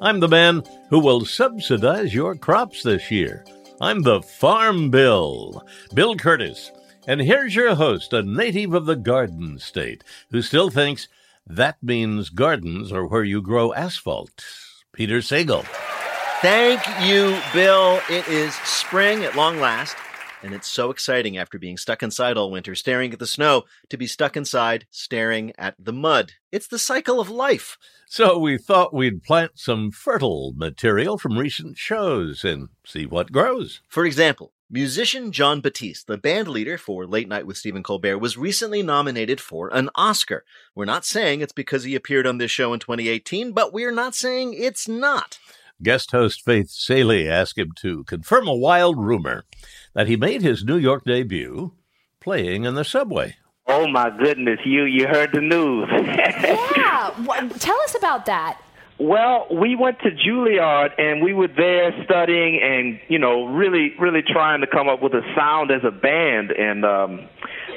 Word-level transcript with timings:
I'm 0.00 0.20
the 0.20 0.28
man 0.28 0.62
who 0.90 0.98
will 0.98 1.24
subsidize 1.24 2.12
your 2.12 2.34
crops 2.34 2.82
this 2.82 3.10
year. 3.10 3.44
I'm 3.80 4.02
the 4.02 4.20
Farm 4.20 4.90
Bill, 4.90 5.64
Bill 5.94 6.14
Curtis. 6.16 6.70
And 7.06 7.20
here's 7.20 7.54
your 7.54 7.74
host, 7.74 8.12
a 8.12 8.22
native 8.22 8.74
of 8.74 8.84
the 8.84 8.96
Garden 8.96 9.58
State, 9.58 10.04
who 10.30 10.42
still 10.42 10.68
thinks 10.68 11.08
that 11.46 11.82
means 11.82 12.28
gardens 12.28 12.92
are 12.92 13.06
where 13.06 13.24
you 13.24 13.40
grow 13.40 13.72
asphalt. 13.72 14.44
Peter 14.92 15.18
Sagal. 15.18 15.64
Thank 16.42 16.82
you, 17.00 17.38
Bill. 17.54 18.00
It 18.10 18.28
is 18.28 18.54
spring 18.56 19.24
at 19.24 19.34
long 19.34 19.60
last, 19.60 19.96
and 20.46 20.54
it's 20.54 20.68
so 20.68 20.90
exciting 20.90 21.36
after 21.36 21.58
being 21.58 21.76
stuck 21.76 22.04
inside 22.04 22.36
all 22.36 22.52
winter 22.52 22.76
staring 22.76 23.12
at 23.12 23.18
the 23.18 23.26
snow 23.26 23.64
to 23.90 23.96
be 23.96 24.06
stuck 24.06 24.36
inside 24.36 24.86
staring 24.92 25.52
at 25.58 25.74
the 25.76 25.92
mud. 25.92 26.34
It's 26.52 26.68
the 26.68 26.78
cycle 26.78 27.18
of 27.18 27.28
life. 27.28 27.76
So 28.06 28.38
we 28.38 28.56
thought 28.56 28.94
we'd 28.94 29.24
plant 29.24 29.58
some 29.58 29.90
fertile 29.90 30.52
material 30.56 31.18
from 31.18 31.36
recent 31.36 31.76
shows 31.76 32.44
and 32.44 32.68
see 32.84 33.06
what 33.06 33.32
grows. 33.32 33.80
For 33.88 34.06
example, 34.06 34.52
musician 34.70 35.32
Jon 35.32 35.60
Batiste, 35.60 36.06
the 36.06 36.16
band 36.16 36.46
leader 36.46 36.78
for 36.78 37.08
Late 37.08 37.28
Night 37.28 37.44
with 37.44 37.56
Stephen 37.56 37.82
Colbert, 37.82 38.18
was 38.18 38.38
recently 38.38 38.84
nominated 38.84 39.40
for 39.40 39.68
an 39.74 39.90
Oscar. 39.96 40.44
We're 40.76 40.84
not 40.84 41.04
saying 41.04 41.40
it's 41.40 41.52
because 41.52 41.82
he 41.82 41.96
appeared 41.96 42.26
on 42.26 42.38
this 42.38 42.52
show 42.52 42.72
in 42.72 42.78
2018, 42.78 43.50
but 43.50 43.72
we're 43.72 43.90
not 43.90 44.14
saying 44.14 44.54
it's 44.54 44.86
not. 44.86 45.40
Guest 45.82 46.12
host 46.12 46.42
Faith 46.42 46.70
Salie 46.70 47.28
asked 47.28 47.58
him 47.58 47.72
to 47.80 48.04
confirm 48.04 48.48
a 48.48 48.54
wild 48.54 48.96
rumor 48.96 49.44
that 49.96 50.06
he 50.06 50.14
made 50.14 50.42
his 50.42 50.62
New 50.62 50.76
York 50.76 51.04
debut 51.04 51.72
playing 52.20 52.64
in 52.64 52.74
the 52.74 52.84
subway. 52.84 53.34
Oh 53.66 53.88
my 53.88 54.10
goodness, 54.16 54.60
you 54.64 54.84
you 54.84 55.08
heard 55.08 55.30
the 55.32 55.40
news. 55.40 55.88
yeah, 55.90 57.10
what, 57.24 57.58
tell 57.58 57.80
us 57.80 57.96
about 57.96 58.26
that. 58.26 58.60
Well, 58.98 59.46
we 59.50 59.74
went 59.74 59.98
to 60.00 60.10
Juilliard 60.10 60.90
and 60.98 61.22
we 61.22 61.32
were 61.32 61.48
there 61.48 61.92
studying 62.04 62.60
and 62.62 63.00
you 63.08 63.18
know 63.18 63.46
really 63.46 63.94
really 63.98 64.22
trying 64.22 64.60
to 64.60 64.66
come 64.66 64.88
up 64.88 65.02
with 65.02 65.14
a 65.14 65.22
sound 65.34 65.70
as 65.70 65.82
a 65.82 65.90
band. 65.90 66.50
And 66.52 66.84
um, 66.84 67.28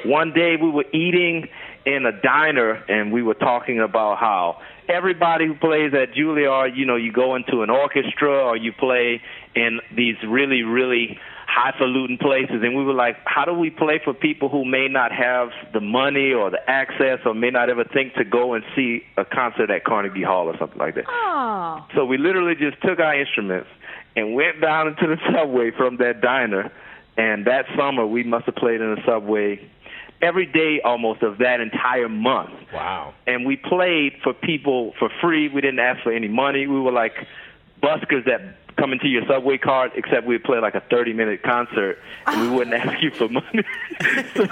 one 0.04 0.32
day 0.32 0.56
we 0.60 0.70
were 0.70 0.86
eating 0.92 1.48
in 1.86 2.04
a 2.04 2.12
diner 2.20 2.84
and 2.88 3.12
we 3.12 3.22
were 3.22 3.34
talking 3.34 3.80
about 3.80 4.18
how 4.18 4.60
everybody 4.88 5.46
who 5.46 5.54
plays 5.54 5.92
at 5.94 6.12
Juilliard, 6.12 6.76
you 6.76 6.84
know, 6.84 6.96
you 6.96 7.12
go 7.12 7.34
into 7.34 7.62
an 7.62 7.70
orchestra 7.70 8.44
or 8.44 8.56
you 8.56 8.72
play 8.72 9.22
in 9.56 9.80
these 9.96 10.16
really 10.28 10.62
really 10.62 11.18
highfalutin 11.50 12.16
places, 12.18 12.62
and 12.62 12.76
we 12.76 12.84
were 12.84 12.94
like, 12.94 13.16
how 13.24 13.44
do 13.44 13.52
we 13.52 13.70
play 13.70 14.00
for 14.02 14.14
people 14.14 14.48
who 14.48 14.64
may 14.64 14.86
not 14.88 15.10
have 15.10 15.48
the 15.72 15.80
money 15.80 16.32
or 16.32 16.50
the 16.50 16.60
access 16.70 17.18
or 17.24 17.34
may 17.34 17.50
not 17.50 17.68
ever 17.68 17.84
think 17.84 18.14
to 18.14 18.24
go 18.24 18.54
and 18.54 18.64
see 18.76 19.02
a 19.16 19.24
concert 19.24 19.70
at 19.70 19.84
Carnegie 19.84 20.22
Hall 20.22 20.46
or 20.46 20.56
something 20.58 20.78
like 20.78 20.94
that? 20.94 21.04
Oh. 21.08 21.84
So 21.94 22.04
we 22.04 22.18
literally 22.18 22.54
just 22.54 22.80
took 22.82 23.00
our 23.00 23.18
instruments 23.18 23.68
and 24.14 24.34
went 24.34 24.60
down 24.60 24.88
into 24.88 25.06
the 25.06 25.16
subway 25.32 25.70
from 25.76 25.96
that 25.96 26.20
diner, 26.20 26.70
and 27.16 27.46
that 27.46 27.66
summer 27.76 28.06
we 28.06 28.22
must 28.22 28.46
have 28.46 28.56
played 28.56 28.80
in 28.80 28.94
the 28.94 29.02
subway 29.04 29.60
every 30.22 30.46
day 30.46 30.80
almost 30.84 31.22
of 31.22 31.38
that 31.38 31.60
entire 31.60 32.08
month. 32.08 32.50
Wow. 32.72 33.14
And 33.26 33.46
we 33.46 33.56
played 33.56 34.12
for 34.22 34.32
people 34.34 34.92
for 34.98 35.10
free. 35.20 35.48
We 35.48 35.60
didn't 35.60 35.80
ask 35.80 36.02
for 36.02 36.12
any 36.12 36.28
money. 36.28 36.66
We 36.66 36.80
were 36.80 36.92
like 36.92 37.14
buskers 37.82 38.26
that 38.26 38.59
come 38.80 38.92
into 38.92 39.08
your 39.08 39.22
subway 39.28 39.58
card, 39.58 39.92
except 39.94 40.26
we'd 40.26 40.42
play 40.42 40.58
like 40.58 40.74
a 40.74 40.82
30 40.90 41.12
minute 41.12 41.42
concert 41.42 41.98
and 42.26 42.40
we 42.40 42.56
wouldn't 42.56 42.74
ah. 42.74 42.78
ask 42.90 43.02
you 43.02 43.10
for 43.10 43.28
money. 43.28 43.62
so, 44.34 44.46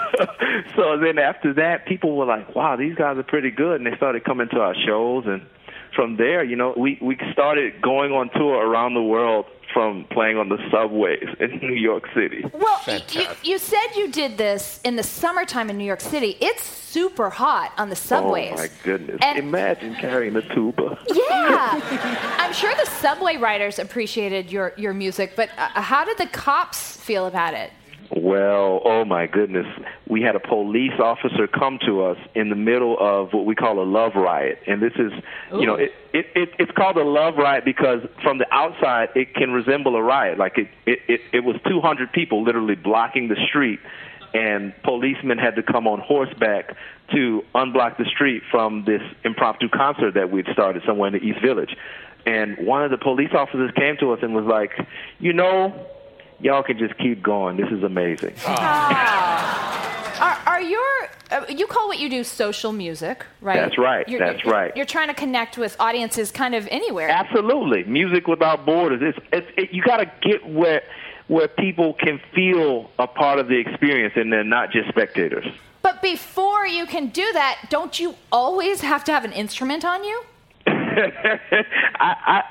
so 0.77 0.99
then 0.99 1.19
after 1.19 1.55
that, 1.55 1.87
people 1.87 2.17
were 2.17 2.27
like, 2.27 2.55
wow, 2.55 2.77
these 2.77 2.95
guys 2.95 3.17
are 3.17 3.23
pretty 3.23 3.51
good. 3.51 3.81
And 3.81 3.87
they 3.87 3.97
started 3.97 4.25
coming 4.25 4.49
to 4.51 4.61
our 4.61 4.75
shows. 4.87 5.25
And 5.27 5.47
from 5.95 6.17
there, 6.17 6.45
you 6.45 6.57
know, 6.57 6.75
we, 6.77 6.99
we 7.01 7.19
started 7.33 7.81
going 7.81 8.13
on 8.13 8.31
tour 8.31 8.55
around 8.55 8.95
the 8.95 9.03
world 9.03 9.47
from 9.73 10.05
playing 10.11 10.37
on 10.39 10.49
the 10.49 10.59
subways 10.71 11.27
in 11.41 11.59
New 11.63 11.75
York 11.75 12.05
City. 12.15 12.45
Well, 12.53 12.81
you, 13.13 13.27
you 13.43 13.59
said 13.59 13.87
you 13.97 14.11
did 14.11 14.39
this 14.39 14.81
in 14.85 14.97
the 14.97 15.03
summertime 15.03 15.71
in 15.71 15.77
New 15.79 15.85
York 15.85 16.01
City. 16.01 16.37
It's 16.41 16.63
super 16.63 17.29
hot 17.31 17.73
on 17.77 17.91
the 17.91 17.97
subways. 17.97 18.53
Oh 18.55 18.57
my 18.63 18.71
goodness! 18.83 19.19
And- 19.23 19.39
Imagine 19.39 19.95
carrying 19.97 20.37
a 20.37 20.55
tuba. 20.55 20.99
Yeah, 21.13 22.37
I'm 22.39 22.53
sure 22.53 22.75
the 22.75 22.87
subway 22.91 23.37
riders 23.37 23.79
appreciated 23.79 24.51
your 24.51 24.73
your 24.77 24.95
music, 24.95 25.33
but 25.37 25.51
uh, 25.59 25.81
how 25.83 26.05
did 26.05 26.19
the 26.19 26.27
cops 26.27 26.97
feel 26.97 27.27
about 27.27 27.55
it? 27.55 27.71
Well, 28.11 28.81
oh 28.85 29.05
my 29.05 29.27
goodness. 29.27 29.67
We 30.09 30.23
had 30.23 30.35
a 30.35 30.41
police 30.41 30.99
officer 30.99 31.47
come 31.47 31.79
to 31.87 32.05
us 32.05 32.17
in 32.35 32.49
the 32.49 32.57
middle 32.57 32.97
of 32.99 33.33
what 33.33 33.45
we 33.45 33.55
call 33.55 33.83
a 33.83 33.85
love 33.85 34.13
riot. 34.15 34.61
And 34.67 34.81
this 34.83 34.95
is, 34.95 35.13
you 35.53 35.67
know, 35.67 35.75
it, 35.75 35.93
it, 36.15 36.27
it, 36.35 36.49
it's 36.59 36.73
called 36.73 36.97
a 36.97 37.05
love 37.05 37.37
riot 37.37 37.65
because 37.67 38.01
from 38.23 38.39
the 38.39 38.47
outside 38.51 39.11
it 39.15 39.35
can 39.35 39.51
resemble 39.51 39.95
a 39.97 40.03
riot. 40.03 40.39
Like 40.39 40.57
it, 40.57 40.69
it, 40.87 41.01
it, 41.07 41.21
it 41.33 41.45
was 41.45 41.57
200 41.69 42.11
people 42.13 42.43
literally 42.43 42.77
blocking 42.77 43.29
the 43.29 43.37
street 43.47 43.81
and 44.35 44.75
policemen 44.83 45.39
had 45.39 45.57
to 45.57 45.63
come 45.63 45.87
on 45.87 46.01
horseback 46.01 46.77
to 47.13 47.43
unblock 47.55 47.97
the 47.97 48.05
street 48.05 48.43
from 48.51 48.85
this 48.85 49.01
impromptu 49.25 49.69
concert 49.69 50.15
that 50.15 50.31
we'd 50.31 50.47
started 50.53 50.83
somewhere 50.87 51.09
in 51.09 51.15
the 51.15 51.21
East 51.21 51.41
Village. 51.43 51.75
And 52.27 52.67
one 52.67 52.85
of 52.85 52.91
the 52.91 52.99
police 52.99 53.31
officers 53.33 53.71
came 53.75 53.97
to 54.01 54.13
us 54.13 54.19
and 54.23 54.35
was 54.35 54.45
like, 54.45 54.73
you 55.19 55.33
know, 55.33 55.87
y'all 56.41 56.63
can 56.63 56.79
just 56.79 56.97
keep 56.99 57.23
going. 57.23 57.57
This 57.57 57.71
is 57.71 57.83
amazing. 57.83 58.35
Are, 60.21 60.37
are 60.47 60.61
your 60.61 61.09
uh, 61.31 61.45
you 61.49 61.67
call 61.67 61.89
what 61.89 61.99
you 61.99 62.09
do 62.11 62.25
social 62.25 62.73
music, 62.73 63.25
right? 63.41 63.55
That's 63.57 63.79
right, 63.79 64.09
You're- 64.09 64.25
that's 64.25 64.43
you're- 64.45 64.53
right. 64.57 64.77
You're 64.77 64.87
trying 64.87 65.09
to 65.09 65.15
connect 65.15 65.59
with 65.59 65.77
audiences 65.79 66.31
kind 66.33 66.55
of 66.55 66.67
anywhere. 66.71 67.09
Absolutely, 67.09 67.85
music 67.85 68.27
without 68.27 68.65
borders. 68.67 69.01
It's, 69.03 69.19
it's 69.33 69.47
it, 69.57 69.73
you 69.73 69.83
got 69.83 69.99
to 69.99 70.11
get 70.23 70.47
where 70.49 70.83
where 71.29 71.47
people 71.47 71.93
can 71.95 72.19
feel 72.35 72.91
a 72.99 73.07
part 73.07 73.39
of 73.39 73.49
the 73.49 73.59
experience 73.59 74.15
and 74.17 74.33
they're 74.33 74.43
not 74.43 74.71
just 74.73 74.89
spectators. 74.89 75.47
But 75.83 76.01
before 76.03 76.67
you 76.67 76.87
can 76.87 77.09
do 77.09 77.31
that, 77.35 77.67
don't 77.71 78.01
you 78.01 78.15
always 78.33 78.81
have 78.81 79.05
to 79.05 79.13
have 79.13 79.25
an 79.25 79.33
instrument 79.33 79.85
on 79.85 80.03
you? 80.05 80.23
I, 82.01 82.15
I 82.27 82.43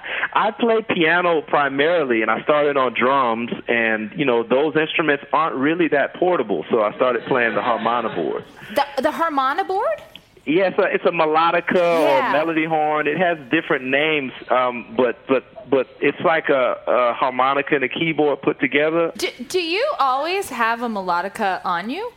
I 0.48 0.52
play 0.52 0.82
piano 0.90 1.42
primarily, 1.42 2.22
and 2.22 2.32
I 2.32 2.42
started 2.44 2.78
on 2.78 2.94
drums, 2.94 3.52
and 3.68 4.12
you 4.16 4.26
know 4.26 4.44
those 4.44 4.76
instruments 4.76 5.24
aren't 5.34 5.56
really 5.56 5.88
that 5.90 6.14
portable, 6.16 6.66
so 6.70 6.82
I 6.82 6.96
started 6.96 7.24
playing 7.26 7.56
the 7.56 7.62
harmonica 7.62 8.16
board. 8.16 8.44
The 8.76 8.86
the 9.02 9.12
harmonica 9.12 9.68
board? 9.68 10.02
Yeah, 10.46 10.68
it's 10.70 10.80
a, 10.80 10.84
it's 10.84 11.04
a 11.06 11.10
melodica 11.12 11.76
Yeah. 11.76 12.30
or 12.30 12.32
melody 12.32 12.64
horn. 12.64 13.06
It 13.06 13.18
has 13.18 13.38
different 13.52 13.84
names, 13.86 14.32
um, 14.50 14.94
but 14.96 15.20
but 15.28 15.70
but 15.70 15.88
it's 16.00 16.20
like 16.22 16.48
a, 16.50 16.78
a 16.88 17.14
harmonica 17.14 17.76
and 17.76 17.84
a 17.84 17.90
keyboard 17.90 18.42
put 18.42 18.60
together. 18.62 19.12
Do, 19.18 19.28
do 19.50 19.60
you 19.60 19.86
always 20.00 20.50
have 20.50 20.82
a 20.82 20.88
melodica 20.88 21.60
on 21.66 21.90
you? 21.90 22.14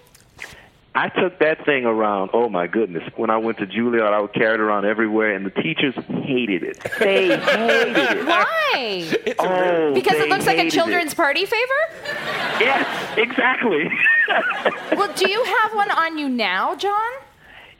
I 0.92 1.08
took 1.08 1.38
that 1.38 1.64
thing 1.64 1.84
around. 1.84 2.30
Oh 2.32 2.48
my 2.48 2.66
goodness! 2.66 3.04
When 3.16 3.30
I 3.30 3.36
went 3.36 3.58
to 3.58 3.66
Juilliard, 3.66 4.12
I 4.12 4.20
would 4.20 4.32
carry 4.32 4.54
it 4.54 4.60
around 4.60 4.86
everywhere, 4.86 5.34
and 5.36 5.46
the 5.46 5.50
teachers 5.50 5.94
hated 5.94 6.64
it. 6.64 6.78
They 6.98 7.28
hated 7.38 7.96
it. 7.96 8.26
Why? 8.26 9.34
Oh, 9.38 9.94
Because 9.94 10.14
it 10.18 10.28
looks 10.28 10.46
like 10.46 10.58
a 10.58 10.68
children's 10.68 11.12
It. 11.12 11.16
party 11.16 11.44
favor? 11.46 11.80
Yes, 12.60 13.18
exactly. 13.18 13.88
Well, 14.96 15.12
do 15.14 15.28
you 15.28 15.42
have 15.42 15.74
one 15.74 15.90
on 15.90 16.16
you 16.18 16.28
now, 16.28 16.74
Jon? 16.76 17.10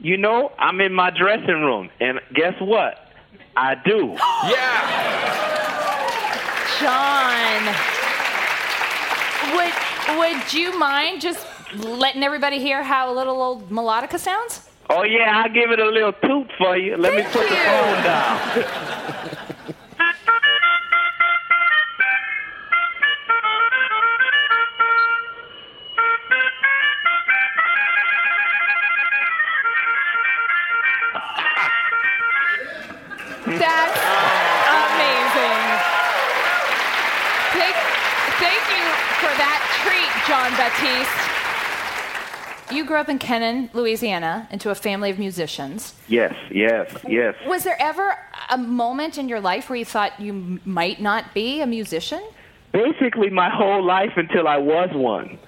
you 0.00 0.16
know, 0.16 0.50
I'm 0.58 0.80
in 0.80 0.92
my 0.92 1.10
dressing 1.10 1.46
room, 1.62 1.90
and 2.00 2.18
guess 2.34 2.54
what? 2.60 3.08
I 3.56 3.74
do. 3.76 4.16
Yeah. 4.48 5.50
Jon. 6.80 7.74
Would 9.56 9.72
would 10.18 10.52
you 10.52 10.76
mind 10.78 11.20
just 11.20 11.46
letting 11.74 12.22
everybody 12.22 12.58
hear 12.58 12.82
how 12.82 13.12
a 13.12 13.14
little 13.14 13.42
old 13.42 13.70
melodica 13.70 14.18
sounds? 14.18 14.68
Oh 14.88 15.04
yeah, 15.04 15.42
I'll 15.42 15.52
give 15.52 15.70
it 15.70 15.78
a 15.78 15.86
little 15.86 16.12
toot 16.12 16.50
for 16.58 16.76
you. 16.76 16.96
Let 16.96 17.12
Thank 17.12 17.26
me 17.26 17.32
put 17.32 17.42
you. 17.44 17.50
the 17.50 17.62
phone 17.62 18.02
down. 18.02 19.40
That's 33.46 33.98
amazing. 34.70 35.62
Thank, 37.54 37.76
you 38.70 38.84
for 39.18 39.32
that 39.38 39.60
treat, 39.82 40.12
Jon 40.26 41.29
grew 42.84 42.96
up 42.96 43.08
in 43.08 43.18
Kenner, 43.18 43.68
Louisiana, 43.72 44.48
into 44.50 44.70
a 44.70 44.74
family 44.74 45.10
of 45.10 45.18
musicians. 45.18 45.94
Yes, 46.08 46.34
yes, 46.50 46.94
yes. 47.06 47.34
Was 47.46 47.64
there 47.64 47.76
ever 47.80 48.16
a 48.48 48.58
moment 48.58 49.18
in 49.18 49.28
your 49.28 49.40
life 49.40 49.68
where 49.68 49.78
you 49.78 49.84
thought 49.84 50.18
you 50.20 50.60
might 50.64 51.00
not 51.00 51.34
be 51.34 51.60
a 51.60 51.66
musician? 51.66 52.22
Basically, 52.72 53.30
my 53.30 53.50
whole 53.50 53.84
life 53.84 54.12
until 54.16 54.46
I 54.46 54.58
was 54.58 54.90
one. 54.92 55.38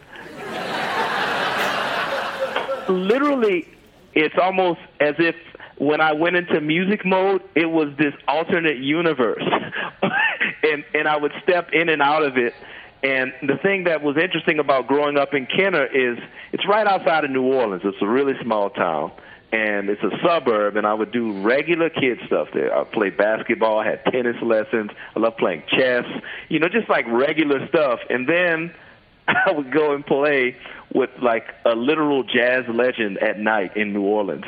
Literally, 2.88 3.68
it's 4.14 4.34
almost 4.40 4.80
as 5.00 5.14
if 5.18 5.36
when 5.78 6.00
I 6.00 6.12
went 6.12 6.36
into 6.36 6.60
music 6.60 7.04
mode, 7.04 7.42
it 7.54 7.66
was 7.66 7.88
this 7.98 8.14
alternate 8.28 8.78
universe. 8.78 9.42
and 10.62 10.84
and 10.94 11.08
I 11.08 11.16
would 11.16 11.32
step 11.42 11.70
in 11.72 11.88
and 11.88 12.02
out 12.02 12.22
of 12.22 12.36
it. 12.36 12.54
And 13.02 13.32
the 13.42 13.56
thing 13.56 13.84
that 13.84 14.02
was 14.02 14.16
interesting 14.16 14.58
about 14.58 14.86
growing 14.86 15.16
up 15.16 15.34
in 15.34 15.46
Kenner 15.46 15.84
is 15.86 16.18
it's 16.52 16.66
right 16.68 16.86
outside 16.86 17.24
of 17.24 17.30
New 17.30 17.42
Orleans. 17.42 17.82
It's 17.84 18.00
a 18.00 18.06
really 18.06 18.34
small 18.42 18.70
town 18.70 19.10
and 19.52 19.90
it's 19.90 20.02
a 20.02 20.10
suburb 20.24 20.76
and 20.76 20.86
I 20.86 20.94
would 20.94 21.12
do 21.12 21.42
regular 21.42 21.90
kid 21.90 22.20
stuff 22.26 22.48
there. 22.54 22.74
I 22.74 22.84
played 22.84 23.16
basketball, 23.16 23.80
I 23.80 23.86
had 23.86 24.04
tennis 24.06 24.36
lessons, 24.42 24.90
I 25.14 25.20
loved 25.20 25.36
playing 25.36 25.64
chess, 25.68 26.04
you 26.48 26.58
know, 26.58 26.68
just 26.68 26.88
like 26.88 27.06
regular 27.08 27.66
stuff. 27.68 28.00
And 28.08 28.28
then 28.28 28.74
I 29.28 29.52
would 29.52 29.70
go 29.70 29.94
and 29.94 30.04
play 30.06 30.56
with 30.94 31.10
like 31.20 31.54
a 31.66 31.74
literal 31.74 32.22
jazz 32.22 32.64
legend 32.68 33.18
at 33.18 33.38
night 33.38 33.76
in 33.76 33.92
New 33.92 34.02
Orleans. 34.02 34.46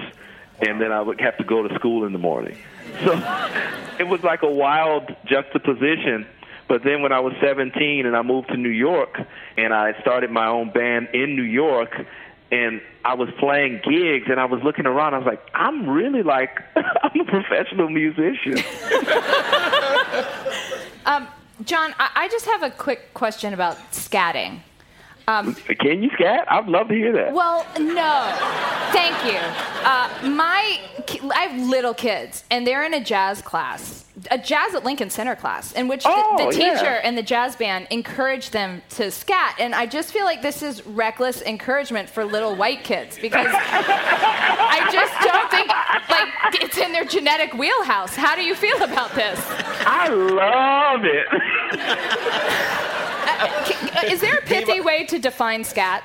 And 0.66 0.80
then 0.80 0.92
I 0.92 1.00
would 1.00 1.20
have 1.20 1.36
to 1.38 1.44
go 1.44 1.66
to 1.66 1.74
school 1.74 2.06
in 2.06 2.12
the 2.12 2.18
morning. 2.18 2.56
So 3.04 3.12
it 3.98 4.04
was 4.04 4.22
like 4.22 4.42
a 4.42 4.50
wild 4.50 5.14
juxtaposition. 5.26 6.26
But 6.68 6.82
then 6.84 7.02
when 7.02 7.12
I 7.12 7.20
was 7.20 7.34
17 7.42 8.06
and 8.06 8.16
I 8.16 8.22
moved 8.22 8.48
to 8.48 8.56
New 8.56 8.70
York 8.70 9.18
and 9.56 9.74
I 9.74 10.00
started 10.00 10.30
my 10.30 10.48
own 10.48 10.70
band 10.70 11.08
in 11.12 11.36
New 11.36 11.42
York 11.42 11.94
and 12.50 12.80
I 13.04 13.14
was 13.14 13.28
playing 13.38 13.82
gigs 13.84 14.26
and 14.28 14.40
I 14.40 14.46
was 14.46 14.62
looking 14.62 14.86
around, 14.86 15.14
I 15.14 15.18
was 15.18 15.26
like, 15.26 15.42
I'm 15.54 15.88
really 15.88 16.22
like, 16.22 16.60
I'm 16.76 17.20
a 17.20 17.24
professional 17.24 17.88
musician. 17.88 18.58
Um, 21.06 21.28
Jon, 21.64 21.94
I-, 21.98 22.10
I 22.14 22.28
just 22.28 22.46
have 22.46 22.62
a 22.62 22.70
quick 22.70 23.14
question 23.14 23.52
about 23.52 23.76
scatting. 23.92 24.60
Um, 25.26 25.54
Can 25.54 26.02
you 26.02 26.10
scat? 26.14 26.46
I'd 26.50 26.66
love 26.68 26.88
to 26.88 26.94
hear 26.94 27.12
that. 27.12 27.32
well, 27.32 27.66
no. 27.78 28.36
Thank 28.92 29.16
you. 29.24 29.38
Uh, 29.84 30.10
my, 30.28 30.80
I 31.34 31.44
have 31.46 31.68
little 31.68 31.94
kids, 31.94 32.44
and 32.50 32.66
they're 32.66 32.84
in 32.84 32.92
a 32.94 33.02
jazz 33.02 33.40
class, 33.40 34.04
a 34.30 34.36
jazz 34.38 34.74
at 34.74 34.84
Lincoln 34.84 35.08
Center 35.10 35.34
class, 35.34 35.72
in 35.72 35.88
which 35.88 36.02
the, 36.04 36.10
Oh, 36.12 36.36
the 36.50 36.56
yeah. 36.58 36.74
teacher 36.74 36.94
and 37.02 37.16
the 37.16 37.22
jazz 37.22 37.56
band 37.56 37.86
encourage 37.90 38.50
them 38.50 38.82
to 38.90 39.10
scat. 39.10 39.56
And 39.58 39.74
I 39.74 39.86
just 39.86 40.12
feel 40.12 40.24
like 40.26 40.42
this 40.42 40.62
is 40.62 40.86
reckless 40.86 41.40
encouragement 41.42 42.08
for 42.10 42.24
little 42.24 42.54
white 42.54 42.84
kids 42.84 43.18
because 43.18 43.46
I 43.50 44.88
just 44.92 45.12
don't 45.24 45.50
think 45.50 45.68
like 46.10 46.62
it's 46.62 46.76
in 46.78 46.92
their 46.92 47.04
genetic 47.06 47.54
wheelhouse. 47.54 48.14
How 48.14 48.36
do 48.36 48.42
you 48.44 48.54
feel 48.54 48.82
about 48.82 49.12
this? 49.14 49.40
I 49.86 50.08
love 50.08 51.04
it. 51.04 51.26
Is 54.04 54.20
there 54.20 54.38
a 54.38 54.42
pithy 54.42 54.80
way 54.80 55.04
to 55.06 55.18
define 55.18 55.64
scat? 55.64 56.04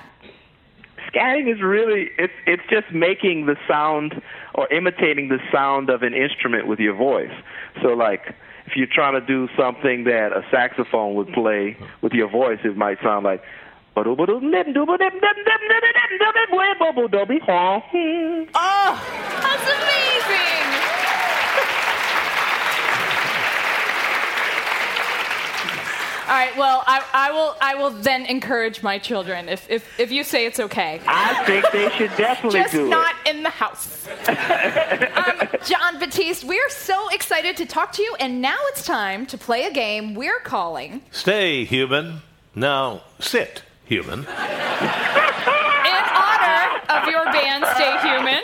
Scatting 1.12 1.51
is 1.51 1.62
really 1.62 2.09
it's 2.18 2.33
it's 2.45 2.63
just 2.69 2.91
making 2.94 3.47
the 3.47 3.56
sound 3.68 4.21
or 4.53 4.71
imitating 4.71 5.30
the 5.30 5.39
sound 5.51 5.89
of 5.89 6.03
an 6.03 6.13
instrument 6.13 6.68
with 6.68 6.80
your 6.80 6.94
voice. 6.94 7.31
So 7.81 7.89
like 7.89 8.36
if 8.68 8.75
you're 8.75 8.88
trying 8.88 9.19
to 9.19 9.25
do 9.25 9.47
something 9.57 10.03
that 10.03 10.31
a 10.33 10.45
saxophone 10.51 11.15
would 11.15 11.33
play 11.33 11.77
with 12.01 12.13
your 12.13 12.30
voice, 12.30 12.59
it 12.63 12.77
might 12.77 13.00
sound 13.01 13.25
like 13.25 13.41
Oh, 18.53 19.03
that's 19.42 19.65
amazing! 19.65 20.99
All 26.30 26.36
right. 26.36 26.56
Well, 26.58 26.84
I, 26.86 27.04
I 27.12 27.31
will. 27.31 27.56
I 27.60 27.74
will 27.74 27.90
then 27.90 28.28
encourage 28.28 28.84
my 28.84 29.00
children 29.00 29.50
if, 29.50 29.68
if, 29.68 30.00
if 30.00 30.12
you 30.12 30.24
say 30.24 30.46
it's 30.46 30.60
okay. 30.60 31.02
I 31.08 31.44
think 31.46 31.66
they 31.72 31.90
should 31.98 32.16
definitely 32.18 32.60
Just 32.60 32.74
do 32.74 32.88
not 32.88 33.16
in 33.26 33.42
the 33.42 33.50
house. 33.50 34.08
um, 34.28 35.48
Jon 35.66 35.98
Batiste, 36.00 36.44
we're 36.44 36.70
so 36.70 37.10
excited 37.10 37.58
to 37.58 37.66
talk 37.66 37.94
to 37.94 38.04
you, 38.04 38.16
and 38.20 38.44
now 38.44 38.58
it's 38.66 38.86
time 38.86 39.26
to 39.26 39.40
play 39.40 39.64
a 39.64 39.74
game 39.74 40.14
we're 40.14 40.40
calling 40.42 41.02
Stay 41.10 41.66
human. 41.66 42.22
Now 42.54 43.02
sit 43.20 43.64
human. 43.86 44.20
in 44.20 44.26
honor 46.14 46.80
of 46.90 47.08
your 47.08 47.26
band, 47.26 47.66
Stay 47.74 47.98
Human. 48.08 48.44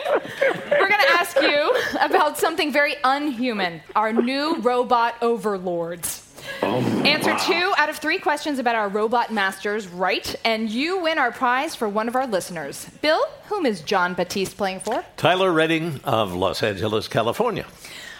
We're 0.72 0.88
going 0.88 1.02
to 1.02 1.12
ask 1.12 1.40
you 1.40 1.72
about 2.00 2.36
something 2.36 2.72
very 2.72 2.96
unhuman: 3.04 3.80
our 3.94 4.12
new 4.12 4.56
robot 4.56 5.14
overlords. 5.22 6.25
Oh, 6.62 6.80
Answer 7.04 7.36
two 7.46 7.72
out 7.76 7.88
of 7.88 7.96
three 7.98 8.18
questions 8.18 8.58
about 8.58 8.74
our 8.74 8.88
robot 8.88 9.32
masters 9.32 9.88
right, 9.88 10.34
and 10.44 10.68
you 10.68 11.02
win 11.02 11.18
our 11.18 11.32
prize 11.32 11.74
for 11.74 11.88
one 11.88 12.08
of 12.08 12.16
our 12.16 12.26
listeners. 12.26 12.88
Bill, 13.02 13.22
whom 13.48 13.66
is 13.66 13.80
Jon 13.80 14.14
Batiste 14.14 14.56
playing 14.56 14.80
for? 14.80 15.04
Tyler 15.16 15.52
Redding 15.52 16.00
of 16.04 16.34
Los 16.34 16.62
Angeles, 16.62 17.08
California. 17.08 17.66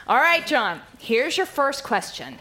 All 0.08 0.18
right, 0.18 0.46
Jon, 0.46 0.80
here's 0.98 1.36
your 1.36 1.46
first 1.46 1.82
question. 1.82 2.38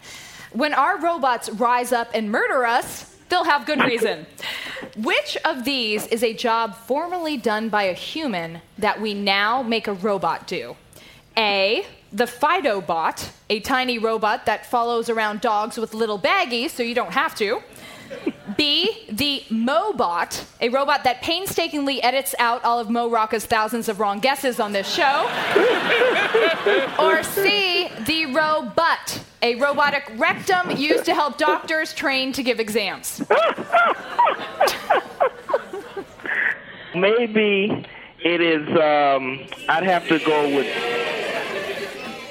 When 0.51 0.73
our 0.73 0.99
robots 0.99 1.49
rise 1.49 1.91
up 1.91 2.09
and 2.13 2.31
murder 2.31 2.65
us, 2.65 3.15
they'll 3.29 3.43
have 3.43 3.65
good 3.65 3.81
reason. 3.81 4.25
Which 4.97 5.37
of 5.43 5.65
these 5.65 6.07
is 6.07 6.23
a 6.23 6.33
job 6.33 6.75
formerly 6.75 7.37
done 7.37 7.69
by 7.69 7.83
a 7.83 7.93
human 7.93 8.61
that 8.77 9.01
we 9.01 9.13
now 9.13 9.63
make 9.63 9.87
a 9.87 9.93
robot 9.93 10.47
do? 10.47 10.75
A, 11.37 11.85
the 12.15 12.23
Fidobot, 12.25 13.29
a 13.49 13.59
tiny 13.59 13.99
robot 13.99 14.45
that 14.45 14.65
follows 14.65 15.09
around 15.09 15.41
dogs 15.41 15.77
with 15.77 15.93
little 15.93 16.17
baggies 16.17 16.69
so 16.69 16.81
you 16.81 16.95
don't 16.95 17.11
have 17.11 17.35
to. 17.35 17.61
B, 18.55 19.05
the 19.11 19.43
Mobot, 19.49 20.45
a 20.61 20.69
robot 20.69 21.03
that 21.03 21.21
painstakingly 21.21 22.01
edits 22.01 22.33
out 22.39 22.63
all 22.63 22.79
of 22.79 22.89
Mo 22.89 23.09
Rocca's 23.09 23.45
thousands 23.45 23.89
of 23.89 23.99
wrong 23.99 24.19
guesses 24.19 24.61
on 24.61 24.71
this 24.71 24.87
show. 24.87 25.23
or 26.99 27.21
C, 27.23 27.89
the 28.05 28.27
Robot, 28.27 29.19
a 29.41 29.55
robotic 29.55 30.09
rectum 30.15 30.71
used 30.77 31.03
to 31.05 31.13
help 31.13 31.37
doctors 31.37 31.93
train 31.93 32.31
to 32.31 32.43
give 32.43 32.61
exams. 32.61 33.21
Maybe 36.95 37.85
it 38.23 38.39
is. 38.39 38.65
Um, 38.69 39.47
I'd 39.67 39.83
have 39.83 40.07
to 40.07 40.19
go 40.19 40.55
with. 40.55 41.35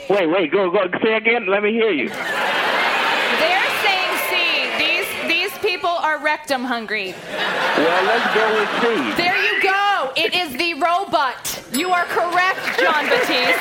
Wait, 0.09 0.27
wait, 0.27 0.51
go, 0.53 0.71
go. 0.71 0.87
Say 1.03 1.15
again. 1.15 1.47
Let 1.47 1.63
me 1.63 1.73
hear 1.73 1.91
you. 1.91 2.09
They're 2.09 3.71
saying 3.83 4.19
C. 4.29 4.69
These 4.79 5.09
these 5.29 5.59
people 5.59 5.89
are 5.89 6.19
rectum 6.19 6.63
hungry. 6.63 7.15
Well, 7.77 8.05
let's 8.05 8.35
go 8.35 8.45
with 8.55 8.69
C. 8.83 9.13
There 9.17 9.37
you 9.43 9.63
go. 9.63 10.13
It 10.17 10.35
is 10.35 10.53
the 10.57 10.75
robot. 10.75 11.63
You 11.73 11.91
are 11.91 12.05
correct, 12.05 12.79
Jon 12.79 13.09
Batiste. 13.09 13.59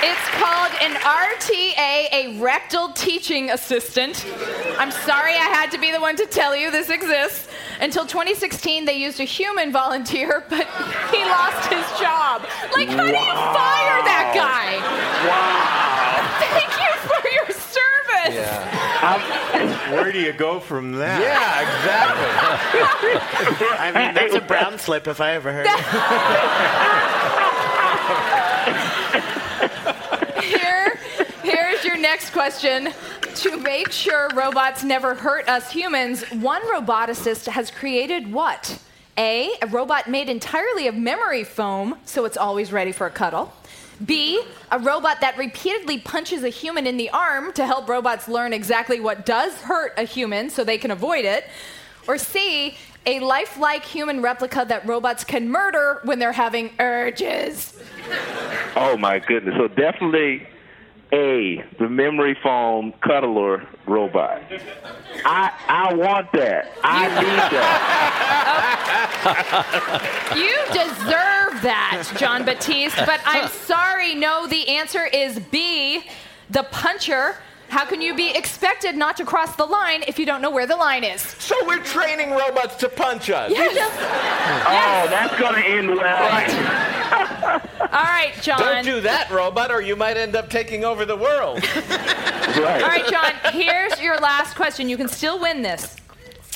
It's 0.00 0.28
called 0.38 0.70
an 0.80 0.94
RTA, 0.94 2.08
a 2.12 2.38
rectal 2.40 2.92
teaching 2.92 3.50
assistant. 3.50 4.24
I'm 4.78 4.92
sorry 4.92 5.32
I 5.34 5.48
had 5.50 5.72
to 5.72 5.78
be 5.78 5.90
the 5.90 6.00
one 6.00 6.14
to 6.16 6.24
tell 6.26 6.54
you 6.54 6.70
this 6.70 6.88
exists. 6.88 7.48
Until 7.80 8.06
2016, 8.06 8.84
they 8.84 8.96
used 8.96 9.18
a 9.20 9.24
human 9.24 9.72
volunteer, 9.72 10.44
but 10.48 10.66
he 11.10 11.24
lost 11.24 11.66
his 11.72 11.84
job. 11.98 12.42
Like, 12.74 12.88
how 12.88 13.06
do 13.06 13.12
you 13.12 13.34
fire 13.54 14.02
that 14.06 14.30
guy? 14.34 14.78
Wow. 15.26 16.38
Thank 16.46 16.70
you 16.78 16.92
for 17.08 17.22
your 17.34 17.50
service. 17.50 18.34
Yeah. 18.34 19.92
Where 19.94 20.12
do 20.12 20.18
you 20.20 20.32
go 20.32 20.60
from 20.60 20.92
that? 20.92 21.20
Yeah, 21.20 21.62
exactly. 21.62 22.30
I 23.78 23.90
mean, 23.92 24.14
that's 24.14 24.34
a 24.34 24.40
brown 24.40 24.78
slip 24.78 25.06
if 25.08 25.20
I 25.20 25.32
ever 25.32 25.52
heard 25.52 25.66
it. 25.66 25.72
Here, 30.44 30.98
here's 31.42 31.84
your 31.84 31.96
next 32.08 32.30
question. 32.30 32.88
To 33.34 33.58
make 33.58 33.92
sure 33.92 34.30
robots 34.34 34.82
never 34.82 35.14
hurt 35.14 35.46
us 35.46 35.70
humans, 35.70 36.22
one 36.30 36.62
roboticist 36.62 37.48
has 37.48 37.70
created 37.70 38.32
what? 38.32 38.80
A, 39.18 39.50
a 39.60 39.66
robot 39.66 40.08
made 40.08 40.30
entirely 40.30 40.86
of 40.86 40.94
memory 40.94 41.44
foam, 41.44 41.98
so 42.06 42.24
it's 42.24 42.38
always 42.38 42.72
ready 42.72 42.92
for 42.92 43.06
a 43.06 43.10
cuddle. 43.10 43.52
B, 44.06 44.42
a 44.70 44.78
robot 44.78 45.20
that 45.20 45.36
repeatedly 45.36 45.98
punches 45.98 46.44
a 46.44 46.48
human 46.48 46.86
in 46.86 46.96
the 46.96 47.10
arm 47.10 47.52
to 47.52 47.66
help 47.66 47.86
robots 47.90 48.26
learn 48.26 48.54
exactly 48.54 49.00
what 49.00 49.26
does 49.26 49.52
hurt 49.60 49.92
a 49.98 50.04
human 50.04 50.48
so 50.48 50.64
they 50.64 50.78
can 50.78 50.90
avoid 50.90 51.26
it. 51.26 51.44
Or 52.06 52.16
C, 52.16 52.78
a 53.04 53.20
lifelike 53.20 53.84
human 53.84 54.22
replica 54.22 54.64
that 54.66 54.86
robots 54.86 55.24
can 55.24 55.50
murder 55.50 56.00
when 56.04 56.18
they're 56.18 56.32
having 56.32 56.70
urges. 56.78 57.78
Oh 58.76 58.96
my 58.96 59.18
goodness. 59.18 59.56
So 59.58 59.68
definitely 59.68 60.46
A, 61.12 61.64
the 61.78 61.88
memory 61.88 62.36
foam 62.42 62.92
cuddler 63.00 63.66
robot. 63.86 64.42
I 65.24 65.50
I 65.66 65.94
want 65.94 66.30
that. 66.32 66.70
I 66.84 67.08
need 67.08 67.38
that. 67.52 68.74
You 70.36 70.56
deserve 70.68 71.62
that, 71.62 72.06
Jon 72.18 72.44
Batiste, 72.44 72.96
but 73.06 73.20
I'm 73.24 73.48
sorry, 73.66 74.14
no, 74.14 74.46
the 74.46 74.68
answer 74.68 75.04
is 75.06 75.38
B, 75.50 76.02
the 76.50 76.62
puncher. 76.64 77.36
How 77.68 77.84
can 77.84 78.00
you 78.00 78.14
be 78.14 78.30
expected 78.34 78.96
not 78.96 79.16
to 79.18 79.24
cross 79.24 79.54
the 79.56 79.66
line 79.66 80.02
if 80.08 80.18
you 80.18 80.24
don't 80.24 80.40
know 80.40 80.50
where 80.50 80.66
the 80.66 80.76
line 80.76 81.04
is? 81.04 81.20
So 81.20 81.54
we're 81.66 81.82
training 81.82 82.30
robots 82.30 82.76
to 82.76 82.88
punch 82.88 83.28
us. 83.30 83.50
Yes. 83.50 83.92
Oh, 84.66 85.08
that's 85.10 85.38
gonna 85.38 85.60
end 85.60 85.88
well. 85.88 87.60
All 87.92 88.04
right, 88.04 88.32
Jon. 88.40 88.58
Don't 88.58 88.84
do 88.84 89.00
that, 89.02 89.30
robot, 89.30 89.70
or 89.70 89.80
you 89.80 89.96
might 89.96 90.16
end 90.16 90.34
up 90.36 90.50
taking 90.50 90.84
over 90.84 91.04
the 91.04 91.16
world. 91.16 91.62
Right. 92.58 92.82
All 92.82 92.88
right, 92.88 93.06
Jon, 93.08 93.52
here's 93.52 94.00
your 94.00 94.16
last 94.18 94.56
question. 94.56 94.88
You 94.88 94.96
can 94.96 95.08
still 95.08 95.38
win 95.38 95.62
this. 95.62 95.96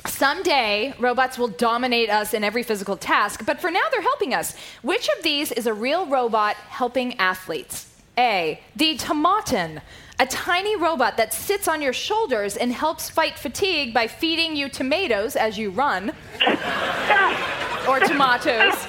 Someday, 0.07 0.95
robots 0.99 1.39
will 1.39 1.49
dominate 1.49 2.11
us 2.11 2.35
in 2.35 2.43
every 2.43 2.63
physical 2.63 2.97
task, 2.97 3.45
but 3.47 3.61
for 3.61 3.71
now, 3.71 3.83
they're 3.93 4.03
helping 4.03 4.35
us. 4.35 4.57
Which 4.83 5.09
of 5.17 5.23
these 5.23 5.53
is 5.53 5.67
a 5.67 5.75
real 5.75 6.07
robot 6.07 6.57
helping 6.57 7.19
athletes? 7.19 7.89
A. 8.19 8.61
The 8.77 8.97
Tomaton, 8.97 9.81
a 10.23 10.27
tiny 10.27 10.77
robot 10.77 11.17
that 11.17 11.35
sits 11.35 11.67
on 11.67 11.83
your 11.83 11.93
shoulders 11.93 12.57
and 12.57 12.73
helps 12.73 13.11
fight 13.11 13.37
fatigue 13.37 13.93
by 13.93 14.07
feeding 14.07 14.55
you 14.55 14.69
tomatoes 14.69 15.35
as 15.35 15.59
you 15.59 15.69
run, 15.71 16.13
or 17.89 17.99
tomatoes. 17.99 18.87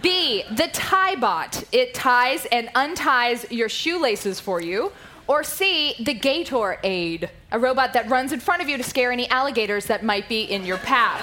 B. 0.00 0.42
The 0.56 0.68
tie 0.72 1.16
bot. 1.16 1.62
It 1.72 1.92
ties 1.92 2.46
and 2.46 2.70
unties 2.74 3.44
your 3.50 3.68
shoelaces 3.68 4.40
for 4.40 4.62
you. 4.62 4.92
Or 5.26 5.44
C. 5.44 5.94
The 6.00 6.14
Gator 6.14 6.78
Aid, 6.84 7.28
a 7.52 7.58
robot 7.58 7.92
that 7.92 8.08
runs 8.08 8.32
in 8.32 8.40
front 8.40 8.62
of 8.62 8.68
you 8.68 8.78
to 8.78 8.82
scare 8.82 9.12
any 9.12 9.28
alligators 9.28 9.84
that 9.86 10.02
might 10.02 10.26
be 10.26 10.44
in 10.44 10.64
your 10.64 10.78
path. 10.78 11.22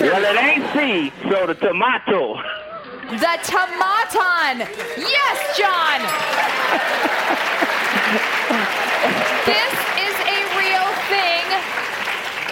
Well, 0.00 0.24
it 0.24 0.36
ain't 0.42 0.64
C, 0.72 1.12
so 1.28 1.46
the 1.46 1.54
tomato. 1.54 2.40
The 3.04 3.38
Tomaton! 3.42 4.60
Yes, 4.96 5.58
Jon! 5.58 6.00
this 9.44 9.72
is 10.00 10.14
a 10.24 10.40
real 10.56 10.88
thing. 11.10 11.44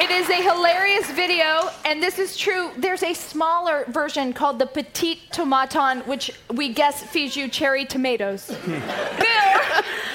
It 0.05 0.11
is 0.11 0.29
a 0.29 0.43
hilarious 0.43 1.11
video, 1.13 1.71
and 1.87 2.03
this 2.03 2.19
is 2.19 2.37
true. 2.37 2.71
There's 2.77 3.03
a 3.03 3.15
smaller 3.15 3.87
version 3.89 4.35
called 4.35 4.59
the 4.59 4.67
Petite 4.67 5.21
Tomaton, 5.33 6.07
which 6.07 6.31
we 6.53 6.75
guess 6.75 7.03
feeds 7.03 7.35
you 7.35 7.49
cherry 7.49 7.87
tomatoes. 7.87 8.49
Bill, 8.67 8.83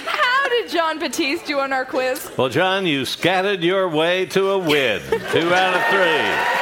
how 0.06 0.50
did 0.50 0.70
Jon 0.70 1.00
Batiste 1.00 1.48
do 1.48 1.60
on 1.60 1.74
our 1.74 1.84
quiz? 1.84 2.30
Well, 2.38 2.50
Jon, 2.50 2.86
you 2.86 3.06
scattered 3.06 3.64
your 3.64 3.90
way 3.90 4.28
to 4.28 4.52
a 4.52 4.60
win. 4.60 5.02
Two 5.32 5.52
out 5.52 5.74
of 5.74 5.84
three. 5.88 6.57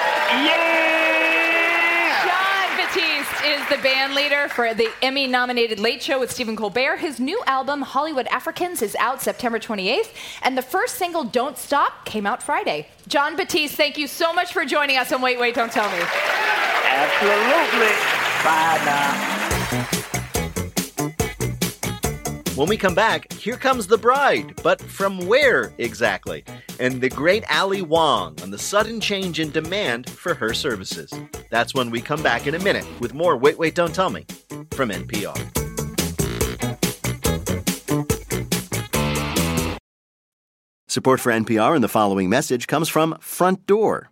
The 3.70 3.78
band 3.78 4.14
leader 4.14 4.48
for 4.50 4.76
the 4.76 4.92
Emmy 5.02 5.26
nominated 5.26 5.80
Late 5.80 6.04
Show 6.04 6.20
with 6.20 6.32
Stephen 6.32 6.56
Colbert. 6.56 6.98
His 6.98 7.20
new 7.20 7.42
album, 7.48 7.82
Hollywood 7.82 8.28
Africans, 8.28 8.84
is 8.84 8.96
out 9.00 9.24
September 9.24 9.58
28th, 9.58 10.14
and 10.44 10.56
the 10.56 10.62
first 10.62 10.96
single, 10.96 11.24
Don't 11.24 11.58
Stop, 11.58 12.06
came 12.06 12.28
out 12.28 12.44
Friday. 12.44 12.88
Jon 13.08 13.36
Batiste, 13.36 13.76
thank 13.76 13.98
you 13.98 14.06
so 14.06 14.32
much 14.34 14.54
for 14.54 14.66
joining 14.66 14.98
us 14.98 15.12
on 15.12 15.20
Wait, 15.20 15.40
Wait, 15.40 15.56
Don't 15.56 15.72
Tell 15.72 15.90
Me. 15.90 15.98
Absolutely. 16.86 17.96
Bye 18.44 18.82
now. 18.86 20.02
When 22.56 22.70
we 22.70 22.78
come 22.78 22.96
back, 22.96 23.34
here 23.34 23.58
comes 23.58 23.86
the 23.86 23.98
bride, 23.98 24.62
but 24.64 24.82
from 24.82 25.28
where 25.28 25.74
exactly? 25.78 26.46
And 26.80 27.02
the 27.02 27.10
great 27.10 27.44
Ali 27.52 27.82
Wong 27.82 28.38
on 28.42 28.50
the 28.50 28.58
sudden 28.58 29.02
change 29.02 29.42
in 29.42 29.52
demand 29.52 30.10
for 30.10 30.34
her 30.34 30.54
services. 30.54 31.12
That's 31.50 31.74
when 31.74 31.92
we 31.92 32.00
come 32.00 32.24
back 32.24 32.48
in 32.48 32.56
a 32.56 32.60
minute 32.60 32.86
with 33.02 33.14
more 33.14 33.36
Wait, 33.36 33.58
Wait, 33.58 33.76
Don't 33.76 33.94
Tell 33.94 34.10
Me 34.10 34.26
from 34.72 34.90
NPR. 34.90 35.36
Support 40.88 41.20
for 41.20 41.34
NPR 41.34 41.76
and 41.76 41.84
the 41.84 41.90
following 41.90 42.30
message 42.30 42.68
comes 42.68 42.88
from 42.88 43.18
Front 43.20 43.68
Door. 43.68 44.12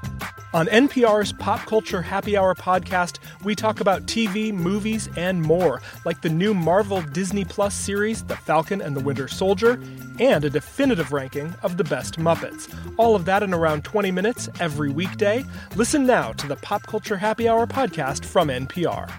On 0.53 0.67
NPR's 0.67 1.31
Pop 1.31 1.65
Culture 1.65 2.01
Happy 2.01 2.35
Hour 2.35 2.53
podcast, 2.55 3.19
we 3.41 3.55
talk 3.55 3.79
about 3.79 4.05
TV, 4.05 4.53
movies, 4.53 5.07
and 5.15 5.41
more, 5.41 5.81
like 6.03 6.19
the 6.21 6.29
new 6.29 6.53
Marvel 6.53 7.01
Disney 7.01 7.45
Plus 7.45 7.73
series, 7.73 8.25
The 8.25 8.35
Falcon 8.35 8.81
and 8.81 8.93
the 8.93 8.99
Winter 8.99 9.29
Soldier, 9.29 9.81
and 10.19 10.43
a 10.43 10.49
definitive 10.49 11.13
ranking 11.13 11.55
of 11.63 11.77
the 11.77 11.85
best 11.85 12.19
Muppets. 12.19 12.67
All 12.97 13.15
of 13.15 13.23
that 13.23 13.43
in 13.43 13.53
around 13.53 13.85
20 13.85 14.11
minutes 14.11 14.49
every 14.59 14.89
weekday. 14.89 15.45
Listen 15.77 16.05
now 16.05 16.33
to 16.33 16.47
the 16.47 16.57
Pop 16.57 16.83
Culture 16.83 17.15
Happy 17.15 17.47
Hour 17.47 17.65
podcast 17.65 18.25
from 18.25 18.49
NPR. 18.49 19.09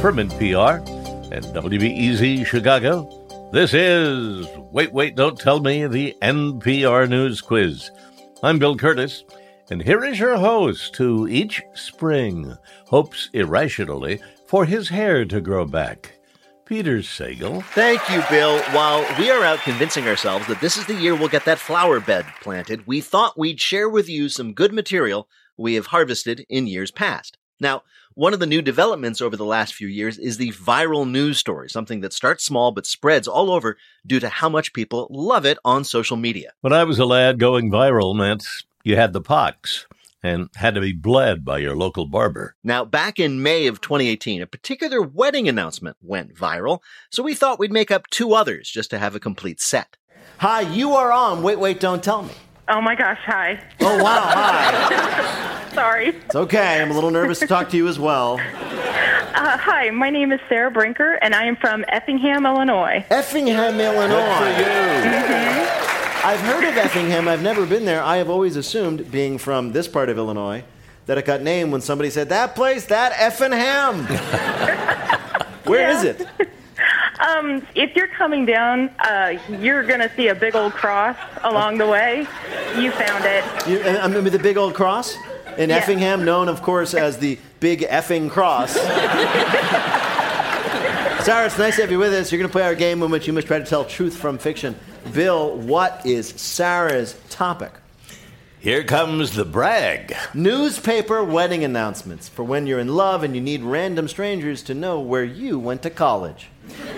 From 0.00 0.16
NPR 0.16 0.78
and 1.30 1.44
WBEZ 1.44 2.46
Chicago, 2.46 3.19
this 3.52 3.74
is 3.74 4.46
Wait, 4.72 4.92
Wait, 4.92 5.16
Don't 5.16 5.38
Tell 5.38 5.60
Me, 5.60 5.86
the 5.86 6.14
NPR 6.22 7.08
News 7.08 7.40
Quiz. 7.40 7.90
I'm 8.42 8.58
Bill 8.58 8.76
Curtis, 8.76 9.24
and 9.70 9.82
here 9.82 10.04
is 10.04 10.18
your 10.18 10.36
host 10.36 10.96
who 10.96 11.26
each 11.26 11.60
spring 11.74 12.56
hopes 12.86 13.28
irrationally 13.32 14.20
for 14.46 14.64
his 14.64 14.88
hair 14.88 15.24
to 15.24 15.40
grow 15.40 15.64
back. 15.64 16.12
Peter 16.64 16.98
Sagal. 16.98 17.64
Thank 17.64 18.08
you, 18.08 18.22
Bill. 18.30 18.60
While 18.70 19.04
we 19.18 19.28
are 19.30 19.42
out 19.42 19.58
convincing 19.60 20.06
ourselves 20.06 20.46
that 20.46 20.60
this 20.60 20.76
is 20.76 20.86
the 20.86 20.94
year 20.94 21.16
we'll 21.16 21.28
get 21.28 21.44
that 21.46 21.58
flower 21.58 21.98
bed 21.98 22.24
planted, 22.40 22.86
we 22.86 23.00
thought 23.00 23.38
we'd 23.38 23.60
share 23.60 23.88
with 23.88 24.08
you 24.08 24.28
some 24.28 24.52
good 24.52 24.72
material 24.72 25.28
we 25.58 25.74
have 25.74 25.86
harvested 25.86 26.46
in 26.48 26.68
years 26.68 26.92
past. 26.92 27.36
Now, 27.60 27.82
one 28.14 28.34
of 28.34 28.40
the 28.40 28.46
new 28.46 28.62
developments 28.62 29.20
over 29.20 29.36
the 29.36 29.44
last 29.44 29.74
few 29.74 29.86
years 29.86 30.18
is 30.18 30.36
the 30.36 30.50
viral 30.52 31.08
news 31.08 31.38
story, 31.38 31.70
something 31.70 32.00
that 32.00 32.12
starts 32.12 32.44
small 32.44 32.72
but 32.72 32.86
spreads 32.86 33.28
all 33.28 33.50
over 33.50 33.76
due 34.06 34.18
to 34.18 34.28
how 34.28 34.48
much 34.48 34.72
people 34.72 35.06
love 35.10 35.46
it 35.46 35.58
on 35.64 35.84
social 35.84 36.16
media. 36.16 36.52
When 36.60 36.72
I 36.72 36.84
was 36.84 36.98
a 36.98 37.04
lad, 37.04 37.38
going 37.38 37.70
viral 37.70 38.16
meant 38.16 38.44
you 38.82 38.96
had 38.96 39.12
the 39.12 39.20
pox 39.20 39.86
and 40.22 40.48
had 40.56 40.74
to 40.74 40.80
be 40.80 40.92
bled 40.92 41.44
by 41.44 41.58
your 41.58 41.76
local 41.76 42.06
barber. 42.06 42.56
Now, 42.64 42.84
back 42.84 43.18
in 43.18 43.42
May 43.42 43.66
of 43.66 43.80
2018, 43.80 44.42
a 44.42 44.46
particular 44.46 45.00
wedding 45.00 45.48
announcement 45.48 45.96
went 46.02 46.34
viral, 46.34 46.80
so 47.10 47.22
we 47.22 47.34
thought 47.34 47.58
we'd 47.58 47.72
make 47.72 47.90
up 47.90 48.06
two 48.08 48.34
others 48.34 48.68
just 48.68 48.90
to 48.90 48.98
have 48.98 49.14
a 49.14 49.20
complete 49.20 49.60
set. 49.60 49.96
Hi, 50.38 50.60
you 50.62 50.92
are 50.92 51.12
on 51.12 51.42
Wait, 51.42 51.58
Wait, 51.58 51.80
Don't 51.80 52.02
Tell 52.02 52.22
Me. 52.22 52.34
Oh 52.68 52.80
my 52.80 52.94
gosh, 52.94 53.18
hi. 53.24 53.62
Oh, 53.80 54.02
wow, 54.02 54.20
hi. 54.24 55.46
Sorry. 55.72 56.08
It's 56.08 56.34
okay. 56.34 56.80
I'm 56.80 56.90
a 56.90 56.94
little 56.94 57.10
nervous 57.10 57.38
to 57.40 57.46
talk 57.46 57.68
to 57.70 57.76
you 57.76 57.86
as 57.86 57.98
well. 57.98 58.34
Uh, 58.38 59.56
hi, 59.56 59.90
my 59.90 60.10
name 60.10 60.32
is 60.32 60.40
Sarah 60.48 60.70
Brinker, 60.70 61.14
and 61.22 61.34
I 61.34 61.44
am 61.44 61.56
from 61.56 61.84
Effingham, 61.88 62.44
Illinois. 62.44 63.04
Effingham, 63.08 63.80
Illinois. 63.80 64.54
Good 64.56 65.24
for 65.24 65.32
you. 65.32 65.90
I've 66.22 66.40
heard 66.40 66.64
of 66.64 66.76
Effingham. 66.76 67.28
I've 67.28 67.42
never 67.42 67.64
been 67.64 67.84
there. 67.84 68.02
I 68.02 68.16
have 68.16 68.28
always 68.28 68.56
assumed, 68.56 69.10
being 69.10 69.38
from 69.38 69.72
this 69.72 69.86
part 69.86 70.08
of 70.08 70.18
Illinois, 70.18 70.64
that 71.06 71.16
it 71.16 71.24
got 71.24 71.40
named 71.42 71.72
when 71.72 71.80
somebody 71.80 72.10
said, 72.10 72.28
that 72.30 72.54
place, 72.54 72.86
that 72.86 73.12
Effingham. 73.16 74.04
Where 75.64 75.88
is 75.90 76.04
it? 76.04 76.26
Um, 77.20 77.66
if 77.74 77.94
you're 77.94 78.08
coming 78.08 78.46
down, 78.46 78.88
uh, 79.00 79.38
you're 79.60 79.82
going 79.82 80.00
to 80.00 80.10
see 80.16 80.28
a 80.28 80.34
big 80.34 80.56
old 80.56 80.72
cross 80.72 81.18
along 81.42 81.76
the 81.76 81.86
way. 81.86 82.26
You 82.78 82.90
found 82.92 83.26
it. 83.26 83.44
You, 83.68 83.82
I 83.82 84.08
mean, 84.08 84.24
the 84.24 84.38
big 84.38 84.56
old 84.56 84.72
cross 84.72 85.18
in 85.60 85.70
Yeah. 85.70 85.76
Effingham, 85.76 86.24
known, 86.24 86.48
of 86.48 86.62
course, 86.62 86.94
as 86.94 87.18
the 87.18 87.38
Big 87.60 87.80
Effing 87.82 88.30
Cross. 88.30 88.72
Sarah, 91.24 91.44
it's 91.44 91.58
nice 91.58 91.76
to 91.76 91.82
have 91.82 91.90
you 91.90 91.98
with 91.98 92.14
us. 92.14 92.32
You're 92.32 92.38
going 92.38 92.48
to 92.48 92.52
play 92.52 92.62
our 92.62 92.74
game 92.74 93.02
in 93.02 93.10
which 93.10 93.26
you 93.26 93.34
must 93.34 93.46
try 93.46 93.58
to 93.58 93.64
tell 93.64 93.84
truth 93.84 94.16
from 94.16 94.38
fiction. 94.38 94.74
Bill, 95.12 95.54
what 95.54 96.00
is 96.06 96.28
Sarah's 96.28 97.14
topic? 97.28 97.72
Here 98.58 98.84
comes 98.84 99.32
the 99.32 99.44
brag. 99.44 100.16
Newspaper 100.32 101.22
wedding 101.22 101.62
announcements 101.62 102.26
for 102.28 102.42
when 102.42 102.66
you're 102.66 102.78
in 102.78 102.94
love 102.94 103.22
and 103.22 103.34
you 103.34 103.40
need 103.42 103.62
random 103.62 104.08
strangers 104.08 104.62
to 104.64 104.72
know 104.74 104.98
where 105.00 105.24
you 105.24 105.58
went 105.58 105.82
to 105.82 105.90
college. 105.90 106.48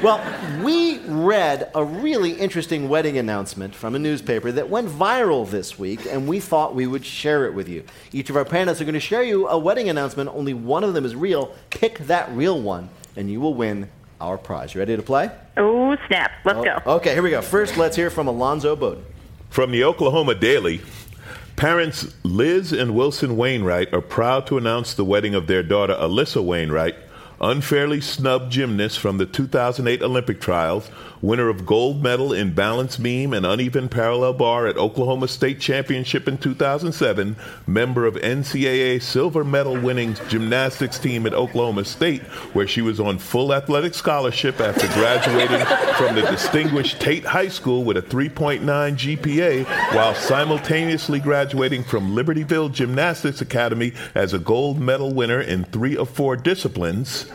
Well, 0.02 0.20
we 0.64 0.98
read 1.00 1.70
a 1.74 1.84
really 1.84 2.32
interesting 2.32 2.88
wedding 2.88 3.18
announcement 3.18 3.74
from 3.74 3.94
a 3.94 3.98
newspaper 3.98 4.50
that 4.52 4.68
went 4.68 4.88
viral 4.88 5.48
this 5.48 5.78
week, 5.78 6.06
and 6.06 6.26
we 6.26 6.40
thought 6.40 6.74
we 6.74 6.86
would 6.86 7.06
share 7.06 7.46
it 7.46 7.54
with 7.54 7.68
you. 7.68 7.84
Each 8.12 8.28
of 8.28 8.36
our 8.36 8.44
panelists 8.44 8.80
are 8.80 8.84
going 8.84 8.94
to 8.94 9.00
share 9.00 9.22
you 9.22 9.46
a 9.48 9.56
wedding 9.56 9.88
announcement. 9.88 10.30
Only 10.30 10.54
one 10.54 10.82
of 10.82 10.94
them 10.94 11.04
is 11.04 11.14
real. 11.14 11.54
Pick 11.70 11.98
that 12.08 12.30
real 12.32 12.60
one, 12.60 12.88
and 13.16 13.30
you 13.30 13.40
will 13.40 13.54
win 13.54 13.88
our 14.20 14.38
prize. 14.38 14.74
You 14.74 14.80
ready 14.80 14.96
to 14.96 15.02
play? 15.02 15.30
Oh, 15.56 15.96
snap. 16.08 16.32
Let's 16.44 16.58
Oh, 16.58 16.64
go. 16.64 16.78
Okay, 16.96 17.12
here 17.14 17.22
we 17.22 17.30
go. 17.30 17.40
First, 17.42 17.76
let's 17.76 17.94
hear 17.96 18.10
from 18.10 18.26
Alonzo 18.26 18.74
Bowden. 18.74 19.04
From 19.50 19.70
the 19.70 19.84
Oklahoma 19.84 20.34
Daily, 20.34 20.80
parents 21.56 22.14
Liz 22.24 22.72
and 22.72 22.94
Wilson 22.94 23.36
Wainwright 23.36 23.92
are 23.92 24.00
proud 24.00 24.46
to 24.48 24.58
announce 24.58 24.94
the 24.94 25.04
wedding 25.04 25.34
of 25.34 25.46
their 25.46 25.62
daughter 25.62 25.94
Alyssa 25.94 26.42
Wainwright, 26.42 26.94
unfairly 27.42 28.00
snubbed 28.00 28.52
gymnast 28.52 29.00
from 29.00 29.18
the 29.18 29.26
2008 29.26 30.00
Olympic 30.00 30.40
trials, 30.40 30.88
winner 31.20 31.48
of 31.48 31.66
gold 31.66 32.00
medal 32.00 32.32
in 32.32 32.54
balance 32.54 32.96
beam 32.96 33.32
and 33.32 33.44
uneven 33.44 33.88
parallel 33.88 34.32
bar 34.32 34.68
at 34.68 34.76
Oklahoma 34.76 35.26
State 35.26 35.60
Championship 35.60 36.28
in 36.28 36.38
2007, 36.38 37.34
member 37.66 38.06
of 38.06 38.14
NCAA 38.14 39.02
silver 39.02 39.42
medal 39.42 39.76
winning 39.76 40.14
gymnastics 40.28 41.00
team 41.00 41.26
at 41.26 41.34
Oklahoma 41.34 41.84
State, 41.84 42.22
where 42.54 42.66
she 42.66 42.80
was 42.80 43.00
on 43.00 43.18
full 43.18 43.52
athletic 43.52 43.94
scholarship 43.94 44.60
after 44.60 44.86
graduating 44.88 45.66
from 45.96 46.14
the 46.14 46.22
distinguished 46.22 47.00
Tate 47.00 47.24
High 47.24 47.48
School 47.48 47.82
with 47.82 47.96
a 47.96 48.02
3.9 48.02 48.60
GPA, 48.60 49.64
while 49.94 50.14
simultaneously 50.14 51.18
graduating 51.18 51.82
from 51.82 52.14
Libertyville 52.14 52.72
Gymnastics 52.72 53.40
Academy 53.40 53.92
as 54.14 54.32
a 54.32 54.38
gold 54.38 54.78
medal 54.78 55.12
winner 55.12 55.40
in 55.40 55.64
three 55.64 55.96
of 55.96 56.08
four 56.08 56.36
disciplines. 56.36 57.31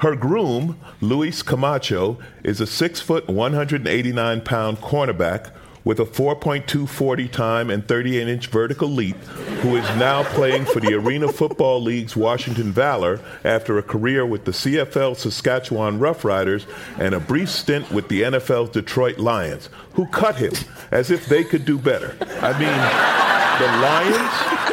Her 0.00 0.14
groom, 0.14 0.78
Luis 1.00 1.42
Camacho, 1.42 2.18
is 2.44 2.60
a 2.60 2.66
6 2.66 3.00
foot, 3.00 3.28
189 3.28 4.40
pound 4.42 4.78
cornerback 4.78 5.52
with 5.86 6.00
a 6.00 6.04
4.240 6.04 7.30
time 7.30 7.70
and 7.70 7.86
38 7.86 8.26
inch 8.26 8.48
vertical 8.48 8.88
leap, 8.88 9.16
who 9.62 9.76
is 9.76 9.88
now 9.96 10.24
playing 10.34 10.64
for 10.64 10.80
the 10.80 10.92
Arena 10.92 11.28
Football 11.28 11.80
League's 11.80 12.16
Washington 12.16 12.72
Valor 12.72 13.20
after 13.44 13.78
a 13.78 13.84
career 13.84 14.26
with 14.26 14.44
the 14.44 14.50
CFL 14.50 15.16
Saskatchewan 15.16 16.00
Roughriders 16.00 16.66
and 16.98 17.14
a 17.14 17.20
brief 17.20 17.48
stint 17.48 17.88
with 17.92 18.08
the 18.08 18.22
NFL's 18.22 18.70
Detroit 18.70 19.18
Lions, 19.18 19.70
who 19.92 20.06
cut 20.08 20.34
him 20.34 20.52
as 20.90 21.12
if 21.12 21.26
they 21.26 21.44
could 21.44 21.64
do 21.64 21.78
better. 21.78 22.16
I 22.42 22.52
mean, 22.58 23.46
the 23.60 23.66
Lions? 23.80 24.65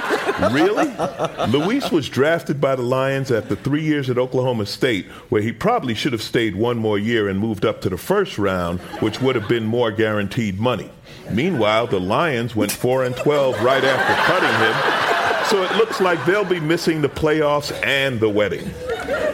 Really? 0.52 0.92
Luis 1.48 1.92
was 1.92 2.10
drafted 2.10 2.60
by 2.60 2.76
the 2.76 2.82
Lions 2.82 3.32
after 3.32 3.56
three 3.56 3.84
years 3.84 4.10
at 4.10 4.18
Oklahoma 4.18 4.66
State, 4.66 5.06
where 5.30 5.42
he 5.42 5.52
probably 5.52 5.94
should 5.94 6.14
have 6.14 6.22
stayed 6.22 6.56
one 6.56 6.78
more 6.78 6.98
year 7.00 7.30
and 7.30 7.40
moved 7.40 7.66
up 7.66 7.82
to 7.82 7.90
the 7.90 7.98
first 7.98 8.38
round, 8.38 8.80
which 9.02 9.22
would 9.22 9.36
have 9.36 9.48
been 9.48 9.66
more 9.66 9.92
guaranteed 9.92 10.60
money. 10.60 10.90
Meanwhile, 11.32 11.88
the 11.88 12.00
Lions 12.00 12.56
went 12.56 12.72
4 12.72 13.06
and 13.06 13.16
12 13.16 13.62
right 13.64 13.84
after 13.84 14.24
cutting 14.24 14.50
him, 14.60 15.48
so 15.50 15.64
it 15.64 15.78
looks 15.78 16.02
like 16.02 16.24
they'll 16.26 16.44
be 16.44 16.60
missing 16.60 17.02
the 17.02 17.10
playoffs 17.10 17.72
and 17.86 18.20
the 18.20 18.30
wedding. 18.30 18.72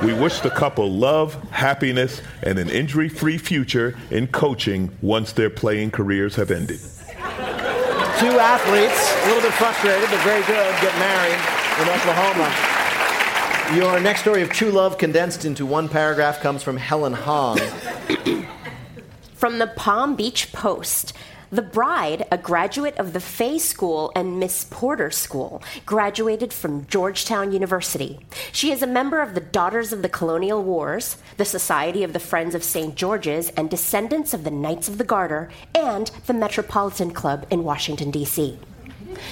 We 0.03 0.13
wish 0.13 0.39
the 0.39 0.49
couple 0.49 0.89
love, 0.91 1.33
happiness, 1.51 2.21
and 2.41 2.57
an 2.57 2.69
injury 2.69 3.09
free 3.09 3.37
future 3.37 3.97
in 4.11 4.27
coaching 4.27 4.95
once 5.01 5.33
their 5.33 5.49
playing 5.49 5.91
careers 5.91 6.35
have 6.35 6.51
ended. 6.51 6.79
Two 8.19 8.37
athletes, 8.37 9.15
a 9.23 9.27
little 9.27 9.41
bit 9.41 9.53
frustrated, 9.53 10.09
but 10.09 10.19
very 10.25 10.43
good, 10.43 10.81
get 10.81 10.93
married 10.99 11.39
in 11.79 11.87
Oklahoma. 11.87 12.53
Your 13.73 13.97
next 14.01 14.19
story 14.19 14.41
of 14.41 14.49
true 14.49 14.71
love 14.71 14.97
condensed 14.97 15.45
into 15.45 15.65
one 15.65 15.87
paragraph 15.87 16.41
comes 16.41 16.61
from 16.61 16.75
Helen 16.75 17.13
Hong. 17.13 17.59
From 19.35 19.57
the 19.57 19.67
Palm 19.67 20.17
Beach 20.17 20.51
Post. 20.51 21.13
The 21.51 21.63
bride, 21.63 22.27
a 22.31 22.37
graduate 22.37 22.95
of 22.97 23.13
the 23.13 23.19
Fay 23.19 23.57
School 23.57 24.11
and 24.15 24.39
Miss 24.39 24.65
Porter 24.69 25.09
School, 25.09 25.63
graduated 25.83 26.53
from 26.53 26.85
Georgetown 26.85 27.51
University. 27.51 28.19
She 28.51 28.71
is 28.71 28.83
a 28.83 28.87
member 28.87 29.19
of 29.19 29.33
the 29.33 29.41
Daughters 29.41 29.91
of 29.91 30.03
the 30.03 30.09
Colonial 30.09 30.63
Wars, 30.63 31.17
the 31.37 31.45
Society 31.45 32.03
of 32.03 32.13
the 32.13 32.19
Friends 32.19 32.53
of 32.53 32.63
St. 32.63 32.93
George's, 32.93 33.49
and 33.57 33.67
descendants 33.67 34.31
of 34.35 34.43
the 34.43 34.51
Knights 34.51 34.87
of 34.87 34.99
the 34.99 35.03
Garter, 35.03 35.49
and 35.73 36.11
the 36.27 36.33
Metropolitan 36.33 37.09
Club 37.11 37.47
in 37.49 37.63
Washington, 37.63 38.11
D.C. 38.11 38.59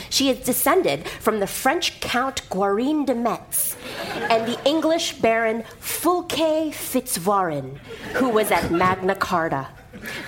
She 0.09 0.31
is 0.31 0.43
descended 0.43 1.07
from 1.07 1.39
the 1.39 1.45
French 1.45 1.99
Count 1.99 2.41
Guarin 2.49 3.05
de 3.05 3.13
Metz 3.13 3.75
and 4.31 4.47
the 4.47 4.59
English 4.67 5.19
Baron 5.19 5.63
Fulke 5.79 6.73
Fitzwarren, 6.73 7.77
who 8.13 8.29
was 8.29 8.49
at 8.49 8.71
Magna 8.71 9.13
Carta. 9.13 9.67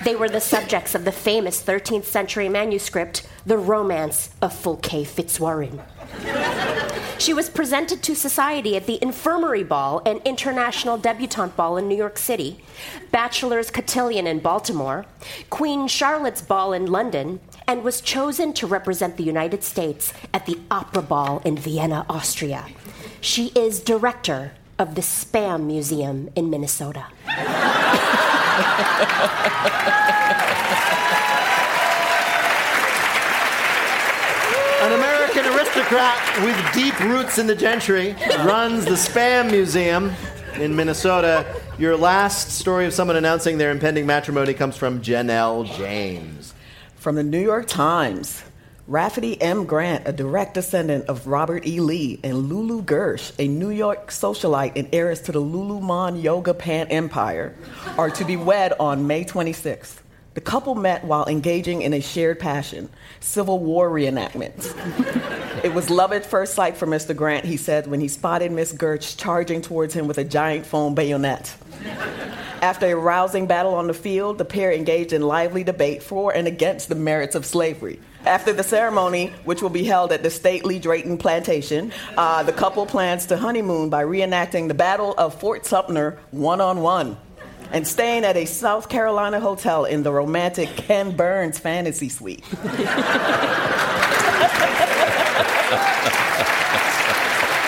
They 0.04 0.16
were 0.16 0.28
the 0.28 0.40
subjects 0.40 0.94
of 0.94 1.04
the 1.04 1.12
famous 1.12 1.62
13th 1.62 2.04
century 2.04 2.48
manuscript, 2.48 3.26
The 3.46 3.58
Romance 3.58 4.30
of 4.40 4.52
Fulke 4.52 5.06
Fitzwarren. 5.06 5.80
She 7.18 7.34
was 7.34 7.50
presented 7.50 8.02
to 8.04 8.14
society 8.14 8.76
at 8.76 8.86
the 8.86 8.98
Infirmary 9.02 9.62
Ball 9.62 10.00
and 10.06 10.22
International 10.24 10.96
Debutante 10.96 11.54
Ball 11.54 11.76
in 11.76 11.86
New 11.86 11.96
York 11.96 12.16
City, 12.16 12.64
Bachelor's 13.10 13.70
Cotillion 13.70 14.26
in 14.26 14.38
Baltimore, 14.38 15.04
Queen 15.50 15.86
Charlotte's 15.86 16.40
Ball 16.40 16.72
in 16.72 16.86
London, 16.86 17.40
and 17.68 17.84
was 17.84 18.00
chosen 18.00 18.54
to 18.54 18.66
represent 18.66 19.18
the 19.18 19.22
United 19.22 19.62
States 19.62 20.14
at 20.32 20.46
the 20.46 20.58
Opera 20.70 21.02
Ball 21.02 21.42
in 21.44 21.58
Vienna, 21.58 22.06
Austria. 22.08 22.66
She 23.20 23.48
is 23.48 23.80
director 23.80 24.52
of 24.78 24.94
the 24.94 25.02
Spam 25.02 25.66
Museum 25.66 26.30
in 26.34 26.48
Minnesota. 26.48 27.06
An 34.82 34.92
American 34.92 35.46
aristocrat 35.46 36.18
with 36.42 36.72
deep 36.72 36.98
roots 37.00 37.38
in 37.38 37.46
the 37.46 37.54
gentry 37.54 38.14
runs 38.44 38.84
the 38.84 38.92
Spam 38.92 39.50
Museum 39.50 40.12
in 40.54 40.74
Minnesota. 40.74 41.44
Your 41.78 41.96
last 41.96 42.50
story 42.58 42.86
of 42.86 42.92
someone 42.92 43.16
announcing 43.16 43.58
their 43.58 43.70
impending 43.70 44.06
matrimony 44.06 44.54
comes 44.54 44.76
from 44.76 45.00
Janelle 45.00 45.66
James. 45.76 46.54
From 46.96 47.14
the 47.14 47.22
New 47.22 47.40
York 47.40 47.66
Times. 47.66 48.42
Rafferty 48.90 49.40
M. 49.40 49.66
Grant, 49.66 50.08
a 50.08 50.12
direct 50.12 50.54
descendant 50.54 51.04
of 51.06 51.28
Robert 51.28 51.64
E. 51.64 51.78
Lee, 51.78 52.18
and 52.24 52.48
Lulu 52.48 52.82
Gersh, 52.82 53.30
a 53.38 53.46
New 53.46 53.70
York 53.70 54.08
socialite 54.08 54.72
and 54.74 54.88
heiress 54.92 55.20
to 55.20 55.30
the 55.30 55.40
Lululemon 55.40 56.20
Yoga 56.20 56.52
Pant 56.54 56.90
Empire, 56.90 57.54
are 57.96 58.10
to 58.10 58.24
be 58.24 58.34
wed 58.34 58.72
on 58.80 59.06
May 59.06 59.24
26th. 59.24 59.98
The 60.34 60.40
couple 60.40 60.74
met 60.74 61.04
while 61.04 61.24
engaging 61.28 61.82
in 61.82 61.94
a 61.94 62.00
shared 62.00 62.40
passion 62.40 62.88
Civil 63.20 63.60
War 63.60 63.88
reenactments. 63.88 64.74
it 65.64 65.72
was 65.72 65.88
love 65.88 66.12
at 66.12 66.26
first 66.26 66.54
sight 66.54 66.76
for 66.76 66.88
Mr. 66.88 67.14
Grant, 67.14 67.44
he 67.44 67.56
said, 67.56 67.86
when 67.86 68.00
he 68.00 68.08
spotted 68.08 68.50
Miss 68.50 68.72
Gersh 68.72 69.16
charging 69.16 69.62
towards 69.62 69.94
him 69.94 70.08
with 70.08 70.18
a 70.18 70.24
giant 70.24 70.66
foam 70.66 70.96
bayonet. 70.96 71.54
After 72.60 72.86
a 72.86 72.96
rousing 72.96 73.46
battle 73.46 73.74
on 73.74 73.86
the 73.86 73.94
field, 73.94 74.38
the 74.38 74.44
pair 74.44 74.72
engaged 74.72 75.12
in 75.12 75.22
lively 75.22 75.62
debate 75.62 76.02
for 76.02 76.34
and 76.34 76.48
against 76.48 76.88
the 76.88 76.96
merits 76.96 77.36
of 77.36 77.46
slavery. 77.46 78.00
After 78.26 78.52
the 78.52 78.62
ceremony, 78.62 79.32
which 79.44 79.62
will 79.62 79.70
be 79.70 79.84
held 79.84 80.12
at 80.12 80.22
the 80.22 80.30
stately 80.30 80.78
Drayton 80.78 81.16
Plantation, 81.16 81.92
uh, 82.16 82.42
the 82.42 82.52
couple 82.52 82.84
plans 82.84 83.26
to 83.26 83.36
honeymoon 83.36 83.88
by 83.88 84.04
reenacting 84.04 84.68
the 84.68 84.74
Battle 84.74 85.14
of 85.16 85.40
Fort 85.40 85.64
Sumter 85.64 86.18
one 86.30 86.60
on 86.60 86.82
one 86.82 87.16
and 87.72 87.86
staying 87.86 88.24
at 88.24 88.36
a 88.36 88.44
South 88.44 88.88
Carolina 88.88 89.40
hotel 89.40 89.84
in 89.84 90.02
the 90.02 90.12
romantic 90.12 90.68
Ken 90.70 91.16
Burns 91.16 91.58
fantasy 91.58 92.08
suite. 92.08 92.44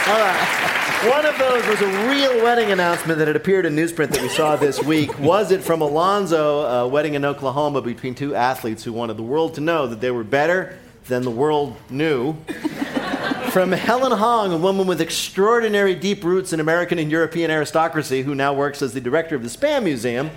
All 0.05 0.19
right. 0.19 0.82
One 1.09 1.27
of 1.27 1.37
those 1.37 1.67
was 1.67 1.81
a 1.83 2.09
real 2.09 2.45
wedding 2.45 2.71
announcement 2.71 3.19
that 3.19 3.27
had 3.27 3.35
appeared 3.35 3.67
in 3.67 3.75
newsprint 3.75 4.11
that 4.11 4.23
we 4.23 4.29
saw 4.29 4.55
this 4.55 4.81
week. 4.85 5.19
Was 5.19 5.51
it 5.51 5.61
from 5.61 5.81
Alonzo, 5.81 6.61
a 6.61 6.87
wedding 6.87 7.15
in 7.15 7.25
Oklahoma 7.25 7.83
between 7.83 8.15
two 8.15 8.37
athletes 8.37 8.85
who 8.85 8.93
wanted 8.93 9.17
the 9.17 9.25
world 9.25 9.55
to 9.55 9.61
know 9.61 9.89
that 9.89 10.01
they 10.01 10.13
were 10.13 10.23
better 10.23 10.79
than 11.07 11.23
the 11.25 11.31
world 11.31 11.77
knew? 11.91 12.37
From 13.51 13.73
Helen 13.73 14.13
Hong, 14.13 14.53
a 14.53 14.57
woman 14.57 14.87
with 14.87 15.01
extraordinary 15.01 15.97
deep 15.97 16.23
roots 16.23 16.53
in 16.53 16.61
American 16.61 17.01
and 17.01 17.11
European 17.11 17.51
aristocracy, 17.51 18.23
who 18.23 18.37
now 18.37 18.55
works 18.55 18.81
as 18.81 18.95
the 18.95 19.01
director 19.01 19.35
of 19.35 19.43
the 19.43 19.49
Spam 19.49 19.83
Museum 19.83 20.31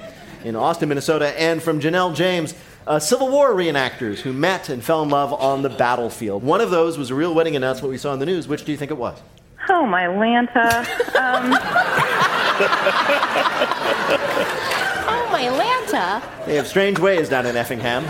in 0.43 0.55
Austin, 0.55 0.89
Minnesota. 0.89 1.39
And 1.39 1.61
from 1.61 1.79
Janelle 1.79 2.15
James, 2.15 2.55
uh, 2.87 2.97
Civil 2.97 3.29
War 3.29 3.51
reenactors 3.53 4.21
who 4.21 4.33
met 4.33 4.69
and 4.69 4.83
fell 4.83 5.03
in 5.03 5.09
love 5.09 5.31
on 5.31 5.61
the 5.61 5.69
battlefield. 5.69 6.41
One 6.41 6.59
of 6.59 6.71
those 6.71 6.97
was 6.97 7.11
a 7.11 7.15
real 7.15 7.35
wedding 7.35 7.55
announcement 7.55 7.91
we 7.91 7.99
saw 7.99 8.13
in 8.13 8.19
the 8.19 8.25
news. 8.25 8.47
Which 8.47 8.65
do 8.65 8.71
you 8.71 8.79
think 8.79 8.89
it 8.89 8.97
was? 8.97 9.21
Oh, 9.69 9.85
my 9.85 10.03
Lanta. 10.03 10.85
Um, 11.15 11.53
Oh, 15.07 15.29
my 15.31 15.43
Lanta. 15.43 16.45
They 16.45 16.55
have 16.55 16.67
strange 16.67 16.99
ways 16.99 17.29
down 17.29 17.45
in 17.45 17.55
Effingham. 17.55 18.03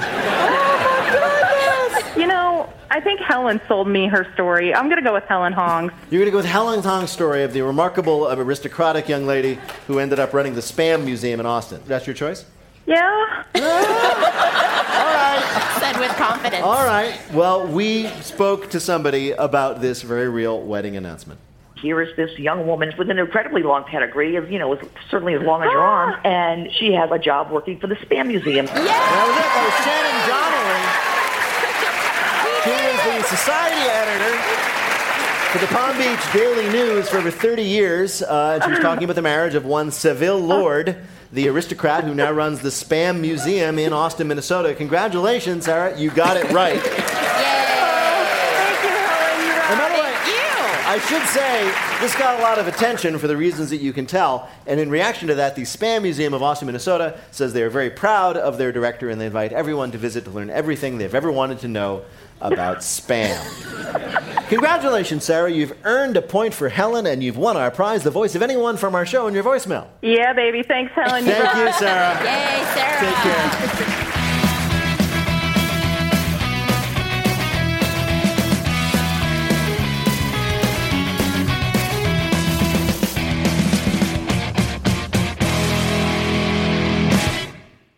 you 2.15 2.27
know, 2.27 2.35
know, 2.35 2.69
I 2.89 2.99
think 2.99 3.19
Helen 3.19 3.59
sold 3.67 3.87
me 3.87 4.07
her 4.07 4.27
story. 4.33 4.73
I'm 4.73 4.85
going 4.85 4.97
to 4.97 5.03
go 5.07 5.13
with 5.13 5.23
Helen 5.25 5.53
Hong's. 5.53 5.91
You're 6.09 6.19
going 6.19 6.25
to 6.27 6.31
go 6.31 6.37
with 6.37 6.45
Helen 6.45 6.81
Hong's 6.83 7.11
story 7.11 7.43
of 7.43 7.53
the 7.53 7.61
remarkable, 7.61 8.27
uh, 8.27 8.35
aristocratic 8.35 9.09
young 9.09 9.25
lady 9.25 9.59
who 9.87 9.99
ended 9.99 10.19
up 10.19 10.33
running 10.33 10.53
the 10.53 10.61
Spam 10.61 11.03
Museum 11.03 11.39
in 11.39 11.45
Austin. 11.45 11.81
That's 11.87 12.07
your 12.07 12.13
choice? 12.13 12.45
Yeah. 12.85 13.43
All 13.55 13.61
right. 13.61 15.77
Said 15.79 15.99
with 15.99 16.11
confidence. 16.11 16.63
All 16.63 16.85
right. 16.85 17.19
Well, 17.33 17.67
we 17.67 18.07
spoke 18.21 18.69
to 18.71 18.79
somebody 18.79 19.31
about 19.31 19.81
this 19.81 20.01
very 20.03 20.29
real 20.29 20.61
wedding 20.61 20.95
announcement. 20.95 21.39
Here 21.81 22.01
is 22.01 22.15
this 22.15 22.37
young 22.39 22.65
woman 22.65 22.93
with 22.97 23.09
an 23.09 23.19
incredibly 23.19 23.61
long 23.61 23.83
pedigree, 23.83 24.37
of 24.37 24.49
you 24.49 24.57
know, 24.59 24.79
certainly 25.09 25.33
as 25.33 25.41
long 25.41 25.61
as 25.61 25.71
your 25.71 25.81
arm, 25.81 26.19
and 26.23 26.71
she 26.71 26.93
has 26.93 27.11
a 27.11 27.19
job 27.19 27.51
working 27.51 27.79
for 27.79 27.87
the 27.87 27.95
Spam 27.95 28.27
Museum. 28.27 28.65
That 28.65 28.75
was 28.75 28.85
it. 28.85 28.89
That 29.43 29.63
was 29.65 29.75
Shannon 29.83 30.15
Donnelly. 30.31 31.15
She 32.63 32.71
is 32.71 32.97
the 33.03 33.35
society 33.35 33.83
editor 33.89 34.35
for 35.51 35.59
the 35.59 35.67
Palm 35.67 35.97
Beach 35.97 36.33
Daily 36.33 36.69
News 36.69 37.09
for 37.09 37.17
over 37.17 37.29
30 37.29 37.61
years. 37.61 38.21
Uh, 38.21 38.53
and 38.55 38.63
she 38.63 38.69
was 38.71 38.79
talking 38.81 39.03
about 39.03 39.15
the 39.15 39.21
marriage 39.21 39.53
of 39.53 39.65
one 39.65 39.91
Savile 39.91 40.39
Lord, 40.39 40.97
the 41.31 41.47
aristocrat 41.49 42.03
who 42.05 42.15
now 42.15 42.31
runs 42.31 42.61
the 42.61 42.69
Spam 42.69 43.19
Museum 43.19 43.77
in 43.79 43.91
Austin, 43.93 44.27
Minnesota. 44.27 44.73
Congratulations, 44.73 45.65
Sarah. 45.65 45.97
You 45.99 46.09
got 46.09 46.37
it 46.37 46.49
right. 46.51 46.81
And 49.67 49.79
by 49.79 49.89
the 49.89 50.01
way, 50.01 50.05
I 50.95 50.99
should 50.99 51.27
say 51.27 51.99
this 51.99 52.15
got 52.15 52.39
a 52.39 52.41
lot 52.41 52.57
of 52.57 52.69
attention 52.69 53.17
for 53.17 53.27
the 53.27 53.35
reasons 53.35 53.69
that 53.71 53.81
you 53.81 53.91
can 53.91 54.05
tell. 54.05 54.49
And 54.65 54.79
in 54.79 54.89
reaction 54.89 55.27
to 55.27 55.35
that, 55.35 55.57
the 55.57 55.63
Spam 55.63 56.03
Museum 56.03 56.33
of 56.33 56.41
Austin, 56.41 56.67
Minnesota 56.67 57.19
says 57.31 57.51
they 57.51 57.63
are 57.63 57.69
very 57.69 57.89
proud 57.89 58.37
of 58.37 58.57
their 58.57 58.71
director 58.71 59.09
and 59.09 59.19
they 59.19 59.25
invite 59.25 59.51
everyone 59.51 59.91
to 59.91 59.97
visit 59.97 60.23
to 60.23 60.29
learn 60.29 60.49
everything 60.49 60.97
they've 60.97 61.13
ever 61.13 61.29
wanted 61.29 61.59
to 61.59 61.67
know 61.67 62.05
about 62.39 62.77
spam. 62.77 63.35
Congratulations, 64.47 65.25
Sarah. 65.25 65.51
You've 65.51 65.77
earned 65.83 66.15
a 66.15 66.21
point 66.21 66.53
for 66.53 66.69
Helen 66.69 67.05
and 67.07 67.21
you've 67.21 67.37
won 67.37 67.57
our 67.57 67.71
prize, 67.71 68.03
the 68.03 68.09
voice 68.09 68.33
of 68.35 68.41
anyone 68.41 68.77
from 68.77 68.95
our 68.95 69.05
show 69.05 69.27
in 69.27 69.33
your 69.33 69.43
voicemail. 69.43 69.87
Yeah, 70.01 70.31
baby. 70.31 70.63
Thanks, 70.63 70.93
Helen. 70.93 71.25
Thank 71.25 71.43
rock. 71.43 71.55
you, 71.57 71.73
Sarah. 71.73 72.23
Yay, 72.23 72.63
Sarah. 72.73 72.99
Take 73.01 73.97
care. 73.97 74.11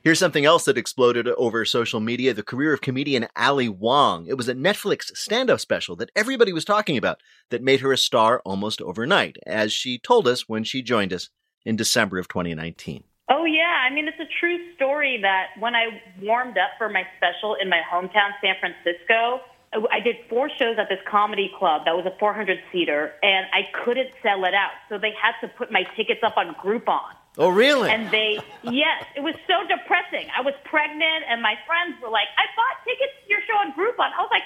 Here's 0.07 0.19
something 0.19 0.45
else 0.45 0.63
that 0.63 0.77
exploded 0.77 1.27
over 1.27 1.65
social 1.65 1.99
media 1.99 2.33
the 2.33 2.41
career 2.41 2.71
of 2.71 2.79
comedian 2.79 3.27
Ali 3.35 3.67
Wong. 3.67 4.25
It 4.25 4.37
was 4.37 4.47
a 4.47 4.53
Netflix 4.53 5.13
stand 5.17 5.49
up 5.49 5.59
special 5.59 5.97
that 5.97 6.11
everybody 6.15 6.53
was 6.53 6.63
talking 6.63 6.95
about 6.95 7.19
that 7.49 7.61
made 7.61 7.81
her 7.81 7.91
a 7.91 7.97
star 7.97 8.41
almost 8.45 8.81
overnight, 8.81 9.35
as 9.45 9.73
she 9.73 9.99
told 9.99 10.25
us 10.25 10.47
when 10.47 10.63
she 10.63 10.81
joined 10.81 11.11
us 11.11 11.27
in 11.65 11.75
December 11.75 12.19
of 12.19 12.29
2019. 12.29 13.03
Oh, 13.29 13.43
yeah. 13.43 13.85
I 13.85 13.93
mean, 13.93 14.07
it's 14.07 14.17
a 14.17 14.31
true 14.39 14.57
story 14.77 15.19
that 15.23 15.47
when 15.59 15.75
I 15.75 16.01
warmed 16.21 16.57
up 16.57 16.69
for 16.77 16.87
my 16.87 17.03
special 17.17 17.57
in 17.61 17.67
my 17.67 17.81
hometown, 17.91 18.31
San 18.39 18.55
Francisco, 18.61 19.41
I 19.91 19.99
did 19.99 20.15
four 20.29 20.49
shows 20.57 20.77
at 20.79 20.87
this 20.87 20.99
comedy 21.11 21.51
club 21.59 21.81
that 21.83 21.97
was 21.97 22.05
a 22.05 22.17
400 22.17 22.57
seater, 22.71 23.11
and 23.21 23.45
I 23.51 23.67
couldn't 23.83 24.11
sell 24.23 24.45
it 24.45 24.53
out. 24.53 24.71
So 24.87 24.97
they 24.97 25.11
had 25.21 25.33
to 25.45 25.53
put 25.53 25.69
my 25.69 25.83
tickets 25.97 26.21
up 26.23 26.37
on 26.37 26.55
Groupon. 26.63 27.11
Oh, 27.37 27.49
really? 27.49 27.89
And 27.91 28.09
they, 28.09 28.39
yes, 28.63 29.05
it 29.15 29.21
was 29.21 29.35
so 29.45 29.61
depressing. 29.67 30.27
I 30.35 30.41
was 30.41 30.55
pregnant, 30.65 31.25
and 31.29 31.41
my 31.41 31.55
friends 31.67 32.01
were 32.01 32.09
like, 32.09 32.27
I 32.37 32.45
bought 32.55 32.83
tickets 32.83 33.13
to 33.23 33.29
your 33.29 33.41
show 33.45 33.53
on 33.53 33.73
Groupon. 33.73 34.09
I 34.09 34.21
was 34.21 34.29
like, 34.31 34.43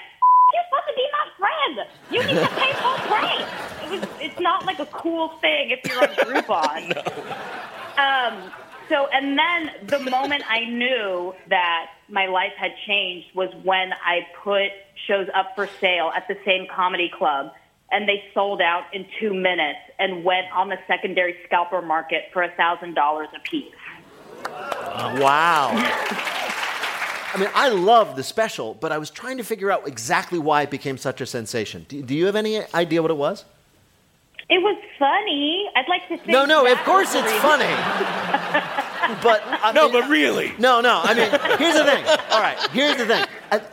you're 0.52 0.62
supposed 0.68 0.88
to 0.88 0.94
be 0.94 1.08
my 1.12 1.26
friend. 1.40 1.88
You 2.10 2.20
need 2.20 2.40
to 2.40 2.54
pay 2.54 2.72
full 2.74 2.98
price. 3.08 3.48
It 3.84 3.90
was, 3.90 4.08
it's 4.20 4.40
not 4.40 4.66
like 4.66 4.78
a 4.78 4.86
cool 4.86 5.28
thing 5.40 5.70
if 5.70 5.80
you're 5.88 6.02
on 6.02 6.14
Groupon. 6.16 7.38
Um, 7.92 8.50
so, 8.88 9.06
and 9.08 9.38
then 9.38 9.70
the 9.86 9.98
moment 10.10 10.44
I 10.48 10.64
knew 10.64 11.34
that 11.48 11.90
my 12.08 12.26
life 12.26 12.52
had 12.56 12.72
changed 12.86 13.28
was 13.34 13.50
when 13.62 13.92
I 13.92 14.26
put 14.42 14.70
shows 15.06 15.28
up 15.34 15.54
for 15.54 15.68
sale 15.78 16.10
at 16.16 16.26
the 16.26 16.36
same 16.44 16.66
comedy 16.74 17.10
club, 17.14 17.52
and 17.92 18.08
they 18.08 18.24
sold 18.34 18.60
out 18.60 18.84
in 18.92 19.06
two 19.20 19.32
minutes 19.34 19.78
and 19.98 20.24
went 20.24 20.46
on 20.52 20.68
the 20.68 20.78
secondary 20.86 21.36
scalper 21.46 21.82
market 21.82 22.24
for 22.32 22.42
a 22.42 22.50
thousand 22.56 22.94
dollars 22.94 23.28
a 23.36 23.40
piece. 23.48 23.72
Wow. 24.46 25.70
I 25.74 27.36
mean, 27.38 27.48
I 27.54 27.68
love 27.70 28.16
the 28.16 28.22
special, 28.22 28.74
but 28.74 28.92
I 28.92 28.98
was 28.98 29.08
trying 29.10 29.38
to 29.38 29.44
figure 29.44 29.70
out 29.70 29.86
exactly 29.88 30.38
why 30.38 30.62
it 30.62 30.70
became 30.70 30.98
such 30.98 31.20
a 31.20 31.26
sensation. 31.26 31.86
Do, 31.88 32.02
do 32.02 32.14
you 32.14 32.26
have 32.26 32.36
any 32.36 32.60
idea 32.74 33.00
what 33.00 33.10
it 33.10 33.16
was? 33.16 33.44
It 34.50 34.58
was 34.58 34.76
funny. 34.98 35.66
I'd 35.74 35.88
like 35.88 36.02
to 36.08 36.16
think. 36.18 36.28
No, 36.28 36.44
no, 36.44 36.70
of 36.70 36.76
course 36.84 37.14
it's 37.14 37.32
funny. 37.40 37.64
but 39.22 39.42
I 39.46 39.72
No, 39.74 39.84
mean- 39.88 40.00
but 40.02 40.10
really. 40.10 40.52
No, 40.58 40.80
no. 40.82 41.00
I 41.02 41.14
mean, 41.14 41.30
here's 41.58 41.74
the 41.74 41.84
thing. 41.84 42.04
All 42.30 42.40
right, 42.40 42.58
here's 42.70 42.96
the 42.98 43.06
thing. 43.06 43.24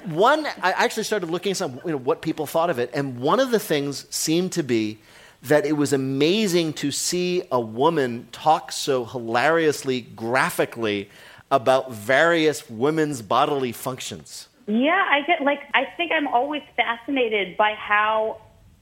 One, 0.06 0.46
I 0.62 0.72
actually 0.72 1.04
started 1.04 1.30
looking 1.30 1.52
at 1.52 1.58
some, 1.58 1.80
you 1.86 1.92
know, 1.92 1.98
what 1.98 2.22
people 2.22 2.46
thought 2.46 2.70
of 2.70 2.80
it, 2.80 2.90
and 2.94 3.20
one 3.20 3.40
of 3.40 3.52
the 3.52 3.60
things 3.60 4.06
seemed 4.10 4.52
to 4.54 4.64
be 4.64 5.00
that 5.44 5.66
it 5.66 5.74
was 5.74 5.94
amazing 5.94 6.74
to 6.74 6.92
see 6.92 7.44
a 7.52 7.60
woman 7.60 8.28
talk 8.32 8.72
so 8.72 9.06
hilariously, 9.06 10.02
graphically 10.02 11.10
about 11.52 11.92
various 11.92 12.70
women's 12.70 13.22
bodily 13.22 13.72
functions. 13.72 14.50
Yeah, 14.68 15.04
I 15.10 15.22
get 15.26 15.42
like 15.42 15.62
I 15.74 15.86
think 15.98 16.12
I'm 16.12 16.28
always 16.28 16.62
fascinated 16.76 17.58
by 17.58 17.74
how 17.74 18.42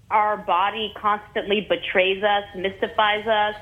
our 0.10 0.38
body 0.38 0.94
constantly 0.98 1.62
betrays 1.62 2.24
us, 2.24 2.44
mystifies 2.56 3.26
us. 3.28 3.56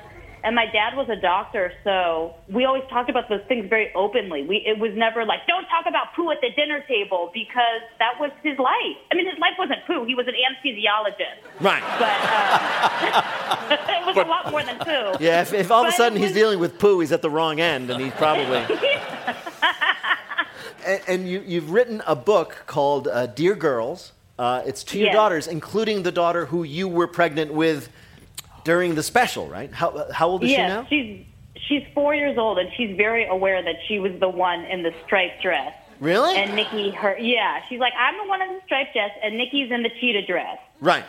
And 0.44 0.54
my 0.54 0.66
dad 0.66 0.94
was 0.96 1.08
a 1.08 1.16
doctor, 1.16 1.72
so 1.82 2.34
we 2.48 2.64
always 2.66 2.84
talked 2.88 3.10
about 3.10 3.28
those 3.28 3.40
things 3.48 3.68
very 3.68 3.92
openly. 3.94 4.44
We 4.46 4.58
it 4.64 4.78
was 4.78 4.92
never 4.94 5.24
like 5.24 5.40
don't 5.48 5.64
talk 5.66 5.86
about 5.88 6.14
poo 6.14 6.30
at 6.30 6.40
the 6.40 6.50
dinner 6.54 6.84
table 6.86 7.30
because 7.34 7.80
that 7.98 8.20
was 8.20 8.30
his 8.44 8.56
life. 8.58 8.96
I 9.10 9.16
mean, 9.16 9.26
his 9.28 9.38
life 9.40 9.54
wasn't 9.58 9.84
poo. 9.86 10.04
He 10.04 10.14
was 10.14 10.28
an 10.28 10.34
anesthesiologist, 10.34 11.60
Right. 11.60 11.82
but 11.98 12.30
uh, 12.30 13.76
it 14.00 14.06
was 14.06 14.16
a 14.24 14.28
lot 14.28 14.50
more 14.52 14.62
than 14.62 14.78
poo. 14.78 15.16
Yeah, 15.24 15.40
if, 15.42 15.52
if 15.52 15.70
all 15.72 15.82
of 15.84 15.88
a 15.88 15.92
sudden 15.92 16.18
it 16.18 16.22
he's 16.24 16.32
dealing 16.34 16.60
with 16.60 16.78
poo, 16.78 17.00
he's 17.00 17.10
at 17.12 17.22
the 17.22 17.30
wrong 17.30 17.58
end, 17.58 17.90
and 17.90 18.00
he's 18.00 18.12
probably. 18.14 18.58
and 20.86 21.00
and 21.08 21.28
you, 21.28 21.42
you've 21.44 21.70
written 21.70 22.02
a 22.06 22.14
book 22.14 22.62
called 22.66 23.08
uh, 23.08 23.26
Dear 23.26 23.54
Girls. 23.56 24.12
Uh, 24.38 24.62
it's 24.66 24.84
to 24.84 24.98
your 24.98 25.06
Yes. 25.06 25.14
daughters, 25.14 25.46
including 25.46 26.02
the 26.02 26.12
daughter 26.12 26.46
who 26.46 26.62
you 26.62 26.88
were 26.88 27.06
pregnant 27.08 27.52
with 27.52 27.88
during 28.66 28.94
the 28.96 29.02
special, 29.02 29.48
right? 29.48 29.72
How, 29.72 30.10
how 30.12 30.28
old 30.28 30.44
is 30.44 30.50
yes, 30.50 30.58
she 30.58 30.74
now? 30.74 30.86
she's 30.90 31.26
she's 31.68 31.82
four 31.94 32.14
years 32.14 32.36
old, 32.36 32.58
and 32.58 32.68
she's 32.76 32.96
very 32.96 33.26
aware 33.26 33.62
that 33.62 33.76
she 33.86 33.98
was 33.98 34.12
the 34.20 34.28
one 34.28 34.64
in 34.64 34.82
the 34.82 34.92
striped 35.04 35.40
dress. 35.40 35.72
Really? 36.00 36.36
And 36.36 36.54
Nikki, 36.54 36.90
her 36.90 37.16
yeah, 37.18 37.60
she's 37.68 37.80
like, 37.80 37.94
I'm 37.98 38.16
the 38.18 38.28
one 38.28 38.42
in 38.42 38.48
the 38.54 38.60
striped 38.66 38.92
dress, 38.92 39.12
and 39.22 39.38
Nikki's 39.38 39.70
in 39.70 39.82
the 39.82 39.90
cheetah 40.00 40.26
dress. 40.26 40.58
Right. 40.80 41.04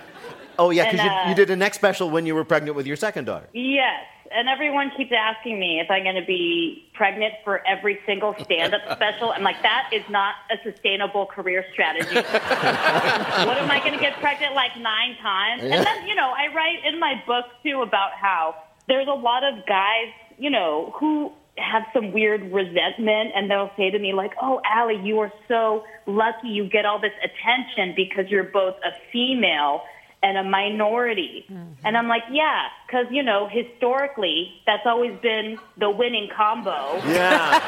Oh, 0.59 0.69
yeah, 0.71 0.85
because 0.85 0.99
And, 1.01 1.09
you, 1.09 1.15
uh, 1.15 1.29
you 1.29 1.35
did 1.35 1.49
a 1.49 1.55
next 1.55 1.77
special 1.77 2.09
when 2.09 2.25
you 2.25 2.33
were 2.33 2.43
pregnant 2.43 2.75
with 2.75 2.87
your 2.87 2.95
second 2.95 3.25
daughter. 3.25 3.47
Yes, 3.53 4.05
and 4.31 4.47
everyone 4.47 4.91
keeps 4.95 5.11
asking 5.11 5.59
me 5.59 5.79
if 5.79 5.89
I'm 5.89 6.03
going 6.03 6.15
to 6.15 6.25
be 6.25 6.89
pregnant 6.93 7.33
for 7.43 7.65
every 7.67 7.99
single 8.05 8.35
stand-up 8.43 8.81
special. 8.95 9.31
I'm 9.31 9.43
like, 9.43 9.61
that 9.61 9.89
is 9.93 10.03
not 10.09 10.35
a 10.51 10.57
sustainable 10.63 11.25
career 11.25 11.65
strategy. 11.71 12.15
what 12.15 13.57
am 13.57 13.71
I 13.71 13.79
going 13.79 13.93
to 13.93 13.99
get 13.99 14.19
pregnant 14.19 14.55
like 14.55 14.77
nine 14.77 15.15
times? 15.21 15.63
Yeah. 15.63 15.75
And 15.75 15.85
then, 15.85 16.07
you 16.07 16.15
know, 16.15 16.33
I 16.35 16.53
write 16.53 16.85
in 16.85 16.99
my 16.99 17.21
book 17.25 17.45
too 17.63 17.81
about 17.81 18.11
how 18.13 18.55
there's 18.87 19.07
a 19.07 19.11
lot 19.13 19.43
of 19.43 19.65
guys, 19.65 20.09
you 20.37 20.49
know, 20.49 20.93
who 20.99 21.31
have 21.57 21.83
some 21.93 22.11
weird 22.11 22.41
resentment 22.53 23.31
and 23.35 23.49
they'll 23.49 23.71
say 23.77 23.89
to 23.89 23.97
me 23.97 24.13
like, 24.13 24.31
"Oh, 24.41 24.61
Ali, 24.71 24.99
you 25.03 25.19
are 25.19 25.31
so 25.47 25.83
lucky 26.05 26.49
you 26.49 26.69
get 26.69 26.85
all 26.85 26.99
this 26.99 27.13
attention 27.23 27.93
because 27.95 28.29
you're 28.29 28.43
both 28.43 28.75
a 28.85 28.91
female 29.11 29.81
and 30.23 30.37
a 30.37 30.43
minority." 30.43 31.45
And 31.83 31.97
I'm 31.97 32.07
like, 32.07 32.23
"Yeah, 32.31 32.67
cuz 32.89 33.07
you 33.11 33.23
know, 33.23 33.47
historically, 33.47 34.61
that's 34.65 34.85
always 34.85 35.13
been 35.21 35.57
the 35.77 35.89
winning 35.89 36.29
combo." 36.35 36.99
Yeah. 37.07 37.59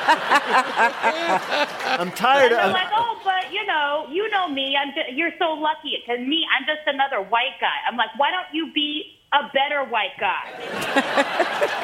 I'm 2.00 2.12
tired 2.12 2.52
and 2.52 2.60
they're 2.60 2.66
of. 2.68 2.72
like, 2.74 2.92
"Oh, 2.96 3.20
but 3.24 3.52
you 3.52 3.66
know, 3.66 4.08
you 4.12 4.30
know 4.30 4.48
me. 4.48 4.76
I'm 4.76 4.94
just, 4.94 5.12
you're 5.14 5.34
so 5.40 5.54
lucky 5.54 6.02
cuz 6.06 6.20
me, 6.20 6.46
I'm 6.58 6.66
just 6.66 6.88
another 6.88 7.22
white 7.22 7.58
guy." 7.60 7.78
I'm 7.88 7.98
like, 7.98 8.10
"Why 8.18 8.32
don't 8.32 8.48
you 8.54 8.72
be 8.74 9.18
a 9.34 9.44
better 9.54 9.84
white 9.84 10.18
guy?" 10.20 10.44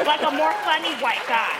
like 0.05 0.21
a 0.21 0.31
more 0.31 0.53
funny 0.63 0.93
white 0.95 1.25
guy. 1.27 1.53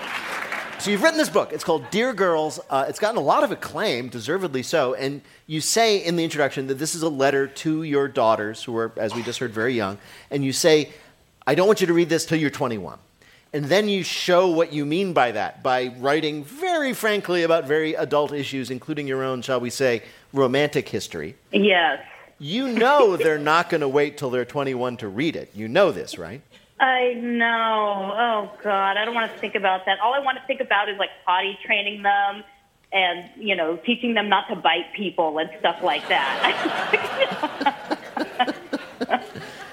So 0.80 0.92
you've 0.92 1.02
written 1.02 1.18
this 1.18 1.30
book. 1.30 1.52
It's 1.52 1.64
called 1.64 1.90
Dear 1.90 2.14
Girls. 2.14 2.60
Uh, 2.70 2.86
it's 2.88 3.00
gotten 3.00 3.18
a 3.18 3.22
lot 3.22 3.44
of 3.44 3.52
acclaim, 3.52 4.08
deservedly 4.10 4.62
so. 4.62 4.94
And 4.94 5.22
you 5.48 5.62
say 5.62 5.98
in 5.98 6.16
the 6.16 6.24
introduction 6.24 6.68
that 6.68 6.76
this 6.76 6.96
is 6.96 7.02
a 7.04 7.10
letter 7.10 7.48
to 7.48 7.84
your 7.84 8.08
daughters, 8.08 8.64
who 8.64 8.76
are, 8.78 8.92
as 8.98 9.14
we 9.14 9.22
just 9.22 9.40
heard, 9.40 9.52
very 9.52 9.74
young. 9.74 9.98
And 10.32 10.44
you 10.44 10.52
say, 10.54 10.90
I 11.46 11.56
don't 11.56 11.68
want 11.68 11.82
you 11.82 11.88
to 11.88 11.94
read 11.94 12.10
this 12.10 12.26
till 12.26 12.40
you're 12.40 12.50
21. 12.50 12.98
and 13.54 13.66
then 13.66 13.88
you 13.88 14.04
show 14.04 14.50
what 14.50 14.74
you 14.74 14.86
mean 14.86 15.14
by 15.14 15.32
that 15.32 15.64
by 15.64 15.88
writing 16.00 16.44
very 16.44 16.94
frankly 16.94 17.44
about 17.44 17.66
very 17.66 17.94
adult 17.94 18.34
issues, 18.34 18.70
including 18.70 19.08
your 19.08 19.24
own, 19.24 19.42
shall 19.42 19.60
we 19.62 19.70
say, 19.70 20.02
romantic 20.34 20.90
history. 20.90 21.36
Yes. 21.54 22.04
You 22.38 22.68
know 22.68 23.16
they're 23.26 23.40
not 23.40 23.70
going 23.70 23.82
to 23.82 23.88
wait 23.88 24.18
till 24.18 24.30
they're 24.30 24.44
21 24.44 24.98
to 24.98 25.08
read 25.08 25.36
it. 25.38 25.52
You 25.54 25.70
know 25.70 25.92
this, 25.92 26.18
right? 26.18 26.42
I 26.82 27.14
know. 27.14 28.12
Oh 28.14 28.52
God, 28.62 28.98
I 28.98 29.06
don't 29.06 29.16
want 29.16 29.32
to 29.32 29.38
think 29.40 29.56
about 29.56 29.86
that. 29.86 30.00
All 30.02 30.14
I 30.14 30.20
want 30.20 30.38
to 30.38 30.44
think 30.46 30.60
about 30.60 30.90
is 30.90 30.98
like 30.98 31.12
potty 31.26 31.58
training 31.66 32.04
them 32.04 32.44
and 32.96 33.30
you 33.36 33.56
know 33.56 33.78
teaching 33.86 34.16
them 34.16 34.30
not 34.30 34.48
to 34.48 34.56
bite 34.56 34.92
people 34.96 35.38
and 35.38 35.50
stuff 35.60 35.84
like 35.84 36.08
that. 36.08 38.00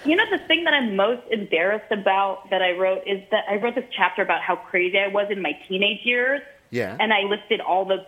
you 0.04 0.16
know 0.16 0.24
the 0.30 0.38
thing 0.46 0.64
that 0.64 0.74
I'm 0.74 0.96
most 0.96 1.22
embarrassed 1.30 1.92
about 1.92 2.50
that 2.50 2.60
I 2.60 2.72
wrote 2.72 3.04
is 3.06 3.22
that 3.30 3.44
I 3.48 3.56
wrote 3.56 3.76
this 3.76 3.84
chapter 3.96 4.20
about 4.22 4.42
how 4.42 4.56
crazy 4.56 4.98
I 4.98 5.08
was 5.08 5.28
in 5.30 5.40
my 5.40 5.52
teenage 5.68 6.04
years. 6.04 6.42
Yeah. 6.70 6.96
And 6.98 7.12
I 7.12 7.20
listed 7.22 7.60
all 7.60 7.84
the 7.84 8.04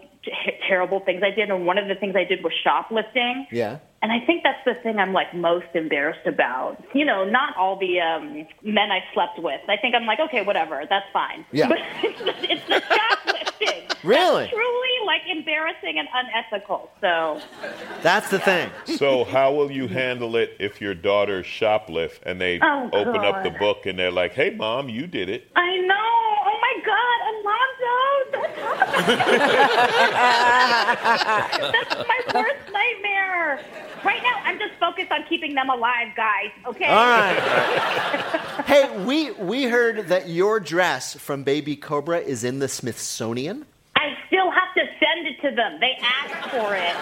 terrible 0.69 1.01
things 1.01 1.23
I 1.23 1.31
did, 1.31 1.51
and 1.51 1.67
one 1.67 1.79
of 1.79 1.87
the 1.87 1.95
things 1.95 2.17
I 2.17 2.25
did 2.25 2.43
was 2.43 2.53
shoplifting. 2.63 3.47
Yeah. 3.51 3.79
And 4.03 4.13
I 4.13 4.21
think 4.25 4.43
that's 4.43 4.63
the 4.65 4.75
thing 4.83 4.99
I'm 4.99 5.13
like 5.13 5.35
most 5.35 5.67
embarrassed 5.75 6.27
about. 6.27 6.83
You 6.95 7.05
know, 7.05 7.25
not 7.25 7.57
all 7.57 7.79
the 7.79 8.01
um, 8.01 8.47
men 8.63 8.91
I 8.91 9.01
slept 9.15 9.39
with. 9.39 9.61
I 9.69 9.77
think 9.77 9.95
I'm 9.95 10.07
like, 10.07 10.21
okay, 10.21 10.43
whatever, 10.43 10.83
that's 10.89 11.07
fine. 11.13 11.45
Yeah. 11.53 11.69
But 11.75 11.79
it's 12.03 12.19
the, 12.21 12.53
it's 12.53 12.69
the 12.69 12.83
shoplifting. 12.83 13.85
Really? 14.03 14.51
That's 15.35 15.49
truly 15.49 15.65
like 15.65 15.75
embarrassing 15.83 15.99
and 15.99 16.09
unethical. 16.15 16.91
So 17.01 17.41
That's 18.03 18.31
the 18.31 18.39
thing. 18.39 18.71
So 18.85 19.25
how 19.25 19.53
will 19.53 19.71
you 19.71 19.89
handle 19.89 20.37
it 20.37 20.57
if 20.61 20.81
your 20.81 20.95
daughter 20.95 21.43
shoplift 21.43 22.21
and 22.25 22.41
they 22.41 22.61
Oh, 22.63 22.89
open 22.93 23.17
up 23.25 23.43
the 23.43 23.51
book 23.51 23.87
and 23.87 23.99
they're 23.99 24.11
like, 24.11 24.33
"Hey, 24.33 24.51
mom, 24.51 24.89
you 24.89 25.07
did 25.07 25.29
it." 25.29 25.49
I 25.57 25.77
know. 25.79 25.95
Oh 26.47 26.59
my 26.61 26.75
God, 26.85 27.21
Alonzo, 27.31 28.31
don't 28.33 28.55
talk 28.57 28.79
about 31.59 31.73
That's 31.73 31.95
my 32.09 32.21
worst 32.41 32.73
nightmare. 32.73 33.61
Right 34.05 34.23
now, 34.23 34.41
I'm 34.45 34.59
just 34.59 34.75
focused 34.79 35.11
on 35.13 35.25
keeping 35.29 35.55
them 35.55 35.71
alive, 35.71 36.09
guys. 36.17 36.51
Okay. 36.67 36.85
All 36.87 36.95
right. 37.07 37.37
hey, 38.67 39.05
we 39.05 39.31
we 39.33 39.65
heard 39.65 40.09
that 40.09 40.29
your 40.29 40.61
dress 40.61 41.15
from 41.15 41.43
Baby 41.43 41.77
Cobra 41.77 42.19
is 42.19 42.45
in 42.45 42.59
the 42.59 42.69
Smithsonian. 42.69 43.65
I 43.97 44.17
still 44.27 44.51
have 44.51 44.75
to 44.75 44.83
send 45.01 45.27
it 45.27 45.34
to 45.45 45.55
them. 45.55 45.79
They 45.81 45.97
asked 46.01 46.51
for 46.51 46.75
it. 46.75 46.97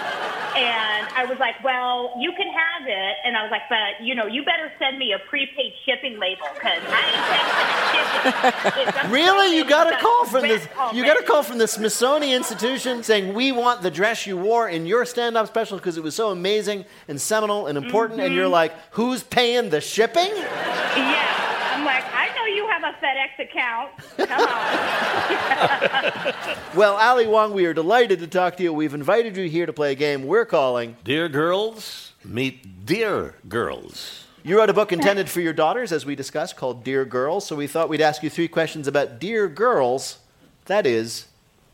And 0.53 1.09
I 1.17 1.25
was 1.29 1.39
like, 1.39 1.63
well, 1.65 2.13
you 2.19 2.33
can 2.33 2.47
have 2.47 2.87
it. 2.87 3.17
And 3.25 3.37
I 3.37 3.43
was 3.43 3.51
like, 3.51 3.63
but, 3.71 4.05
you 4.05 4.15
know, 4.15 4.27
you 4.27 4.45
better 4.45 4.71
send 4.79 4.99
me 4.99 5.15
a 5.15 5.19
prepaid 5.29 5.73
shipping 5.87 6.19
label 6.19 6.45
because 6.53 6.83
I 6.87 7.01
ain't 7.09 7.25
paying 7.31 7.49
for 7.49 7.65
the 7.65 8.93
shipping. 8.93 9.11
Really? 9.11 9.57
You 9.57 9.65
got 9.65 9.93
a 9.93 9.97
call 9.97 10.27
from 10.27 10.43
the 10.43 10.55
rest 10.55 10.69
you 10.95 11.05
got 11.05 11.19
a 11.19 11.23
call 11.25 11.43
from 11.43 11.59
the 11.59 11.67
Smithsonian 11.67 12.37
Institution 12.37 13.03
saying 13.03 13.35
we 13.35 13.53
want 13.53 13.83
the 13.83 13.91
dress 13.91 14.27
you 14.27 14.37
wore 14.37 14.69
in 14.69 14.87
your 14.87 15.05
stand-up 15.05 15.47
special 15.47 15.79
because 15.79 15.97
it 15.97 16.03
was 16.03 16.15
so 16.15 16.31
amazing 16.31 16.85
and 17.09 17.21
seminal 17.21 17.67
and 17.67 17.79
important 17.79 18.21
and 18.21 18.35
you're 18.35 18.45
mm-hmm. 18.45 18.53
like, 18.53 18.75
"Who's 18.93 19.23
paying 19.23 19.71
the 19.71 19.81
shipping?" 19.81 20.31
Yeah. 20.37 21.43
I'm 21.73 21.85
like, 21.85 22.05
I 22.15 22.29
know 22.37 22.45
you 22.45 22.69
have 22.69 22.85
a 22.85 22.92
FedEx 23.03 23.39
account. 23.39 23.91
Come 24.17 24.49
on. 24.49 26.33
Well, 26.75 26.95
Ali 26.97 27.27
Wong, 27.27 27.53
we 27.53 27.67
are 27.67 27.75
delighted 27.75 28.21
to 28.21 28.27
talk 28.27 28.57
to 28.57 28.63
you. 28.63 28.73
We've 28.73 28.95
invited 28.95 29.37
you 29.37 29.47
here 29.47 29.67
to 29.67 29.75
play 29.75 29.93
a 29.93 29.95
game 29.95 30.25
we're 30.25 30.47
calling 30.47 30.97
Dear 31.05 31.29
Girls 31.29 32.13
Meet 32.25 32.87
Dear 32.87 33.35
Girls. 33.47 34.25
You 34.43 34.57
wrote 34.59 34.71
a 34.71 34.73
book 34.73 34.91
intended 34.91 35.29
for 35.29 35.41
your 35.41 35.53
daughters, 35.53 35.93
as 35.93 36.07
we 36.07 36.15
discussed, 36.15 36.57
called 36.57 36.83
Dear 36.83 37.05
Girls. 37.05 37.47
So 37.47 37.57
we 37.57 37.67
thought 37.67 37.91
we'd 37.91 38.01
ask 38.01 38.23
you 38.23 38.31
three 38.31 38.49
questions 38.49 38.89
about 38.89 39.19
Dear 39.19 39.49
Girls. 39.49 40.19
That 40.65 40.87
is, 40.87 41.27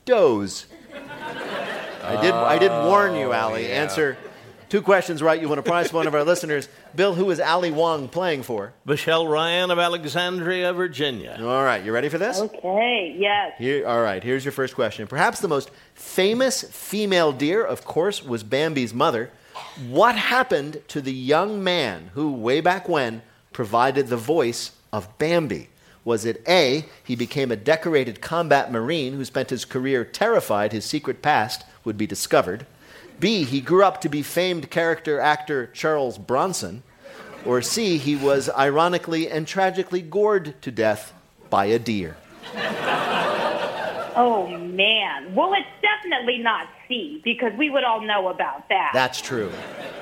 does. 0.05 0.67
I 2.03 2.21
did. 2.21 2.33
I 2.33 2.59
did 2.59 2.71
oh, 2.71 2.89
warn 2.89 3.15
you, 3.15 3.33
Ali. 3.33 3.69
yeah. 3.69 3.83
Answer 3.83 4.19
two 4.69 4.83
questions 4.83 5.23
right. 5.23 5.41
You 5.41 5.49
want 5.49 5.59
to 5.59 5.69
prize 5.69 5.93
one 5.93 6.07
of 6.07 6.15
our 6.15 6.25
listeners. 6.25 6.69
Bill, 6.95 7.15
who 7.15 7.31
is 7.31 7.41
Ali 7.41 7.71
Wong 7.71 8.09
playing 8.09 8.43
for? 8.43 8.73
Michelle 8.85 9.27
Ryan 9.27 9.71
of 9.71 9.79
Alexandria, 9.79 10.73
Virginia. 10.73 11.39
All 11.41 11.65
right, 11.65 11.85
you 11.85 11.93
ready 11.93 12.09
for 12.09 12.19
this? 12.19 12.39
Okay, 12.41 13.17
yes. 13.19 13.55
Here, 13.59 13.87
all 13.87 14.03
right, 14.03 14.23
here's 14.23 14.45
your 14.45 14.53
first 14.53 14.75
question. 14.75 15.07
Perhaps 15.07 15.41
the 15.41 15.49
most 15.49 15.71
famous 15.95 16.63
female 16.63 17.33
deer, 17.33 17.65
of 17.65 17.85
course, 17.85 18.23
was 18.23 18.43
Bambi's 18.43 18.95
mother. 18.95 19.31
What 19.89 20.17
happened 20.17 20.83
to 20.89 21.01
the 21.01 21.13
young 21.13 21.63
man 21.65 22.11
who, 22.15 22.33
way 22.33 22.61
back 22.61 22.89
when, 22.89 23.23
provided 23.53 24.09
the 24.09 24.17
voice 24.17 24.73
of 24.93 25.19
Bambi? 25.19 25.69
Was 26.05 26.25
it 26.25 26.43
A, 26.49 26.87
he 27.05 27.17
became 27.17 27.51
a 27.51 27.57
decorated 27.57 28.21
combat 28.21 28.73
marine 28.73 29.13
who 29.13 29.25
spent 29.25 29.51
his 29.51 29.65
career 29.65 30.05
terrified 30.05 30.73
his 30.73 30.85
secret 30.85 31.21
past 31.21 31.65
would 31.85 31.99
be 31.99 32.07
discovered? 32.07 32.67
B, 33.21 33.45
he 33.45 33.61
grew 33.61 33.85
up 33.85 34.01
to 34.03 34.09
be 34.09 34.23
famed 34.23 34.71
character 34.71 35.19
actor 35.21 35.67
Charles 35.67 36.19
Bronson? 36.19 36.83
Or 37.45 37.63
C, 37.63 37.99
he 37.99 38.17
was 38.17 38.49
ironically 38.51 39.31
and 39.31 39.47
tragically 39.47 40.03
gored 40.03 40.61
to 40.63 40.71
death 40.71 41.13
by 41.51 41.67
a 41.67 41.79
deer? 41.79 42.17
Oh, 44.21 44.49
man. 44.59 45.35
Well, 45.35 45.53
it's 45.55 45.67
definitely 45.81 46.39
not 46.39 46.69
C 46.89 47.21
because 47.23 47.53
we 47.57 47.71
would 47.71 47.85
all 47.85 48.01
know 48.01 48.29
about 48.29 48.69
that. 48.69 48.91
That's 48.93 49.21
true. 49.21 49.53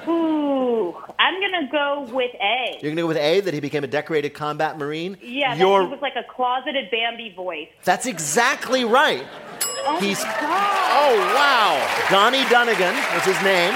Ooh, 0.08 0.96
I'm 1.18 1.40
going 1.40 1.66
to 1.66 1.68
go 1.70 2.08
with 2.12 2.34
A. 2.40 2.78
You're 2.80 2.94
going 2.94 2.96
to 2.96 3.02
go 3.02 3.08
with 3.08 3.18
A, 3.18 3.40
that 3.40 3.52
he 3.52 3.60
became 3.60 3.84
a 3.84 3.88
decorated 3.88 4.30
combat 4.30 4.78
marine? 4.78 5.18
Yeah, 5.20 5.54
that 5.54 5.58
he 5.58 5.64
was 5.64 5.98
like 6.00 6.16
a 6.16 6.24
closeted 6.32 6.90
Bambi 6.90 7.34
voice. 7.34 7.68
That's 7.84 8.06
exactly 8.06 8.84
right. 8.84 9.26
Oh, 9.88 9.98
He's, 10.00 10.20
oh, 10.20 11.16
wow. 11.34 12.06
Donnie 12.10 12.42
Dunagan 12.44 12.94
was 13.14 13.24
his 13.24 13.40
name. 13.42 13.74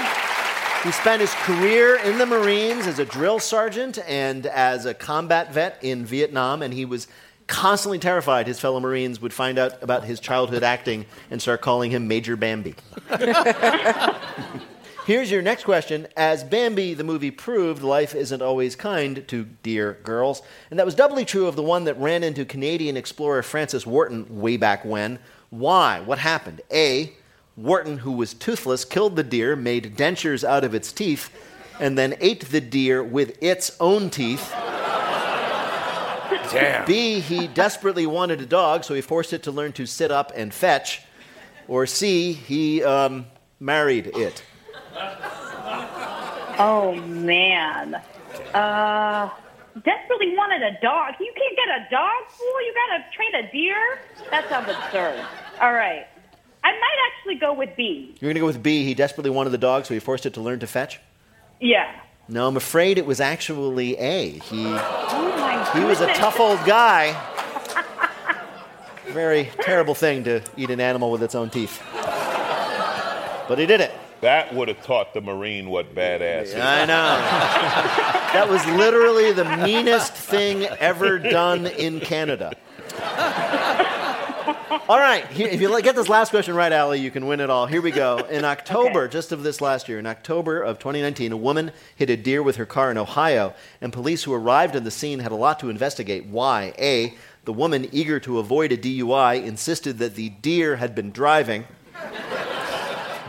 He 0.83 0.91
spent 0.91 1.21
his 1.21 1.33
career 1.35 1.97
in 1.97 2.17
the 2.17 2.25
Marines 2.25 2.87
as 2.87 2.97
a 2.99 3.05
drill 3.05 3.39
sergeant 3.39 3.99
and 4.07 4.45
as 4.47 4.85
a 4.85 4.93
combat 4.93 5.53
vet 5.53 5.77
in 5.83 6.05
Vietnam, 6.05 6.61
and 6.61 6.73
he 6.73 6.85
was 6.85 7.07
constantly 7.45 7.99
terrified 7.99 8.47
his 8.47 8.59
fellow 8.59 8.79
Marines 8.79 9.21
would 9.21 9.33
find 9.33 9.59
out 9.59 9.81
about 9.83 10.05
his 10.05 10.19
childhood 10.19 10.63
acting 10.63 11.05
and 11.29 11.41
start 11.41 11.61
calling 11.61 11.91
him 11.91 12.07
Major 12.07 12.35
Bambi. 12.35 12.75
Here's 15.05 15.29
your 15.29 15.41
next 15.41 15.63
question. 15.65 16.07
As 16.15 16.43
Bambi, 16.43 16.93
the 16.93 17.03
movie, 17.03 17.31
proved, 17.31 17.83
life 17.83 18.15
isn't 18.15 18.41
always 18.41 18.75
kind 18.75 19.27
to 19.27 19.45
dear 19.63 19.99
girls. 20.03 20.41
And 20.69 20.79
that 20.79 20.85
was 20.85 20.95
doubly 20.95 21.25
true 21.25 21.47
of 21.47 21.55
the 21.55 21.63
one 21.63 21.83
that 21.85 21.99
ran 21.99 22.23
into 22.23 22.45
Canadian 22.45 22.95
explorer 22.95 23.43
Francis 23.43 23.85
Wharton 23.85 24.39
way 24.39 24.57
back 24.57 24.85
when. 24.85 25.19
Why? 25.51 25.99
What 25.99 26.17
happened? 26.17 26.61
A. 26.71 27.13
Wharton, 27.55 27.99
who 27.99 28.13
was 28.13 28.33
toothless, 28.33 28.85
killed 28.85 29.15
the 29.15 29.23
deer, 29.23 29.55
made 29.55 29.95
dentures 29.95 30.43
out 30.43 30.63
of 30.63 30.73
its 30.73 30.91
teeth, 30.91 31.29
and 31.79 31.97
then 31.97 32.15
ate 32.19 32.45
the 32.45 32.61
deer 32.61 33.03
with 33.03 33.37
its 33.43 33.75
own 33.79 34.09
teeth. 34.09 34.51
Damn. 36.51 36.85
B, 36.85 37.19
he 37.19 37.47
desperately 37.47 38.05
wanted 38.05 38.41
a 38.41 38.45
dog, 38.45 38.83
so 38.83 38.93
he 38.93 39.01
forced 39.01 39.33
it 39.33 39.43
to 39.43 39.51
learn 39.51 39.73
to 39.73 39.85
sit 39.85 40.09
up 40.11 40.31
and 40.35 40.53
fetch. 40.53 41.01
Or 41.67 41.85
C, 41.85 42.33
he 42.33 42.83
um, 42.83 43.25
married 43.59 44.07
it. 44.15 44.43
Oh, 46.57 46.95
man. 47.07 47.95
Uh, 48.53 49.29
desperately 49.83 50.35
wanted 50.35 50.61
a 50.61 50.77
dog. 50.81 51.13
You 51.19 51.33
can't 51.35 51.55
get 51.55 51.69
a 51.69 51.87
dog, 51.89 52.29
fool. 52.29 52.61
You 52.65 52.73
got 52.73 52.97
to 52.97 53.03
train 53.15 53.35
a 53.35 53.51
deer? 53.51 53.99
That 54.29 54.49
sounds 54.49 54.69
absurd. 54.69 55.25
All 55.61 55.71
right. 55.71 56.07
I 56.63 56.71
might 56.71 56.97
actually 57.15 57.35
go 57.35 57.53
with 57.53 57.69
B. 57.77 58.15
You're 58.19 58.29
going 58.29 58.35
to 58.35 58.39
go 58.39 58.45
with 58.47 58.61
B, 58.63 58.83
he 58.83 58.93
desperately 58.93 59.29
wanted 59.29 59.51
the 59.51 59.57
dog, 59.57 59.85
so 59.85 59.93
he 59.93 59.99
forced 59.99 60.25
it 60.25 60.33
to 60.35 60.41
learn 60.41 60.59
to 60.59 60.67
fetch? 60.67 60.99
Yeah. 61.59 61.91
No, 62.27 62.47
I'm 62.47 62.57
afraid 62.57 62.97
it 62.97 63.05
was 63.05 63.19
actually 63.19 63.97
A. 63.97 64.31
He, 64.31 64.65
Oh, 64.65 65.35
my 65.37 65.79
he 65.79 65.85
was 65.85 66.01
a 66.01 66.13
tough 66.13 66.39
old 66.39 66.59
guy. 66.65 67.15
Very 69.07 69.49
terrible 69.61 69.93
thing 69.95 70.23
to 70.23 70.41
eat 70.57 70.69
an 70.69 70.79
animal 70.79 71.11
with 71.11 71.21
its 71.23 71.35
own 71.35 71.49
teeth. 71.49 71.81
But 73.47 73.57
he 73.57 73.65
did 73.65 73.81
it. 73.81 73.91
That 74.21 74.53
would 74.53 74.67
have 74.67 74.81
taught 74.83 75.13
the 75.13 75.21
Marine 75.21 75.69
what 75.69 75.93
badass 75.95 76.43
is. 76.43 76.55
I 76.55 76.85
know. 76.85 77.17
That 78.33 78.47
was 78.49 78.63
literally 78.67 79.31
the 79.33 79.43
meanest 79.57 80.13
thing 80.13 80.63
ever 80.79 81.17
done 81.19 81.65
in 81.67 81.99
Canada. 81.99 82.53
All 84.71 84.99
right, 84.99 85.27
here, 85.27 85.49
if 85.49 85.59
you 85.59 85.81
get 85.81 85.95
this 85.97 86.07
last 86.07 86.29
question 86.29 86.55
right, 86.55 86.71
Ali, 86.71 86.97
you 87.01 87.11
can 87.11 87.27
win 87.27 87.41
it 87.41 87.49
all. 87.49 87.65
Here 87.65 87.81
we 87.81 87.91
go. 87.91 88.19
In 88.29 88.45
October, 88.55 89.09
just 89.09 89.33
of 89.33 89.43
this 89.43 89.59
last 89.59 89.89
year, 89.89 89.99
in 89.99 90.05
October 90.05 90.61
of 90.61 90.79
2019, 90.79 91.33
a 91.33 91.37
woman 91.37 91.73
hit 91.93 92.09
a 92.09 92.15
deer 92.15 92.41
with 92.41 92.55
her 92.55 92.65
car 92.65 92.89
in 92.89 92.97
Ohio, 92.97 93.53
and 93.81 93.91
police 93.91 94.23
who 94.23 94.33
arrived 94.33 94.77
on 94.77 94.85
the 94.85 94.91
scene 94.91 95.19
had 95.19 95.33
a 95.33 95.35
lot 95.35 95.59
to 95.59 95.69
investigate. 95.69 96.25
Why? 96.25 96.73
A, 96.77 97.15
the 97.43 97.51
woman, 97.51 97.89
eager 97.91 98.17
to 98.21 98.39
avoid 98.39 98.71
a 98.71 98.77
DUI, 98.77 99.43
insisted 99.43 99.97
that 99.97 100.15
the 100.15 100.29
deer 100.29 100.77
had 100.77 100.95
been 100.95 101.11
driving. 101.11 101.65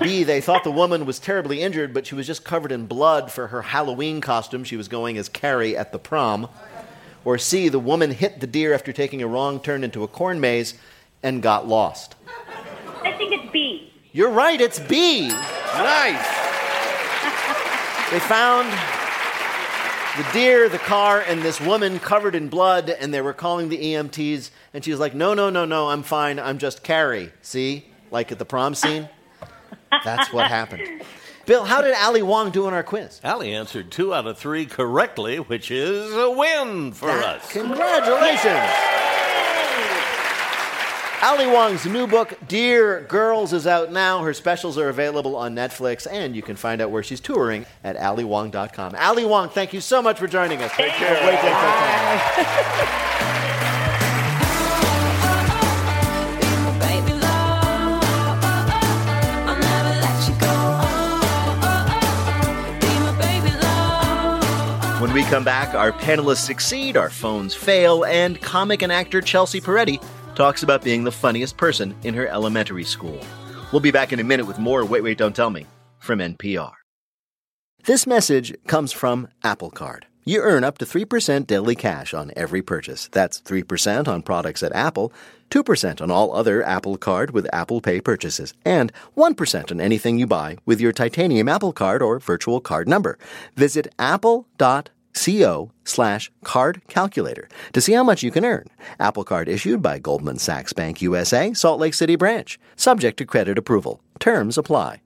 B, 0.00 0.22
they 0.22 0.40
thought 0.40 0.62
the 0.62 0.70
woman 0.70 1.06
was 1.06 1.18
terribly 1.18 1.60
injured, 1.60 1.92
but 1.92 2.06
she 2.06 2.14
was 2.14 2.28
just 2.28 2.44
covered 2.44 2.70
in 2.70 2.86
blood 2.86 3.32
for 3.32 3.48
her 3.48 3.62
Halloween 3.62 4.20
costume. 4.20 4.62
She 4.62 4.76
was 4.76 4.86
going 4.86 5.18
as 5.18 5.28
Carrie 5.28 5.76
at 5.76 5.90
the 5.90 5.98
prom. 5.98 6.48
Or 7.24 7.36
C, 7.36 7.68
the 7.68 7.80
woman 7.80 8.12
hit 8.12 8.38
the 8.38 8.46
deer 8.46 8.72
after 8.72 8.92
taking 8.92 9.22
a 9.22 9.26
wrong 9.26 9.58
turn 9.58 9.82
into 9.82 10.04
a 10.04 10.08
corn 10.08 10.38
maze 10.38 10.74
and 11.22 11.42
got 11.42 11.66
lost? 11.66 12.16
I 13.02 13.12
think 13.12 13.32
it's 13.32 13.50
B. 13.52 13.92
You're 14.12 14.30
right, 14.30 14.60
it's 14.60 14.78
B. 14.78 15.28
Nice. 15.28 16.26
They 18.10 18.20
found 18.20 18.70
the 20.18 20.32
deer, 20.32 20.68
the 20.68 20.78
car, 20.78 21.24
and 21.26 21.40
this 21.40 21.60
woman 21.60 21.98
covered 21.98 22.34
in 22.34 22.48
blood, 22.48 22.90
and 22.90 23.14
they 23.14 23.22
were 23.22 23.32
calling 23.32 23.70
the 23.70 23.78
EMTs, 23.78 24.50
and 24.74 24.84
she 24.84 24.90
was 24.90 25.00
like, 25.00 25.14
No, 25.14 25.32
no, 25.32 25.48
no, 25.48 25.64
no, 25.64 25.88
I'm 25.88 26.02
fine. 26.02 26.38
I'm 26.38 26.58
just 26.58 26.82
Carrie. 26.82 27.32
See? 27.40 27.86
Like 28.10 28.30
at 28.30 28.38
the 28.38 28.44
prom 28.44 28.74
scene? 28.74 29.08
That's 30.04 30.32
what 30.32 30.48
happened. 30.48 31.02
Bill, 31.46 31.64
how 31.64 31.80
did 31.82 31.94
Ali 31.94 32.22
Wong 32.22 32.50
do 32.50 32.68
in 32.68 32.74
our 32.74 32.82
quiz? 32.82 33.20
Ali 33.24 33.54
answered 33.54 33.90
two 33.90 34.14
out 34.14 34.26
of 34.26 34.38
three 34.38 34.66
correctly, 34.66 35.38
which 35.38 35.70
is 35.70 36.14
a 36.14 36.30
win 36.30 36.92
for 36.92 37.10
us. 37.10 37.50
Congratulations. 37.50 38.70
Ali 41.22 41.46
Wong's 41.46 41.86
new 41.86 42.08
book, 42.08 42.36
Dear 42.48 43.02
Girls, 43.02 43.52
is 43.52 43.64
out 43.64 43.92
now. 43.92 44.24
Her 44.24 44.34
specials 44.34 44.76
are 44.76 44.88
available 44.88 45.36
on 45.36 45.54
Netflix, 45.54 46.04
and 46.10 46.34
you 46.34 46.42
can 46.42 46.56
find 46.56 46.80
out 46.80 46.90
where 46.90 47.04
she's 47.04 47.20
touring 47.20 47.64
at 47.84 47.96
aliwong.com. 47.96 48.96
Ali 48.96 49.24
Wong, 49.24 49.48
thank 49.48 49.72
you 49.72 49.80
so 49.80 50.02
much 50.02 50.18
for 50.18 50.26
joining 50.26 50.60
us. 50.62 50.72
Take 50.72 50.90
care. 50.94 51.14
Wait, 51.24 51.34
wait, 51.34 51.44
wait, 51.44 51.54
wait. 51.54 53.22
When 65.00 65.12
we 65.14 65.22
come 65.24 65.44
back, 65.44 65.72
our 65.74 65.92
panelists 65.92 66.38
succeed, 66.38 66.96
our 66.96 67.10
phones 67.10 67.54
fail, 67.54 68.04
and 68.04 68.40
comic 68.40 68.82
and 68.82 68.90
actor 68.90 69.20
Chelsea 69.20 69.60
Peretti 69.60 70.02
talks 70.34 70.62
about 70.62 70.82
being 70.82 71.04
the 71.04 71.12
funniest 71.12 71.56
person 71.56 71.94
in 72.02 72.14
her 72.14 72.26
elementary 72.26 72.84
school. 72.84 73.20
We'll 73.72 73.80
be 73.80 73.90
back 73.90 74.12
in 74.12 74.20
a 74.20 74.24
minute 74.24 74.46
with 74.46 74.58
more 74.58 74.84
Wait, 74.84 75.02
Wait, 75.02 75.18
Don't 75.18 75.34
Tell 75.34 75.50
Me 75.50 75.66
from 75.98 76.18
NPR. 76.18 76.72
This 77.84 78.06
message 78.06 78.54
comes 78.66 78.92
from 78.92 79.28
Apple 79.42 79.70
Card. 79.70 80.06
You 80.24 80.40
earn 80.40 80.62
up 80.62 80.78
to 80.78 80.84
3% 80.84 81.48
daily 81.48 81.74
cash 81.74 82.14
on 82.14 82.30
every 82.36 82.62
purchase. 82.62 83.08
That's 83.10 83.40
3% 83.40 84.06
on 84.06 84.22
products 84.22 84.62
at 84.62 84.72
Apple, 84.72 85.12
2% 85.50 86.00
on 86.00 86.10
all 86.10 86.32
other 86.32 86.62
Apple 86.62 86.96
Card 86.96 87.32
with 87.32 87.52
Apple 87.52 87.80
Pay 87.80 88.00
purchases, 88.00 88.54
and 88.64 88.92
1% 89.16 89.72
on 89.72 89.80
anything 89.80 90.18
you 90.18 90.28
buy 90.28 90.58
with 90.64 90.80
your 90.80 90.92
titanium 90.92 91.48
Apple 91.48 91.72
Card 91.72 92.02
or 92.02 92.20
virtual 92.20 92.60
card 92.60 92.88
number. 92.88 93.18
Visit 93.56 93.92
apple.co 95.14 95.70
slash 95.84 96.30
card 96.44 96.82
calculator 96.88 97.48
to 97.72 97.80
see 97.80 97.92
how 97.92 98.04
much 98.04 98.22
you 98.22 98.30
can 98.30 98.44
earn. 98.44 98.66
Apple 98.98 99.24
Card 99.24 99.48
issued 99.48 99.82
by 99.82 99.98
Goldman 99.98 100.38
Sachs 100.38 100.72
Bank 100.72 101.02
USA, 101.02 101.52
Salt 101.52 101.80
Lake 101.80 101.94
City 101.94 102.16
branch. 102.16 102.58
Subject 102.76 103.16
to 103.18 103.26
credit 103.26 103.58
approval. 103.58 104.00
Terms 104.18 104.58
apply. 104.58 105.00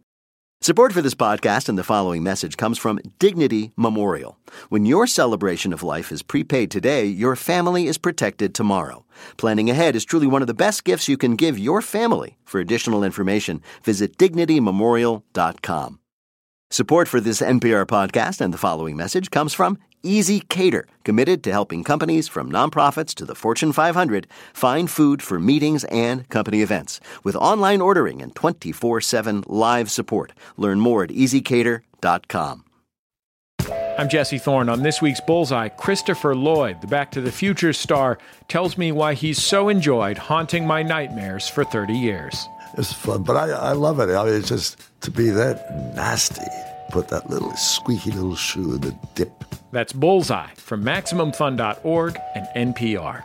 Support 0.62 0.95
for 0.95 1.03
this 1.03 1.14
podcast 1.14 1.69
and 1.69 1.77
the 1.79 1.85
following 1.85 2.23
message 2.23 2.57
comes 2.57 2.79
from 2.79 2.99
Dignity 3.19 3.73
Memorial. 3.77 4.38
When 4.71 4.87
your 4.87 5.07
celebration 5.07 5.73
of 5.73 5.83
life 5.83 6.11
is 6.11 6.23
prepaid 6.23 6.71
today, 6.71 7.05
your 7.05 7.37
family 7.37 7.87
is 7.87 7.99
protected 7.99 8.55
tomorrow. 8.55 9.05
Planning 9.37 9.69
ahead 9.69 9.95
is 9.95 10.05
truly 10.05 10.27
one 10.27 10.42
of 10.42 10.49
the 10.49 10.55
best 10.55 10.85
gifts 10.85 11.09
you 11.09 11.19
can 11.19 11.37
give 11.37 11.59
your 11.59 11.83
family. 11.83 12.38
For 12.45 12.59
additional 12.59 13.05
information, 13.05 13.61
visit 13.85 14.16
dignitymemorial.com. 14.16 16.01
Support 16.71 17.07
for 17.07 17.21
this 17.21 17.40
NPR 17.40 17.87
podcast 17.87 18.40
and 18.40 18.53
the 18.53 18.59
following 18.59 18.97
message 18.97 19.31
comes 19.31 19.53
from 19.53 19.79
ezCater, 20.07 20.85
committed 21.05 21.42
to 21.45 21.53
helping 21.53 21.85
companies 21.85 22.29
from 22.29 22.51
nonprofits 22.51 23.14
to 23.16 23.25
the 23.25 23.35
Fortune 23.35 23.73
500 23.73 24.27
find 24.53 24.90
food 24.90 25.23
for 25.23 25.38
meetings 25.38 25.85
and 25.85 26.29
company 26.29 26.62
events. 26.62 27.01
With 27.25 27.37
online 27.37 27.81
ordering 27.81 28.23
and 28.23 28.35
24 28.35 29.01
7 29.01 29.45
live 29.47 29.90
support. 29.90 30.33
Learn 30.57 30.81
more 30.81 31.05
at 31.05 31.11
ezcater.com. 31.11 32.62
I'm 33.99 34.11
Jesse 34.11 34.38
Thorne. 34.38 34.69
On 34.69 34.83
this 34.83 35.01
week's 35.01 35.21
Bullseye, 35.21 35.69
Christopher 35.69 36.35
Lloyd, 36.35 36.83
the 36.83 36.87
Back 36.87 37.11
to 37.12 37.23
the 37.23 37.33
Future 37.33 37.73
star, 37.73 38.19
tells 38.47 38.77
me 38.77 38.92
why 38.92 39.14
he's 39.14 39.42
so 39.42 39.71
enjoyed 39.71 40.19
haunting 40.19 40.66
my 40.66 40.83
nightmares 40.83 41.49
for 41.49 41.64
30 41.64 41.95
years. 41.95 42.47
It's 42.77 42.92
fun, 42.92 43.23
but 43.23 43.37
I, 43.37 43.51
I 43.51 43.73
love 43.73 43.99
it. 44.01 44.11
I 44.11 44.25
mean, 44.25 44.35
it's 44.35 44.49
just 44.49 44.79
to 45.01 45.11
be 45.11 45.31
that 45.31 45.95
nasty. 45.95 46.42
Put 46.90 47.09
that 47.09 47.29
little 47.29 47.55
squeaky 47.57 48.12
little 48.12 48.37
shoe 48.37 48.75
in 48.75 48.81
the 48.81 48.96
dip. 49.14 49.44
That's 49.72 49.92
Bullseye 49.92 50.55
from 50.57 50.85
MaximumFun.org 50.85 52.18
and 52.35 52.75
NPR. 52.75 53.22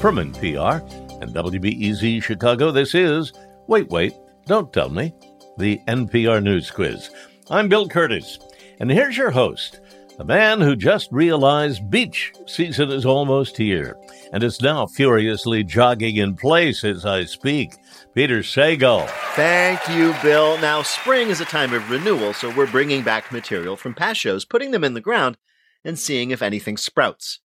From 0.00 0.16
NPR 0.16 0.80
and 1.22 1.34
WBEZ 1.34 2.22
Chicago, 2.22 2.70
this 2.70 2.94
is 2.94 3.32
Wait, 3.66 3.88
Wait, 3.88 4.14
Don't 4.46 4.72
Tell 4.72 4.88
Me, 4.88 5.12
the 5.58 5.78
NPR 5.86 6.42
News 6.42 6.70
Quiz. 6.70 7.10
I'm 7.50 7.68
Bill 7.68 7.88
Kurtis, 7.88 8.38
and 8.78 8.90
here's 8.90 9.16
your 9.16 9.30
host, 9.30 9.80
a 10.20 10.24
man 10.24 10.60
who 10.60 10.76
just 10.76 11.08
realized 11.10 11.88
beach 11.88 12.30
season 12.46 12.90
is 12.90 13.06
almost 13.06 13.56
here 13.56 13.96
and 14.34 14.44
is 14.44 14.60
now 14.60 14.84
furiously 14.86 15.64
jogging 15.64 16.16
in 16.16 16.36
place 16.36 16.84
as 16.84 17.06
I 17.06 17.24
speak. 17.24 17.72
Peter 18.14 18.40
Sagal. 18.40 19.08
Thank 19.34 19.80
you, 19.88 20.14
Bill. 20.22 20.58
Now, 20.58 20.82
spring 20.82 21.30
is 21.30 21.40
a 21.40 21.46
time 21.46 21.72
of 21.72 21.90
renewal, 21.90 22.34
so 22.34 22.54
we're 22.54 22.70
bringing 22.70 23.02
back 23.02 23.32
material 23.32 23.78
from 23.78 23.94
past 23.94 24.20
shows, 24.20 24.44
putting 24.44 24.72
them 24.72 24.84
in 24.84 24.92
the 24.92 25.00
ground, 25.00 25.38
and 25.86 25.98
seeing 25.98 26.32
if 26.32 26.42
anything 26.42 26.76
sprouts. 26.76 27.40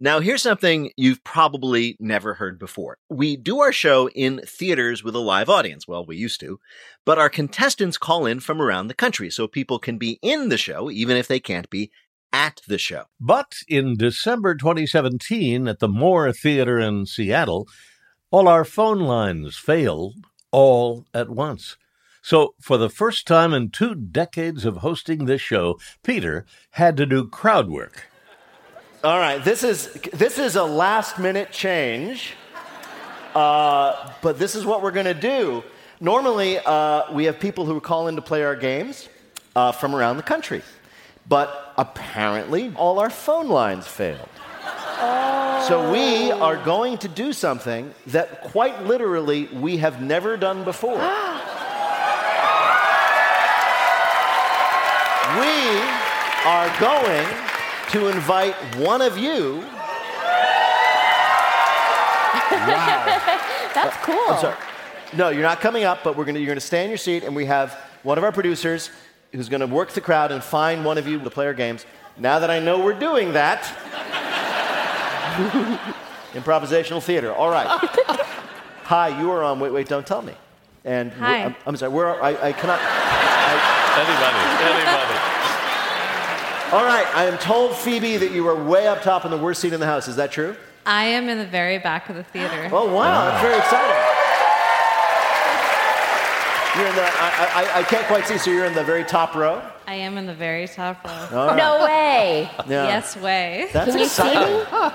Now, 0.00 0.20
here's 0.20 0.42
something 0.42 0.92
you've 0.96 1.22
probably 1.24 1.96
never 2.00 2.34
heard 2.34 2.58
before. 2.58 2.98
We 3.10 3.36
do 3.36 3.60
our 3.60 3.70
show 3.70 4.08
in 4.08 4.40
theaters 4.46 5.04
with 5.04 5.14
a 5.14 5.20
live 5.20 5.50
audience. 5.50 5.86
Well, 5.86 6.04
we 6.06 6.16
used 6.16 6.40
to, 6.40 6.58
but 7.04 7.18
our 7.18 7.28
contestants 7.28 7.98
call 7.98 8.24
in 8.24 8.40
from 8.40 8.62
around 8.62 8.88
the 8.88 8.94
country 8.94 9.30
so 9.30 9.46
people 9.46 9.78
can 9.78 9.98
be 9.98 10.18
in 10.20 10.48
the 10.48 10.58
show 10.58 10.90
even 10.90 11.16
if 11.16 11.28
they 11.28 11.38
can't 11.38 11.70
be 11.70 11.92
at 12.34 12.60
the 12.66 12.78
show. 12.78 13.04
But 13.20 13.58
in 13.68 13.96
December 13.96 14.56
2017 14.56 15.68
at 15.68 15.78
the 15.78 15.88
Moore 15.88 16.32
Theater 16.32 16.80
in 16.80 17.06
Seattle, 17.06 17.68
all 18.32 18.48
our 18.48 18.64
phone 18.64 18.98
lines 18.98 19.56
failed 19.56 20.26
all 20.50 21.06
at 21.14 21.30
once. 21.30 21.76
So, 22.22 22.54
for 22.60 22.76
the 22.76 22.88
first 22.88 23.26
time 23.28 23.54
in 23.54 23.70
two 23.70 23.94
decades 23.94 24.64
of 24.64 24.78
hosting 24.78 25.26
this 25.26 25.42
show, 25.42 25.78
Peter 26.02 26.44
had 26.70 26.96
to 26.96 27.06
do 27.06 27.28
crowd 27.28 27.68
work. 27.68 28.06
All 29.04 29.18
right, 29.18 29.44
this 29.44 29.62
is 29.62 29.92
this 30.12 30.38
is 30.38 30.56
a 30.56 30.64
last 30.64 31.18
minute 31.18 31.52
change, 31.52 32.34
uh, 33.34 34.10
but 34.22 34.38
this 34.38 34.56
is 34.56 34.64
what 34.64 34.82
we're 34.82 34.90
going 34.90 35.06
to 35.06 35.14
do. 35.14 35.62
Normally, 36.00 36.58
uh, 36.58 37.12
we 37.12 37.26
have 37.26 37.38
people 37.38 37.64
who 37.66 37.78
call 37.78 38.08
in 38.08 38.16
to 38.16 38.22
play 38.22 38.42
our 38.42 38.56
games 38.56 39.08
uh, 39.54 39.70
from 39.70 39.94
around 39.94 40.16
the 40.16 40.22
country, 40.24 40.62
but 41.28 41.72
apparently, 41.76 42.72
all 42.76 42.98
our 42.98 43.10
phone 43.10 43.48
lines 43.48 43.86
failed. 43.86 44.28
So 45.66 45.90
we 45.90 46.30
are 46.30 46.62
going 46.62 46.98
to 46.98 47.08
do 47.08 47.32
something 47.32 47.94
that 48.08 48.42
quite 48.42 48.84
literally 48.84 49.46
we 49.46 49.78
have 49.78 50.02
never 50.02 50.36
done 50.36 50.62
before. 50.62 50.92
we 50.98 51.00
are 56.44 56.68
going 56.78 57.26
to 57.90 58.08
invite 58.08 58.54
one 58.76 59.00
of 59.00 59.16
you. 59.16 59.64
Wow. 62.50 63.04
That's 63.74 63.96
uh, 63.96 64.00
cool. 64.02 64.26
I'm 64.28 64.40
sorry. 64.40 64.56
No, 65.16 65.30
you're 65.30 65.42
not 65.42 65.60
coming 65.60 65.84
up, 65.84 66.04
but 66.04 66.16
we're 66.16 66.24
gonna, 66.24 66.40
you're 66.40 66.46
going 66.46 66.56
to 66.56 66.60
stay 66.60 66.84
in 66.84 66.90
your 66.90 66.98
seat, 66.98 67.24
and 67.24 67.34
we 67.34 67.46
have 67.46 67.72
one 68.02 68.18
of 68.18 68.24
our 68.24 68.32
producers 68.32 68.90
who's 69.34 69.48
going 69.48 69.60
to 69.60 69.66
work 69.66 69.90
the 69.90 70.00
crowd 70.00 70.30
and 70.30 70.42
find 70.42 70.84
one 70.84 70.96
of 70.96 71.08
you 71.08 71.18
to 71.18 71.30
play 71.30 71.46
our 71.46 71.54
games. 71.54 71.84
Now 72.16 72.38
that 72.38 72.50
I 72.50 72.60
know 72.60 72.78
we're 72.78 72.98
doing 72.98 73.32
that, 73.32 73.64
improvisational 76.32 77.02
theater. 77.02 77.34
All 77.34 77.50
right. 77.50 77.66
Hi, 78.84 79.20
you 79.20 79.32
are 79.32 79.42
on 79.42 79.58
Wait, 79.58 79.72
Wait, 79.72 79.88
Don't 79.88 80.06
Tell 80.06 80.22
Me. 80.22 80.34
And 80.84 81.10
Hi. 81.14 81.46
I'm, 81.46 81.56
I'm 81.66 81.76
sorry, 81.76 81.92
we're, 81.92 82.20
I, 82.20 82.30
I 82.30 82.52
cannot. 82.52 82.78
Anybody, 83.94 84.38
anybody. 84.62 85.18
All 86.72 86.84
right, 86.84 87.06
I 87.14 87.24
am 87.26 87.38
told, 87.38 87.74
Phoebe, 87.74 88.16
that 88.18 88.30
you 88.30 88.46
are 88.48 88.62
way 88.62 88.86
up 88.86 89.02
top 89.02 89.24
in 89.24 89.32
the 89.32 89.38
worst 89.38 89.60
seat 89.60 89.72
in 89.72 89.80
the 89.80 89.86
house. 89.86 90.06
Is 90.06 90.16
that 90.16 90.30
true? 90.30 90.54
I 90.86 91.04
am 91.04 91.28
in 91.28 91.38
the 91.38 91.46
very 91.46 91.78
back 91.78 92.08
of 92.08 92.14
the 92.14 92.24
theater. 92.24 92.68
Oh, 92.70 92.92
wow, 92.92 93.24
that's 93.24 93.42
very 93.42 93.58
exciting. 93.58 94.13
You're 96.76 96.88
in 96.88 96.96
the, 96.96 97.02
I, 97.02 97.70
I, 97.74 97.78
I 97.80 97.82
can't 97.84 98.06
quite 98.06 98.26
see, 98.26 98.36
so 98.38 98.50
you're 98.50 98.64
in 98.64 98.74
the 98.74 98.82
very 98.82 99.04
top 99.04 99.34
row? 99.34 99.62
I 99.86 99.94
am 99.94 100.18
in 100.18 100.26
the 100.26 100.34
very 100.34 100.66
top 100.66 101.04
row. 101.04 101.38
All 101.40 101.46
right. 101.48 101.56
No 101.56 101.84
way. 101.84 102.50
Yeah. 102.68 102.86
Yes 102.88 103.16
way. 103.16 103.68
That's 103.72 103.90
Can 103.90 104.00
you 104.00 104.06
see 104.06 104.22
exciting. 104.22 104.58
me? 104.58 104.90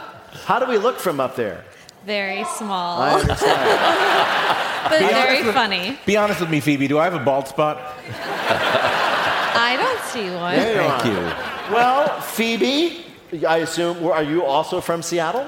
How 0.45 0.59
do 0.59 0.65
we 0.65 0.77
look 0.77 0.99
from 0.99 1.19
up 1.19 1.35
there? 1.37 1.63
Very 2.05 2.43
small. 2.45 3.01
I 3.01 3.13
understand. 3.13 4.89
but 4.89 4.99
Be 4.99 5.05
very 5.05 5.27
honest 5.29 5.45
with- 5.45 5.55
funny. 5.55 5.99
Be 6.05 6.17
honest 6.17 6.39
with 6.41 6.49
me, 6.49 6.59
Phoebe. 6.59 6.87
Do 6.87 6.97
I 6.97 7.03
have 7.05 7.13
a 7.13 7.19
bald 7.23 7.47
spot? 7.47 7.77
I 8.11 9.75
don't 9.77 10.01
see 10.05 10.29
one. 10.35 10.55
Thank 10.55 11.05
you. 11.05 11.73
Well, 11.73 12.19
Phoebe, 12.21 13.05
I 13.47 13.57
assume, 13.59 14.03
are 14.05 14.23
you 14.23 14.43
also 14.43 14.81
from 14.81 15.01
Seattle? 15.01 15.47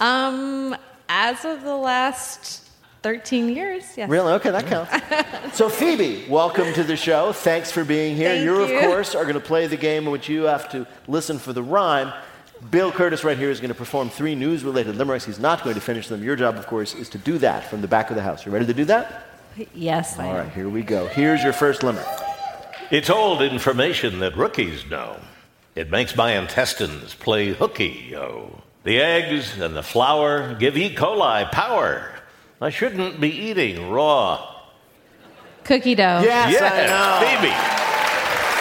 Um, 0.00 0.76
as 1.08 1.44
of 1.44 1.62
the 1.62 1.74
last 1.76 2.65
13 3.06 3.54
years, 3.54 3.84
yes. 3.96 4.10
Really? 4.10 4.32
Okay, 4.32 4.50
that 4.50 4.66
counts. 4.66 5.56
so, 5.56 5.68
Phoebe, 5.68 6.26
welcome 6.28 6.72
to 6.72 6.82
the 6.82 6.96
show. 6.96 7.32
Thanks 7.32 7.70
for 7.70 7.84
being 7.84 8.16
here. 8.16 8.30
Thank 8.30 8.44
you, 8.44 8.56
you. 8.56 8.62
of 8.64 8.82
course, 8.82 9.14
are 9.14 9.22
going 9.22 9.34
to 9.34 9.40
play 9.40 9.68
the 9.68 9.76
game 9.76 10.06
in 10.06 10.10
which 10.10 10.28
you 10.28 10.42
have 10.42 10.68
to 10.70 10.88
listen 11.06 11.38
for 11.38 11.52
the 11.52 11.62
rhyme. 11.62 12.12
Bill 12.72 12.90
Kurtis, 12.90 13.22
right 13.22 13.38
here, 13.38 13.48
is 13.48 13.60
going 13.60 13.68
to 13.68 13.76
perform 13.76 14.10
three 14.10 14.34
news 14.34 14.64
related 14.64 14.96
limericks. 14.96 15.24
He's 15.24 15.38
not 15.38 15.62
going 15.62 15.76
to 15.76 15.80
finish 15.80 16.08
them. 16.08 16.24
Your 16.24 16.34
job, 16.34 16.56
of 16.56 16.66
course, 16.66 16.96
is 16.96 17.08
to 17.10 17.18
do 17.18 17.38
that 17.38 17.70
from 17.70 17.80
the 17.80 17.86
back 17.86 18.10
of 18.10 18.16
the 18.16 18.22
house. 18.22 18.44
You 18.44 18.50
ready 18.50 18.66
to 18.66 18.74
do 18.74 18.84
that? 18.86 19.28
Yes, 19.72 20.18
I 20.18 20.24
All 20.24 20.30
am. 20.32 20.36
right, 20.38 20.52
here 20.52 20.68
we 20.68 20.82
go. 20.82 21.06
Here's 21.06 21.44
your 21.44 21.52
first 21.52 21.84
limerick. 21.84 22.08
It's 22.90 23.08
old 23.08 23.40
information 23.40 24.18
that 24.18 24.36
rookies 24.36 24.84
know. 24.90 25.20
It 25.76 25.92
makes 25.92 26.16
my 26.16 26.36
intestines 26.36 27.14
play 27.14 27.52
hooky, 27.52 28.08
yo. 28.10 28.64
The 28.82 28.98
eggs 29.00 29.60
and 29.60 29.76
the 29.76 29.84
flour 29.84 30.56
give 30.56 30.76
E. 30.76 30.92
coli 30.92 31.48
power. 31.52 32.10
I 32.60 32.70
shouldn't 32.70 33.20
be 33.20 33.28
eating 33.28 33.90
raw. 33.90 34.54
Cookie 35.64 35.94
dough. 35.94 36.22
Yes, 36.22 36.54
yeah, 36.54 36.70
I 36.72 36.86
know. 36.86 37.40
Phoebe. 37.40 37.76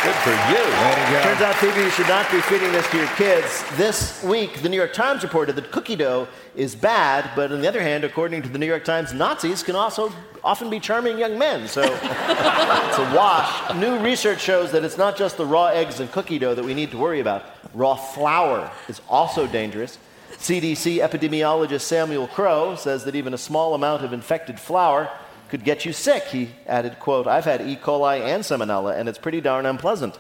Good 0.06 0.16
for 0.18 0.32
you. 0.52 1.22
Turns 1.24 1.42
out, 1.42 1.56
Phoebe, 1.56 1.80
you 1.80 1.90
should 1.90 2.08
not 2.08 2.30
be 2.30 2.42
feeding 2.42 2.72
this 2.72 2.88
to 2.92 2.98
your 2.98 3.08
kids. 3.16 3.64
This 3.78 4.22
week, 4.24 4.62
the 4.62 4.70
New 4.70 4.76
York 4.76 4.94
Times 4.94 5.24
reported 5.24 5.56
that 5.56 5.72
cookie 5.72 5.96
dough 5.96 6.28
is 6.56 6.76
bad, 6.76 7.32
but 7.36 7.52
on 7.52 7.62
the 7.62 7.68
other 7.68 7.82
hand, 7.82 8.04
according 8.04 8.42
to 8.44 8.50
the 8.50 8.60
New 8.60 8.68
York 8.68 8.84
Times, 8.84 9.14
Nazis 9.14 9.64
can 9.64 9.76
also 9.76 10.12
often 10.44 10.70
be 10.70 10.80
charming 10.80 11.18
young 11.18 11.40
men. 11.40 11.68
So 11.68 11.82
it's 11.84 12.98
a 13.00 13.14
wash. 13.16 13.74
New 13.76 13.98
research 14.00 14.42
shows 14.42 14.72
that 14.74 14.84
it's 14.84 14.98
not 14.98 15.16
just 15.16 15.38
the 15.38 15.46
raw 15.46 15.68
eggs 15.68 16.00
and 16.00 16.12
cookie 16.12 16.38
dough 16.38 16.54
that 16.54 16.66
we 16.66 16.74
need 16.74 16.92
to 16.92 16.98
worry 16.98 17.22
about. 17.22 17.46
Raw 17.74 17.96
flour 17.96 18.72
is 18.90 19.02
also 19.10 19.48
dangerous. 19.48 19.98
CDC 20.38 20.98
epidemiologist 20.98 21.82
Samuel 21.82 22.28
Crowe 22.28 22.76
says 22.76 23.04
that 23.06 23.16
even 23.16 23.34
a 23.34 23.38
small 23.38 23.74
amount 23.74 24.04
of 24.04 24.14
infected 24.14 24.60
flour 24.60 25.10
could 25.50 25.64
get 25.64 25.86
you 25.86 25.94
sick. 25.94 26.24
He 26.26 26.50
added, 26.68 27.00
quote, 27.00 27.28
I've 27.28 27.46
had 27.46 27.62
E. 27.62 27.76
coli 27.76 28.20
and 28.22 28.44
salmonella, 28.44 28.98
and 28.98 29.08
it's 29.10 29.18
pretty 29.18 29.42
darn 29.42 29.66
unpleasant. 29.66 30.18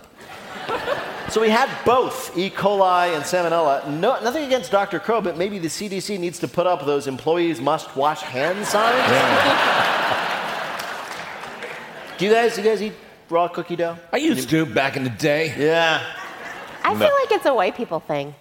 So 1.27 1.41
we 1.41 1.49
had 1.49 1.67
both 1.85 2.37
E. 2.37 2.51
coli 2.51 3.15
and 3.15 3.23
salmonella. 3.23 3.89
No, 3.99 4.21
nothing 4.21 4.43
against 4.45 4.69
Dr. 4.71 4.99
Crowe, 4.99 5.21
but 5.21 5.35
maybe 5.37 5.57
the 5.57 5.69
CDC 5.69 6.19
needs 6.19 6.37
to 6.37 6.47
put 6.47 6.67
up 6.67 6.85
those 6.85 7.07
employees 7.07 7.59
must 7.59 7.95
wash 7.95 8.21
hands 8.21 8.67
signs. 8.67 9.09
do 12.19 12.25
you 12.25 12.31
guys, 12.31 12.53
do 12.55 12.61
you 12.61 12.69
guys 12.69 12.79
eat 12.83 12.93
raw 13.31 13.47
cookie 13.47 13.75
dough? 13.75 13.97
I 14.13 14.17
used 14.17 14.49
to 14.51 14.67
back 14.67 14.97
in 14.97 15.03
the 15.03 15.09
day. 15.09 15.51
Yeah. 15.57 15.99
I 16.83 16.93
No. 16.93 16.99
feel 16.99 17.15
like 17.23 17.31
it's 17.31 17.47
a 17.47 17.53
white 17.55 17.75
people 17.75 17.99
thing. 18.01 18.35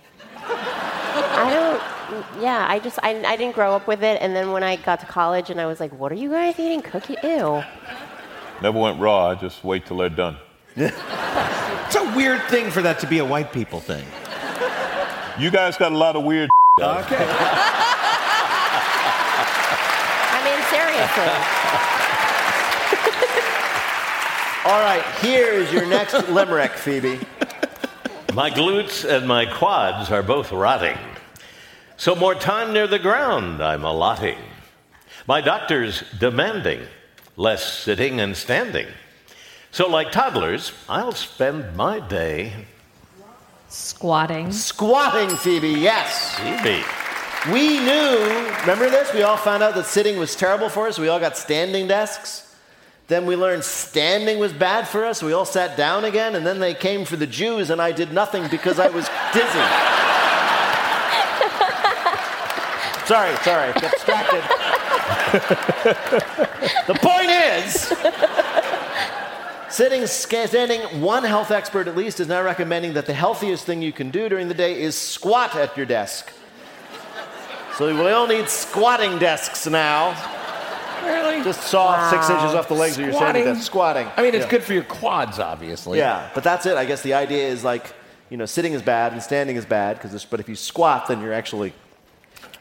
I 1.37 1.53
don't. 1.53 2.43
Yeah, 2.43 2.67
I 2.69 2.79
just 2.79 2.99
I, 3.03 3.23
I 3.25 3.37
didn't 3.37 3.55
grow 3.55 3.75
up 3.75 3.87
with 3.87 4.03
it, 4.03 4.21
and 4.21 4.35
then 4.37 4.53
when 4.53 4.63
I 4.63 4.77
got 4.77 5.01
to 5.01 5.07
college, 5.07 5.51
and 5.51 5.61
I 5.61 5.67
was 5.67 5.81
like, 5.81 5.93
"What 5.99 6.13
are 6.13 6.17
you 6.17 6.31
guys 6.31 6.59
eating? 6.59 6.83
Cookie? 6.83 7.17
Ew." 7.23 7.63
Never 8.63 8.79
went 8.79 9.01
raw. 9.01 9.31
I 9.31 9.35
just 9.35 9.65
wait 9.65 9.87
till 9.87 9.97
they're 9.99 10.09
done. 10.09 10.37
It's 11.87 11.97
a 11.97 12.17
weird 12.17 12.43
thing 12.49 12.71
for 12.73 12.83
that 12.83 12.99
to 13.01 13.07
be 13.07 13.19
a 13.19 13.25
white 13.25 13.53
people 13.53 13.79
thing. 13.79 14.05
You 15.39 15.51
guys 15.51 15.77
got 15.77 15.93
a 15.93 15.97
lot 15.97 16.17
of 16.17 16.25
weird. 16.25 16.51
Okay. 16.81 17.27
I 20.33 20.41
mean, 20.43 20.61
seriously. 20.73 21.31
All 24.73 24.81
right, 24.81 25.05
here's 25.21 25.73
your 25.73 25.87
next 25.87 26.15
limerick, 26.31 26.73
Phoebe. 26.73 27.21
My 28.33 28.51
glutes 28.51 29.05
and 29.09 29.29
my 29.29 29.47
quads 29.47 30.11
are 30.11 30.23
both 30.23 30.51
rotting. 30.51 30.99
So 31.97 32.15
more 32.15 32.35
time 32.35 32.73
near 32.73 32.87
the 32.87 32.99
ground 32.99 33.63
I'm 33.63 33.85
allotting. 33.85 34.39
My 35.27 35.41
doctor's 35.41 36.03
demanding 36.19 36.81
less 37.37 37.73
sitting 37.73 38.21
and 38.21 38.37
standing. 38.37 38.87
So, 39.71 39.89
like 39.89 40.13
toddlers, 40.13 40.73
I'll 40.89 41.13
spend 41.13 41.77
my 41.77 41.99
day 42.01 42.67
Squatting. 43.75 44.53
Squatting, 44.53 45.37
Phoebe, 45.37 45.69
yes. 45.69 46.37
Phoebe. 46.37 46.85
We 47.53 47.81
knew, 47.81 48.19
remember 48.61 48.89
this? 48.89 49.13
We 49.13 49.23
all 49.25 49.37
found 49.37 49.65
out 49.65 49.75
that 49.75 49.87
sitting 49.87 50.17
was 50.17 50.37
terrible 50.37 50.69
for 50.69 50.87
us. 50.87 50.97
We 50.97 51.09
all 51.09 51.19
got 51.19 51.37
standing 51.37 51.89
desks. 51.89 52.55
Then 53.09 53.27
we 53.27 53.35
learned 53.35 53.65
standing 53.65 54.39
was 54.39 54.53
bad 54.53 54.87
for 54.87 55.05
us. 55.05 55.25
We 55.25 55.33
all 55.33 55.45
sat 55.45 55.77
down 55.77 56.05
again, 56.05 56.37
and 56.37 56.47
then 56.47 56.61
they 56.61 56.73
came 56.73 57.05
for 57.05 57.17
the 57.17 57.27
Jews, 57.27 57.71
and 57.71 57.83
I 57.83 57.91
did 57.91 58.13
nothing 58.13 58.47
because 58.49 58.79
I 58.79 58.89
was 58.89 59.09
dizzy. 59.33 59.59
sorry, 63.07 63.35
sorry, 63.39 63.73
got 63.73 63.91
distracted. 63.93 64.43
the 66.87 66.95
point 67.01 67.31
is, 67.31 67.93
sitting, 69.75 70.07
standing, 70.07 70.81
one 71.01 71.25
health 71.25 71.51
expert 71.51 71.89
at 71.89 71.97
least 71.97 72.21
is 72.21 72.29
now 72.29 72.43
recommending 72.43 72.93
that 72.95 73.07
the 73.07 73.15
healthiest 73.15 73.65
thing 73.65 73.83
you 73.83 73.93
can 73.93 74.11
do 74.11 74.29
during 74.29 74.49
the 74.49 74.55
day 74.55 74.81
is 74.81 74.97
squat 74.97 75.55
at 75.57 75.77
your 75.77 75.87
desk. 75.87 76.33
So 77.77 77.93
we 77.95 78.11
all 78.11 78.27
need 78.29 78.49
squatting 78.49 79.19
desks 79.19 79.67
now. 79.67 80.15
Really? 81.05 81.43
Just 81.43 81.63
saw 81.65 82.09
six 82.09 82.31
inches 82.31 82.55
off 82.55 82.69
the 82.69 82.75
legs 82.75 82.97
of 82.97 83.05
your 83.05 83.13
standing 83.13 83.43
Squatting? 83.43 83.55
desk. 83.59 83.67
Squatting. 83.67 84.09
I 84.17 84.23
mean, 84.23 84.35
it's 84.35 84.45
Yeah. 84.45 84.51
good 84.51 84.63
for 84.63 84.73
your 84.73 84.85
quads, 84.85 85.39
obviously. 85.39 85.99
Yeah, 85.99 86.29
but 86.35 86.45
that's 86.45 86.67
it. 86.67 86.77
I 86.77 86.85
guess 86.85 87.03
the 87.03 87.15
idea 87.15 87.47
is 87.49 87.63
like, 87.65 87.93
you 88.31 88.37
know, 88.39 88.47
sitting 88.47 88.73
is 88.73 88.81
bad 88.81 89.13
and 89.13 89.23
standing 89.23 89.57
is 89.57 89.67
bad 89.67 90.01
because, 90.01 90.25
but 90.25 90.41
if 90.41 90.49
you 90.49 90.57
squat, 90.57 91.09
then 91.09 91.21
you're 91.21 91.35
actually. 91.35 91.75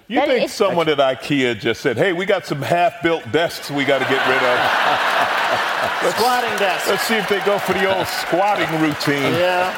You 0.07 0.17
That 0.19 0.27
think 0.27 0.45
is- 0.45 0.53
someone 0.53 0.89
at 0.89 0.97
IKEA 0.97 1.59
just 1.59 1.81
said, 1.81 1.97
"Hey, 1.97 2.11
we 2.13 2.25
got 2.25 2.45
some 2.45 2.61
half-built 2.61 3.31
desks 3.31 3.71
we 3.71 3.85
got 3.85 3.99
to 3.99 4.05
get 4.05 4.27
rid 4.27 4.43
of." 4.43 6.13
squatting 6.15 6.57
desks. 6.59 6.89
Let's 6.89 7.03
see 7.03 7.15
if 7.15 7.27
they 7.29 7.39
go 7.45 7.57
for 7.59 7.73
the 7.73 7.95
old 7.95 8.07
squatting 8.07 8.69
routine. 8.81 9.33
Yeah. 9.33 9.73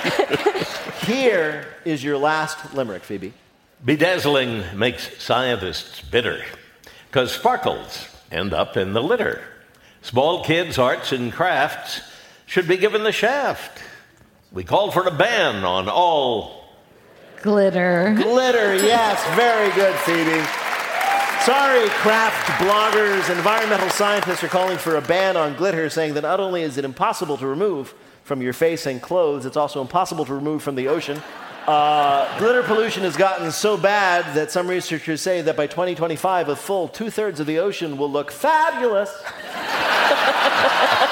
Here 1.04 1.66
is 1.84 2.02
your 2.02 2.18
last 2.18 2.74
limerick, 2.74 3.02
Phoebe. 3.02 3.32
Bedazzling 3.84 4.74
makes 4.76 5.22
scientists 5.22 6.00
bitter, 6.02 6.44
because 7.08 7.32
sparkles 7.32 8.08
end 8.30 8.52
up 8.52 8.76
in 8.76 8.92
the 8.92 9.02
litter. 9.02 9.40
Small 10.02 10.44
kids' 10.44 10.78
arts 10.78 11.12
and 11.12 11.32
crafts 11.32 12.00
should 12.46 12.66
be 12.68 12.76
given 12.76 13.04
the 13.04 13.12
shaft. 13.12 13.82
We 14.52 14.64
call 14.64 14.90
for 14.90 15.06
a 15.06 15.10
ban 15.10 15.64
on 15.64 15.88
all 15.88 16.59
Glitter. 17.42 18.14
Glitter, 18.16 18.76
yes, 18.76 19.22
very 19.34 19.72
good, 19.74 19.94
Phoebe. 20.00 20.44
Sorry, 21.44 21.88
craft 21.88 22.46
bloggers, 22.62 23.34
environmental 23.34 23.88
scientists 23.88 24.44
are 24.44 24.48
calling 24.48 24.76
for 24.76 24.96
a 24.96 25.00
ban 25.00 25.38
on 25.38 25.56
glitter, 25.56 25.88
saying 25.88 26.12
that 26.14 26.20
not 26.20 26.38
only 26.38 26.62
is 26.62 26.76
it 26.76 26.84
impossible 26.84 27.38
to 27.38 27.46
remove 27.46 27.94
from 28.24 28.42
your 28.42 28.52
face 28.52 28.84
and 28.84 29.00
clothes, 29.00 29.46
it's 29.46 29.56
also 29.56 29.80
impossible 29.80 30.26
to 30.26 30.34
remove 30.34 30.62
from 30.62 30.74
the 30.74 30.88
ocean. 30.88 31.22
Uh, 31.66 32.38
glitter 32.38 32.62
pollution 32.62 33.04
has 33.04 33.16
gotten 33.16 33.50
so 33.50 33.76
bad 33.76 34.34
that 34.34 34.50
some 34.50 34.68
researchers 34.68 35.22
say 35.22 35.40
that 35.40 35.56
by 35.56 35.66
2025, 35.66 36.50
a 36.50 36.56
full 36.56 36.88
two 36.88 37.08
thirds 37.08 37.40
of 37.40 37.46
the 37.46 37.58
ocean 37.58 37.96
will 37.96 38.10
look 38.10 38.30
fabulous. 38.30 39.10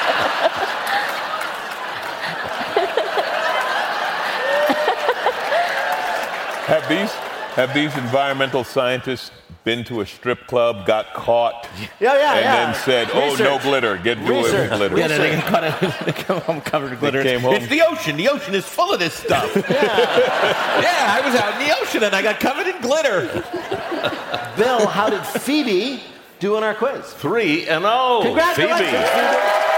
Have 6.89 6.99
these 6.99 7.13
have 7.57 7.75
these 7.75 7.97
environmental 7.97 8.65
scientists 8.65 9.31
been 9.65 9.85
to 9.85 10.01
a 10.01 10.07
strip 10.07 10.47
club, 10.47 10.87
got 10.87 11.13
caught, 11.13 11.67
Yeah, 12.01 12.15
yeah, 12.15 12.35
and 12.35 12.45
yeah. 12.45 12.73
then 12.73 12.75
said, 12.77 13.09
"Oh, 13.13 13.35
no 13.39 13.59
glitter. 13.59 13.97
Get 13.99 14.17
rid 14.19 14.31
of 14.31 14.45
Research. 14.45 14.71
glitter." 14.71 14.97
Yeah, 14.99 15.09
then 15.09 15.21
they 15.21 15.31
get 15.31 15.45
caught 15.45 15.65
out- 15.65 15.81
they 16.07 16.13
come 16.13 16.41
home 16.43 16.61
covered 16.63 16.93
in 16.93 16.99
glitter. 16.99 17.23
came 17.23 17.41
home. 17.41 17.55
It's 17.55 17.67
the 17.69 17.83
ocean. 17.83 18.17
The 18.17 18.29
ocean 18.29 18.55
is 18.55 18.65
full 18.65 18.93
of 18.93 18.99
this 19.01 19.13
stuff. 19.13 19.51
yeah. 19.71 21.19
I 21.19 21.21
was 21.25 21.35
out 21.35 21.61
in 21.61 21.69
the 21.69 21.77
ocean 21.83 22.03
and 22.05 22.15
I 22.15 22.23
got 22.23 22.41
covered 22.41 22.67
in 22.69 22.81
glitter. 22.81 23.27
Bill, 24.57 24.87
how 24.87 25.11
did 25.11 25.25
Phoebe 25.27 26.03
do 26.39 26.57
in 26.57 26.63
our 26.65 26.75
quiz? 26.75 27.05
three 27.15 27.67
and 27.69 27.85
oh, 27.87 28.21
Congratulations, 28.23 28.81
Phoebe. 28.81 29.05
Phoebe. 29.05 29.78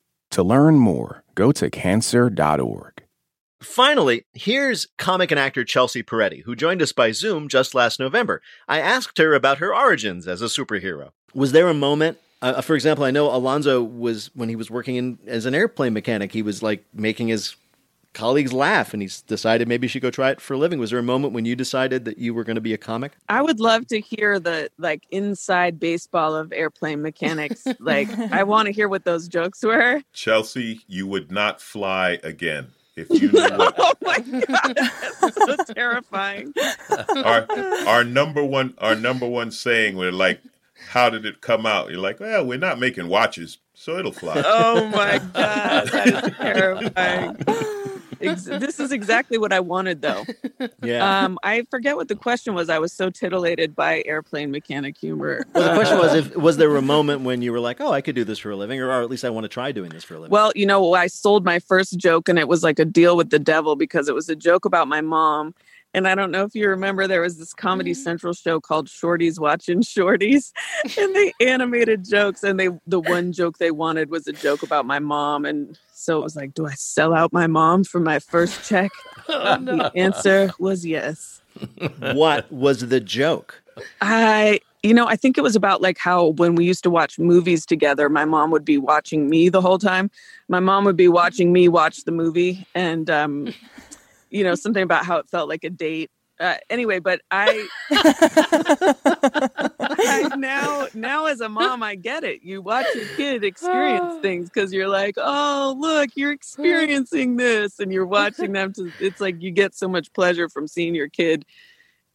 To 0.31 0.43
learn 0.43 0.77
more, 0.77 1.23
go 1.35 1.51
to 1.51 1.69
cancer.org. 1.69 3.03
Finally, 3.61 4.25
here's 4.33 4.87
comic 4.97 5.29
and 5.29 5.39
actor 5.39 5.63
Chelsea 5.63 6.01
Peretti, 6.01 6.43
who 6.43 6.55
joined 6.55 6.81
us 6.81 6.91
by 6.91 7.11
Zoom 7.11 7.47
just 7.47 7.75
last 7.75 7.99
November. 7.99 8.41
I 8.67 8.79
asked 8.79 9.19
her 9.19 9.35
about 9.35 9.59
her 9.59 9.75
origins 9.75 10.27
as 10.27 10.41
a 10.41 10.45
superhero. 10.45 11.11
Was 11.33 11.51
there 11.51 11.69
a 11.69 11.73
moment 11.73 12.17
uh, 12.41 12.59
for 12.61 12.75
example, 12.75 13.05
I 13.05 13.11
know 13.11 13.33
Alonzo 13.33 13.83
was 13.83 14.31
when 14.33 14.49
he 14.49 14.55
was 14.55 14.71
working 14.71 14.95
in 14.95 15.19
as 15.27 15.45
an 15.45 15.53
airplane 15.53 15.93
mechanic, 15.93 16.31
he 16.31 16.41
was 16.41 16.63
like 16.63 16.83
making 16.93 17.27
his 17.27 17.55
colleagues 18.13 18.53
laugh 18.53 18.93
and 18.93 19.01
he's 19.01 19.21
decided 19.21 19.67
maybe 19.67 19.87
he 19.87 19.89
should 19.89 20.01
go 20.01 20.11
try 20.11 20.31
it 20.31 20.41
for 20.41 20.53
a 20.53 20.57
living. 20.57 20.79
Was 20.79 20.89
there 20.91 20.99
a 20.99 21.03
moment 21.03 21.33
when 21.33 21.45
you 21.45 21.55
decided 21.55 22.05
that 22.05 22.17
you 22.17 22.33
were 22.33 22.43
going 22.43 22.55
to 22.55 22.61
be 22.61 22.73
a 22.73 22.77
comic? 22.77 23.13
I 23.29 23.41
would 23.41 23.59
love 23.59 23.87
to 23.87 23.99
hear 23.99 24.39
the 24.39 24.69
like 24.77 25.03
inside 25.11 25.79
baseball 25.79 26.35
of 26.35 26.51
airplane 26.53 27.01
mechanics. 27.01 27.65
like 27.79 28.09
I 28.31 28.43
want 28.43 28.67
to 28.67 28.71
hear 28.71 28.89
what 28.89 29.05
those 29.05 29.27
jokes 29.27 29.63
were. 29.63 30.01
Chelsea, 30.13 30.81
you 30.87 31.07
would 31.07 31.31
not 31.31 31.61
fly 31.61 32.19
again. 32.23 32.67
If 32.95 33.09
you 33.09 33.31
knew 33.31 33.57
what 33.57 33.75
oh 33.77 33.93
my 34.01 34.19
god, 34.19 34.75
that's 34.75 35.35
so 35.35 35.55
terrifying. 35.73 36.53
our 37.23 37.47
our 37.87 38.03
number 38.03 38.43
one 38.43 38.73
our 38.79 38.95
number 38.95 39.27
one 39.27 39.51
saying 39.51 39.95
we're 39.95 40.11
like 40.11 40.41
how 40.89 41.09
did 41.09 41.25
it 41.25 41.41
come 41.41 41.65
out? 41.65 41.91
You're 41.91 41.99
like, 41.99 42.19
well, 42.19 42.45
we're 42.45 42.57
not 42.57 42.79
making 42.79 43.07
watches, 43.07 43.59
so 43.73 43.97
it'll 43.97 44.11
fly. 44.11 44.41
Oh 44.43 44.87
my 44.87 45.19
god, 45.33 45.87
that 45.89 46.07
is 46.07 46.37
terrifying. 46.37 47.37
Ex- 48.21 48.45
this 48.45 48.79
is 48.79 48.91
exactly 48.91 49.37
what 49.37 49.53
I 49.53 49.59
wanted, 49.59 50.01
though. 50.01 50.25
Yeah. 50.83 51.23
Um, 51.25 51.39
I 51.43 51.65
forget 51.69 51.95
what 51.95 52.07
the 52.07 52.15
question 52.15 52.53
was. 52.53 52.69
I 52.69 52.79
was 52.79 52.93
so 52.93 53.09
titillated 53.09 53.75
by 53.75 54.03
airplane 54.05 54.51
mechanic 54.51 54.97
humor. 54.97 55.45
Well, 55.53 55.69
the 55.69 55.75
question 55.75 55.97
was, 55.97 56.13
if 56.13 56.35
was 56.35 56.57
there 56.57 56.75
a 56.75 56.81
moment 56.81 57.21
when 57.21 57.41
you 57.41 57.51
were 57.51 57.59
like, 57.59 57.81
"Oh, 57.81 57.91
I 57.91 58.01
could 58.01 58.15
do 58.15 58.23
this 58.23 58.39
for 58.39 58.51
a 58.51 58.55
living," 58.55 58.79
or, 58.79 58.89
or 58.89 59.01
at 59.01 59.09
least 59.09 59.25
I 59.25 59.29
want 59.29 59.45
to 59.45 59.47
try 59.47 59.71
doing 59.71 59.89
this 59.89 60.03
for 60.03 60.15
a 60.15 60.19
living? 60.19 60.31
Well, 60.31 60.51
you 60.55 60.65
know, 60.65 60.93
I 60.93 61.07
sold 61.07 61.45
my 61.45 61.59
first 61.59 61.97
joke, 61.97 62.29
and 62.29 62.37
it 62.39 62.47
was 62.47 62.63
like 62.63 62.79
a 62.79 62.85
deal 62.85 63.15
with 63.17 63.29
the 63.29 63.39
devil 63.39 63.75
because 63.75 64.07
it 64.07 64.15
was 64.15 64.29
a 64.29 64.35
joke 64.35 64.65
about 64.65 64.87
my 64.87 65.01
mom. 65.01 65.53
And 65.93 66.07
I 66.07 66.15
don't 66.15 66.31
know 66.31 66.43
if 66.43 66.55
you 66.55 66.69
remember, 66.69 67.05
there 67.05 67.21
was 67.21 67.37
this 67.37 67.53
Comedy 67.53 67.93
Central 67.93 68.33
show 68.33 68.61
called 68.61 68.87
Shorties 68.87 69.39
Watching 69.39 69.81
Shorties, 69.81 70.51
and 70.97 71.15
they 71.15 71.33
animated 71.41 72.05
jokes. 72.05 72.43
And 72.43 72.59
they 72.59 72.69
the 72.87 72.99
one 72.99 73.33
joke 73.33 73.57
they 73.57 73.71
wanted 73.71 74.09
was 74.09 74.27
a 74.27 74.33
joke 74.33 74.63
about 74.63 74.85
my 74.85 74.99
mom, 74.99 75.45
and 75.45 75.77
so 76.01 76.17
it 76.17 76.23
was 76.23 76.35
like, 76.35 76.55
do 76.55 76.65
I 76.65 76.73
sell 76.73 77.13
out 77.13 77.31
my 77.31 77.45
mom 77.45 77.83
for 77.83 77.99
my 77.99 78.19
first 78.19 78.67
check? 78.67 78.91
Oh, 79.33 79.55
no. 79.61 79.77
The 79.77 79.91
answer 79.95 80.51
was 80.59 80.85
yes. 80.85 81.41
what 81.99 82.51
was 82.51 82.89
the 82.89 82.99
joke? 82.99 83.61
I, 84.01 84.59
you 84.83 84.93
know, 84.93 85.07
I 85.07 85.15
think 85.15 85.37
it 85.37 85.41
was 85.41 85.55
about 85.55 85.81
like 85.81 85.97
how 85.97 86.29
when 86.29 86.55
we 86.55 86.65
used 86.65 86.83
to 86.83 86.89
watch 86.89 87.17
movies 87.17 87.65
together, 87.65 88.09
my 88.09 88.25
mom 88.25 88.51
would 88.51 88.65
be 88.65 88.77
watching 88.77 89.29
me 89.29 89.47
the 89.47 89.61
whole 89.61 89.77
time. 89.77 90.11
My 90.49 90.59
mom 90.59 90.83
would 90.83 90.97
be 90.97 91.07
watching 91.07 91.53
me 91.53 91.69
watch 91.69 92.03
the 92.03 92.11
movie, 92.11 92.65
and 92.75 93.09
um, 93.09 93.53
you 94.31 94.43
know, 94.43 94.55
something 94.55 94.83
about 94.83 95.05
how 95.05 95.17
it 95.17 95.29
felt 95.29 95.47
like 95.47 95.63
a 95.63 95.69
date. 95.69 96.09
Uh, 96.39 96.57
anyway, 96.69 96.99
but 96.99 97.21
I, 97.29 97.67
I 100.07 100.35
now 100.37 100.87
now 100.93 101.25
as 101.25 101.41
a 101.41 101.49
mom, 101.49 101.83
I 101.83 101.95
get 101.95 102.23
it. 102.23 102.43
You 102.43 102.61
watch 102.61 102.85
your 102.95 103.05
kid 103.15 103.43
experience 103.43 104.15
things 104.21 104.49
because 104.49 104.73
you're 104.73 104.87
like, 104.87 105.15
oh 105.17 105.75
look, 105.77 106.11
you're 106.15 106.31
experiencing 106.31 107.37
this, 107.37 107.79
and 107.79 107.91
you're 107.91 108.05
watching 108.05 108.51
them. 108.51 108.73
To 108.73 108.91
it's 108.99 109.21
like 109.21 109.41
you 109.41 109.51
get 109.51 109.75
so 109.75 109.87
much 109.87 110.11
pleasure 110.13 110.49
from 110.49 110.67
seeing 110.67 110.95
your 110.95 111.09
kid 111.09 111.45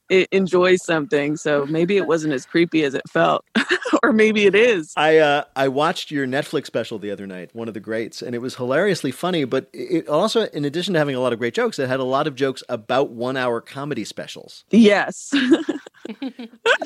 enjoy 0.09 0.77
something. 0.77 1.37
So 1.37 1.67
maybe 1.67 1.97
it 1.97 2.07
wasn't 2.07 2.35
as 2.35 2.47
creepy 2.47 2.85
as 2.85 2.95
it 2.95 3.09
felt, 3.09 3.45
or 4.03 4.13
maybe 4.13 4.47
it 4.47 4.55
is. 4.55 4.93
I 4.97 5.19
uh, 5.19 5.45
I 5.55 5.69
watched 5.69 6.11
your 6.11 6.27
Netflix 6.27 6.67
special 6.67 6.99
the 6.99 7.11
other 7.11 7.27
night, 7.27 7.51
one 7.55 7.69
of 7.69 7.75
the 7.75 7.81
greats, 7.81 8.23
and 8.23 8.35
it 8.35 8.39
was 8.39 8.57
hilariously 8.57 9.11
funny. 9.11 9.45
But 9.45 9.69
it 9.73 10.09
also, 10.09 10.47
in 10.47 10.65
addition 10.65 10.95
to 10.95 10.99
having 10.99 11.15
a 11.15 11.21
lot 11.21 11.33
of 11.33 11.39
great 11.39 11.55
jokes, 11.55 11.79
it 11.79 11.89
had 11.89 12.01
a 12.01 12.05
lot 12.05 12.27
of 12.27 12.35
jokes 12.35 12.63
about 12.69 13.11
one-hour 13.11 13.61
comedy 13.63 14.05
specials. 14.05 14.65
Yes. 14.71 15.33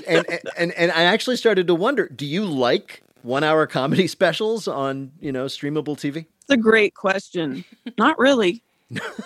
and, 0.07 0.27
and 0.57 0.73
and 0.73 0.93
I 0.93 1.05
actually 1.05 1.37
started 1.37 1.67
to 1.67 1.75
wonder: 1.75 2.09
Do 2.09 2.27
you 2.27 2.45
like 2.45 3.03
one-hour 3.23 3.67
comedy 3.67 4.07
specials 4.09 4.69
on 4.69 5.13
you 5.21 5.33
know 5.33 5.47
streamable 5.47 5.97
TV? 5.97 6.27
It's 6.43 6.51
a 6.51 6.57
great 6.57 6.95
question. 6.95 7.65
Not 7.99 8.19
really. 8.19 8.63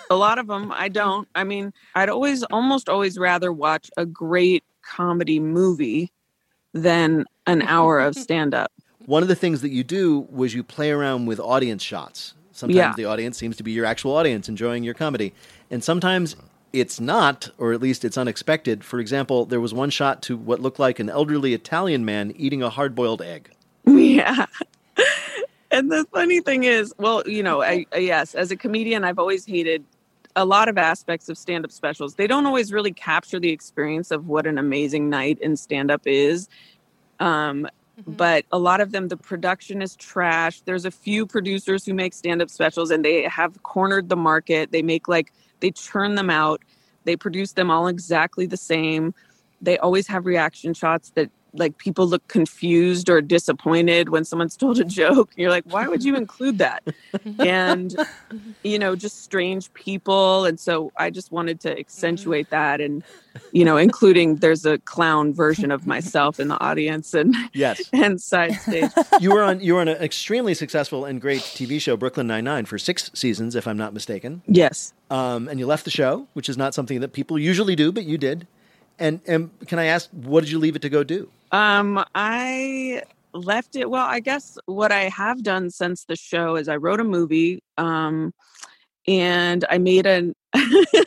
A 0.09 0.15
lot 0.15 0.37
of 0.37 0.47
them 0.47 0.71
I 0.71 0.89
don't. 0.89 1.27
I 1.35 1.43
mean, 1.43 1.73
I'd 1.95 2.09
always 2.09 2.43
almost 2.43 2.89
always 2.89 3.17
rather 3.17 3.51
watch 3.51 3.89
a 3.97 4.05
great 4.05 4.63
comedy 4.83 5.39
movie 5.39 6.11
than 6.73 7.25
an 7.47 7.61
hour 7.63 7.99
of 7.99 8.15
stand 8.27 8.53
up. 8.53 8.71
One 9.05 9.21
of 9.21 9.29
the 9.29 9.35
things 9.35 9.61
that 9.61 9.69
you 9.71 9.83
do 9.83 10.27
was 10.31 10.53
you 10.53 10.63
play 10.63 10.91
around 10.91 11.25
with 11.27 11.39
audience 11.39 11.83
shots. 11.83 12.33
Sometimes 12.51 12.75
Yeah. 12.77 12.93
the 12.95 13.05
audience 13.05 13.37
seems 13.37 13.55
to 13.57 13.63
be 13.63 13.71
your 13.71 13.85
actual 13.85 14.15
audience 14.15 14.47
enjoying 14.49 14.83
your 14.83 14.93
comedy, 14.93 15.33
and 15.69 15.83
sometimes 15.83 16.35
it's 16.73 16.99
not, 16.99 17.49
or 17.57 17.71
at 17.71 17.81
least 17.81 18.03
it's 18.03 18.17
unexpected. 18.17 18.83
For 18.83 18.99
example, 18.99 19.45
there 19.45 19.61
was 19.61 19.73
one 19.73 19.89
shot 19.89 20.21
to 20.23 20.35
what 20.37 20.59
looked 20.59 20.79
like 20.79 20.99
an 20.99 21.09
elderly 21.09 21.53
Italian 21.53 22.03
man 22.03 22.33
eating 22.35 22.61
a 22.63 22.69
hard-boiled 22.69 23.21
egg. 23.21 23.49
Yeah. 23.87 24.45
And 25.77 25.91
the 25.91 26.05
funny 26.13 26.41
thing 26.41 26.63
is, 26.63 26.93
well, 26.97 27.23
you 27.25 27.43
know, 27.43 27.61
I, 27.61 27.85
I- 27.93 27.97
yes, 27.97 28.35
as 28.35 28.51
a 28.51 28.55
comedian, 28.55 29.03
I've 29.03 29.19
always 29.19 29.45
hated 29.45 29.83
a 30.35 30.43
lot 30.45 30.67
of 30.67 30.77
aspects 30.77 31.29
of 31.29 31.37
stand 31.37 31.63
up 31.65 31.71
specials. 31.71 32.15
They 32.15 32.27
don't 32.27 32.45
always 32.45 32.73
really 32.73 32.91
capture 32.91 33.39
the 33.39 33.51
experience 33.51 34.11
of 34.11 34.27
what 34.27 34.45
an 34.45 34.57
amazing 34.57 35.09
night 35.09 35.39
in 35.39 35.55
stand 35.55 35.89
up 35.91 36.01
is. 36.05 36.49
Um, 37.19 37.67
But 38.05 38.43
a 38.51 38.59
lot 38.59 38.81
of 38.81 38.91
them, 38.91 39.07
the 39.07 39.15
production 39.15 39.81
is 39.81 39.95
trash. 39.95 40.61
There's 40.61 40.83
a 40.83 40.91
few 40.91 41.25
producers 41.25 41.85
who 41.85 41.93
make 41.93 42.13
stand 42.13 42.41
up 42.41 42.49
specials 42.49 42.91
and 42.91 43.05
they 43.05 43.23
have 43.23 43.63
cornered 43.63 44.09
the 44.09 44.17
market. 44.17 44.71
They 44.71 44.81
make 44.81 45.07
like, 45.07 45.31
they 45.61 45.71
churn 45.71 46.15
them 46.15 46.29
out, 46.29 46.61
they 47.05 47.15
produce 47.15 47.53
them 47.53 47.71
all 47.71 47.87
exactly 47.87 48.45
the 48.45 48.57
same. 48.57 49.13
They 49.61 49.77
always 49.77 50.07
have 50.07 50.25
reaction 50.25 50.73
shots 50.73 51.11
that 51.15 51.29
like 51.57 51.77
people 51.77 52.07
look 52.07 52.27
confused 52.27 53.09
or 53.09 53.21
disappointed 53.21 54.09
when 54.09 54.23
someone's 54.25 54.55
told 54.63 54.79
a 54.79 54.83
joke. 54.83 55.31
You're 55.35 55.49
like, 55.49 55.63
why 55.65 55.87
would 55.87 56.03
you 56.03 56.15
include 56.23 56.57
that? 56.59 56.83
and 57.39 57.95
you 58.63 58.77
know, 58.79 58.95
just 58.95 59.23
strange 59.23 59.73
people. 59.73 60.45
And 60.45 60.59
so 60.59 60.91
I 60.97 61.09
just 61.09 61.31
wanted 61.31 61.59
to 61.61 61.77
accentuate 61.79 62.49
that 62.49 62.81
and 62.81 63.03
you 63.51 63.65
know, 63.65 63.75
including 63.75 64.37
there's 64.37 64.65
a 64.65 64.77
clown 64.79 65.33
version 65.33 65.69
of 65.69 65.85
myself 65.85 66.39
in 66.39 66.47
the 66.47 66.59
audience 66.61 67.13
and 67.13 67.35
Yes. 67.53 67.81
and 67.91 68.21
side 68.21 68.53
stage. 68.53 68.89
you 69.19 69.33
were 69.33 69.43
on 69.43 69.59
you 69.59 69.73
were 69.75 69.81
on 69.81 69.89
an 69.89 69.97
extremely 70.01 70.53
successful 70.53 71.03
and 71.03 71.19
great 71.19 71.41
TV 71.41 71.81
show, 71.81 71.97
Brooklyn 71.97 72.27
Nine 72.27 72.45
Nine, 72.45 72.65
for 72.65 72.77
six 72.77 73.11
seasons, 73.13 73.55
if 73.55 73.67
I'm 73.67 73.75
not 73.77 73.93
mistaken. 73.93 74.41
Yes. 74.47 74.93
Um, 75.09 75.47
and 75.49 75.59
you 75.59 75.67
left 75.67 75.83
the 75.83 75.91
show, 75.91 76.27
which 76.33 76.47
is 76.47 76.57
not 76.57 76.73
something 76.73 77.01
that 77.01 77.11
people 77.13 77.37
usually 77.37 77.75
do, 77.75 77.91
but 77.91 78.05
you 78.05 78.17
did. 78.17 78.47
And 78.99 79.19
and 79.27 79.49
can 79.67 79.79
I 79.79 79.85
ask, 79.85 80.09
what 80.11 80.41
did 80.41 80.49
you 80.51 80.57
leave 80.59 80.77
it 80.77 80.81
to 80.83 80.89
go 80.89 81.03
do? 81.03 81.29
Um, 81.55 82.03
I 82.13 83.03
left 83.33 83.77
it. 83.77 83.89
Well, 83.89 84.05
I 84.05 84.19
guess 84.19 84.57
what 84.65 84.91
I 84.91 85.03
have 85.03 85.41
done 85.41 85.69
since 85.69 86.03
the 86.03 86.17
show 86.17 86.57
is 86.57 86.67
I 86.67 86.75
wrote 86.75 86.99
a 86.99 87.05
movie, 87.05 87.63
um, 87.77 88.33
and 89.07 89.63
I 89.69 89.77
made 89.77 90.05
an 90.05 90.35
I 90.53 91.05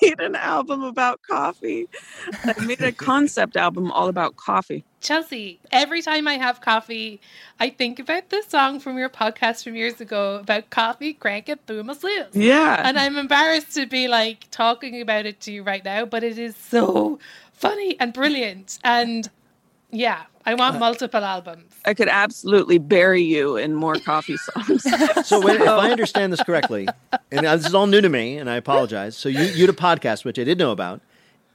made 0.00 0.18
an 0.18 0.34
album 0.34 0.82
about 0.82 1.20
coffee. 1.28 1.88
I 2.42 2.54
made 2.64 2.80
a 2.80 2.92
concept 3.10 3.54
album 3.54 3.92
all 3.92 4.08
about 4.08 4.36
coffee. 4.36 4.82
Chelsea, 5.02 5.60
every 5.70 6.00
time 6.00 6.26
I 6.26 6.38
have 6.38 6.62
coffee, 6.62 7.20
I 7.58 7.68
think 7.68 7.98
about 7.98 8.30
this 8.30 8.46
song 8.46 8.80
from 8.80 8.96
your 8.96 9.10
podcast 9.10 9.64
from 9.64 9.74
years 9.74 10.00
ago 10.00 10.36
about 10.36 10.70
coffee, 10.70 11.12
crank 11.12 11.50
it 11.50 11.60
through 11.66 11.82
my 11.82 11.92
sleeves. 11.92 12.34
Yeah. 12.34 12.80
And 12.82 12.98
I'm 12.98 13.18
embarrassed 13.18 13.74
to 13.74 13.84
be 13.84 14.08
like 14.08 14.50
talking 14.50 15.02
about 15.02 15.26
it 15.26 15.40
to 15.40 15.52
you 15.52 15.62
right 15.62 15.84
now, 15.84 16.06
but 16.06 16.24
it 16.24 16.38
is 16.38 16.56
so 16.56 17.18
funny 17.52 18.00
and 18.00 18.14
brilliant. 18.14 18.78
And 18.82 19.28
yeah, 19.92 20.22
I 20.46 20.54
want 20.54 20.78
multiple 20.78 21.24
albums. 21.24 21.72
I 21.84 21.94
could 21.94 22.08
absolutely 22.08 22.78
bury 22.78 23.22
you 23.22 23.56
in 23.56 23.74
more 23.74 23.94
coffee 23.96 24.36
songs. 24.36 24.86
So, 25.24 25.40
wait, 25.44 25.60
if 25.60 25.68
I 25.68 25.90
understand 25.96 26.32
this 26.32 26.42
correctly, 26.42 26.88
and 27.30 27.44
this 27.44 27.66
is 27.66 27.74
all 27.74 27.86
new 27.86 28.00
to 28.00 28.08
me, 28.08 28.36
and 28.38 28.48
I 28.48 28.56
apologize. 28.56 29.16
So, 29.16 29.28
you 29.28 29.42
you 29.42 29.66
had 29.66 29.70
a 29.70 29.72
podcast 29.72 30.24
which 30.24 30.38
I 30.38 30.44
did 30.44 30.58
know 30.58 30.72
about, 30.72 31.00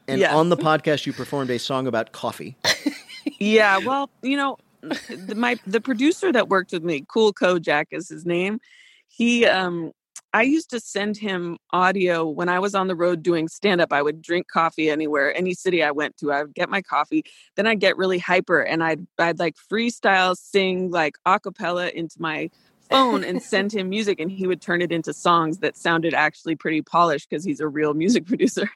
and 0.07 0.19
Yes. 0.19 0.33
on 0.33 0.49
the 0.49 0.57
podcast 0.57 1.05
you 1.05 1.13
performed 1.13 1.49
a 1.49 1.59
song 1.59 1.87
about 1.87 2.11
coffee. 2.11 2.55
yeah, 3.39 3.77
well, 3.79 4.09
you 4.21 4.37
know, 4.37 4.57
the, 4.81 5.35
my 5.35 5.57
the 5.65 5.81
producer 5.81 6.31
that 6.31 6.47
worked 6.49 6.71
with 6.71 6.83
me, 6.83 7.03
Kool 7.07 7.33
Kojak 7.33 7.87
is 7.91 8.07
his 8.09 8.25
name. 8.25 8.59
He 9.07 9.45
um 9.45 9.91
I 10.33 10.41
used 10.41 10.69
to 10.71 10.79
send 10.79 11.17
him 11.17 11.57
audio 11.71 12.27
when 12.27 12.49
I 12.49 12.59
was 12.59 12.75
on 12.75 12.87
the 12.87 12.95
road 12.95 13.23
doing 13.23 13.47
stand 13.47 13.79
up. 13.79 13.93
I 13.93 14.01
would 14.01 14.21
drink 14.21 14.47
coffee 14.47 14.89
anywhere, 14.89 15.35
any 15.35 15.53
city 15.53 15.81
I 15.81 15.91
went 15.91 16.17
to. 16.17 16.31
I 16.31 16.43
would 16.43 16.53
get 16.53 16.69
my 16.69 16.81
coffee. 16.81 17.23
Then 17.55 17.67
I'd 17.67 17.79
get 17.79 17.95
really 17.97 18.19
hyper 18.19 18.61
and 18.61 18.83
I'd 18.83 19.07
I'd 19.17 19.39
like 19.39 19.55
freestyle 19.71 20.35
sing 20.35 20.91
like 20.91 21.17
a 21.25 21.39
cappella 21.39 21.89
into 21.89 22.15
my 22.19 22.49
phone 22.89 23.23
and 23.23 23.41
send 23.43 23.73
him 23.73 23.89
music 23.89 24.19
and 24.19 24.31
he 24.31 24.47
would 24.47 24.61
turn 24.61 24.81
it 24.81 24.91
into 24.91 25.13
songs 25.13 25.59
that 25.59 25.77
sounded 25.77 26.13
actually 26.13 26.55
pretty 26.55 26.81
polished 26.81 27.29
because 27.29 27.43
he's 27.43 27.59
a 27.59 27.67
real 27.67 27.93
music 27.93 28.25
producer 28.27 28.69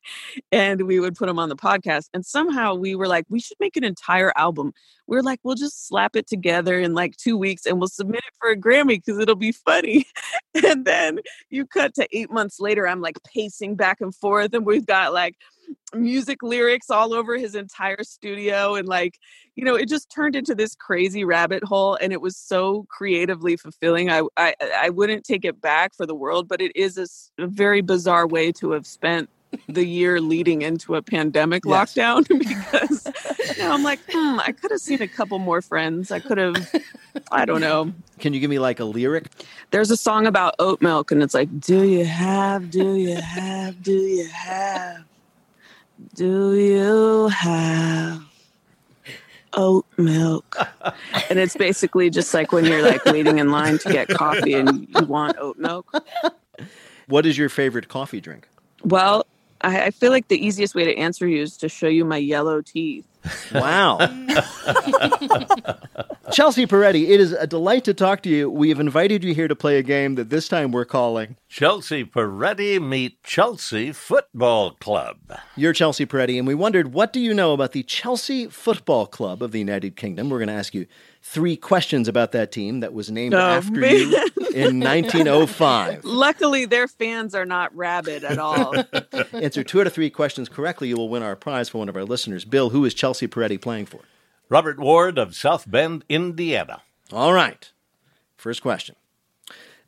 and 0.51 0.83
we 0.83 0.99
would 0.99 1.15
put 1.15 1.29
him 1.29 1.39
on 1.39 1.49
the 1.49 1.55
podcast 1.55 2.09
and 2.13 2.25
somehow 2.25 2.73
we 2.73 2.95
were 2.95 3.07
like 3.07 3.25
we 3.29 3.39
should 3.39 3.57
make 3.59 3.77
an 3.77 3.83
entire 3.83 4.31
album. 4.35 4.73
We 5.07 5.17
are 5.17 5.23
like 5.23 5.39
we'll 5.43 5.55
just 5.55 5.87
slap 5.87 6.15
it 6.15 6.27
together 6.27 6.79
in 6.79 6.93
like 6.93 7.15
two 7.17 7.37
weeks 7.37 7.65
and 7.65 7.79
we'll 7.79 7.87
submit 7.87 8.21
it 8.27 8.33
for 8.39 8.49
a 8.49 8.57
grammy 8.57 9.03
because 9.03 9.19
it'll 9.19 9.35
be 9.35 9.51
funny. 9.51 10.05
And 10.67 10.83
then 10.83 11.19
you 11.49 11.65
cut 11.65 11.93
to 11.95 12.07
eight 12.11 12.31
months 12.31 12.59
later 12.59 12.87
i'm 12.87 13.01
like 13.01 13.17
pacing 13.23 13.75
back 13.75 14.01
and 14.01 14.13
forth 14.13 14.53
and 14.53 14.65
we've 14.65 14.85
got 14.85 15.13
like 15.13 15.35
music 15.93 16.43
lyrics 16.43 16.89
all 16.89 17.13
over 17.13 17.37
his 17.37 17.55
entire 17.55 18.03
studio 18.03 18.75
and 18.75 18.87
like 18.87 19.17
you 19.55 19.63
know 19.63 19.75
it 19.75 19.87
just 19.87 20.09
turned 20.11 20.35
into 20.35 20.53
this 20.53 20.75
crazy 20.75 21.23
rabbit 21.23 21.63
hole 21.63 21.97
and 22.01 22.13
it 22.13 22.21
was 22.21 22.37
so 22.37 22.85
creatively 22.89 23.57
fulfilling 23.57 24.09
i 24.09 24.21
i, 24.37 24.53
I 24.75 24.89
wouldn't 24.89 25.23
take 25.23 25.45
it 25.45 25.59
back 25.61 25.95
for 25.95 26.05
the 26.05 26.15
world 26.15 26.47
but 26.47 26.61
it 26.61 26.71
is 26.75 26.97
a, 26.97 27.43
a 27.43 27.47
very 27.47 27.81
bizarre 27.81 28.27
way 28.27 28.51
to 28.53 28.71
have 28.71 28.85
spent 28.85 29.29
the 29.67 29.85
year 29.85 30.21
leading 30.21 30.61
into 30.61 30.95
a 30.95 31.01
pandemic 31.01 31.63
yes. 31.65 31.95
lockdown 31.95 32.27
because 32.39 33.07
you 33.57 33.63
know, 33.63 33.71
I'm 33.71 33.83
like, 33.83 33.99
hmm, 34.11 34.39
I 34.39 34.51
could 34.51 34.71
have 34.71 34.79
seen 34.79 35.01
a 35.01 35.07
couple 35.07 35.39
more 35.39 35.61
friends. 35.61 36.11
I 36.11 36.19
could 36.19 36.37
have, 36.37 36.75
I 37.31 37.45
don't 37.45 37.61
know. 37.61 37.93
Can 38.19 38.33
you 38.33 38.39
give 38.39 38.49
me 38.49 38.59
like 38.59 38.79
a 38.79 38.85
lyric? 38.85 39.27
There's 39.71 39.91
a 39.91 39.97
song 39.97 40.27
about 40.27 40.55
oat 40.59 40.81
milk, 40.81 41.11
and 41.11 41.23
it's 41.23 41.33
like, 41.33 41.59
Do 41.59 41.83
you 41.83 42.05
have, 42.05 42.69
do 42.69 42.95
you 42.95 43.15
have, 43.15 43.81
do 43.81 43.93
you 43.93 44.27
have, 44.27 45.03
do 46.15 46.55
you 46.55 47.27
have 47.29 48.23
oat 49.53 49.85
milk? 49.97 50.55
and 51.29 51.39
it's 51.39 51.55
basically 51.55 52.09
just 52.09 52.33
like 52.33 52.51
when 52.51 52.65
you're 52.65 52.83
like 52.83 53.03
waiting 53.05 53.39
in 53.39 53.51
line 53.51 53.77
to 53.79 53.91
get 53.91 54.07
coffee 54.09 54.53
and 54.53 54.87
you 54.89 55.05
want 55.05 55.37
oat 55.39 55.57
milk. 55.57 55.91
What 57.07 57.25
is 57.25 57.37
your 57.37 57.49
favorite 57.49 57.87
coffee 57.87 58.21
drink? 58.21 58.47
Well, 58.83 59.25
I, 59.61 59.85
I 59.85 59.91
feel 59.91 60.11
like 60.11 60.27
the 60.27 60.43
easiest 60.45 60.75
way 60.75 60.85
to 60.85 60.95
answer 60.95 61.27
you 61.27 61.41
is 61.41 61.57
to 61.57 61.69
show 61.69 61.87
you 61.87 62.05
my 62.05 62.17
yellow 62.17 62.61
teeth. 62.61 63.05
Wow. 63.53 63.97
Chelsea 66.31 66.65
Peretti, 66.67 67.09
it 67.09 67.19
is 67.19 67.33
a 67.33 67.47
delight 67.47 67.83
to 67.85 67.93
talk 67.93 68.21
to 68.23 68.29
you. 68.29 68.49
We 68.49 68.69
have 68.69 68.79
invited 68.79 69.23
you 69.23 69.33
here 69.33 69.47
to 69.47 69.55
play 69.55 69.77
a 69.77 69.83
game 69.83 70.15
that 70.15 70.29
this 70.29 70.47
time 70.47 70.71
we're 70.71 70.85
calling 70.85 71.35
Chelsea 71.47 72.05
Peretti 72.05 72.81
Meet 72.81 73.21
Chelsea 73.23 73.91
Football 73.91 74.71
Club. 74.71 75.17
You're 75.55 75.73
Chelsea 75.73 76.05
Peretti, 76.05 76.37
and 76.37 76.47
we 76.47 76.55
wondered 76.55 76.93
what 76.93 77.11
do 77.11 77.19
you 77.19 77.33
know 77.33 77.53
about 77.53 77.71
the 77.71 77.83
Chelsea 77.83 78.47
Football 78.47 79.07
Club 79.07 79.41
of 79.41 79.51
the 79.51 79.59
United 79.59 79.95
Kingdom? 79.95 80.29
We're 80.29 80.39
going 80.39 80.49
to 80.49 80.53
ask 80.53 80.73
you 80.73 80.85
three 81.21 81.55
questions 81.55 82.07
about 82.07 82.31
that 82.31 82.51
team 82.51 82.79
that 82.79 82.93
was 82.93 83.11
named 83.11 83.33
oh, 83.33 83.39
after 83.39 83.79
man. 83.79 83.95
you 83.95 84.17
in 84.53 84.79
1905. 84.81 86.03
Luckily, 86.03 86.65
their 86.65 86.87
fans 86.87 87.35
are 87.35 87.45
not 87.45 87.75
rabid 87.75 88.23
at 88.23 88.37
all. 88.37 88.75
Answer 89.33 89.63
two 89.63 89.81
out 89.81 89.87
of 89.87 89.93
three 89.93 90.09
questions 90.09 90.49
correctly, 90.49 90.87
you 90.87 90.95
will 90.95 91.09
win 91.09 91.23
our 91.23 91.35
prize 91.35 91.69
for 91.69 91.79
one 91.79 91.89
of 91.89 91.95
our 91.95 92.05
listeners. 92.05 92.45
Bill, 92.45 92.69
who 92.69 92.85
is 92.85 92.93
Chelsea 92.93 93.27
Peretti 93.27 93.61
playing 93.61 93.85
for? 93.85 94.01
Robert 94.49 94.79
Ward 94.79 95.17
of 95.17 95.35
South 95.35 95.69
Bend, 95.69 96.03
Indiana. 96.09 96.81
All 97.11 97.33
right. 97.33 97.71
First 98.35 98.61
question. 98.61 98.95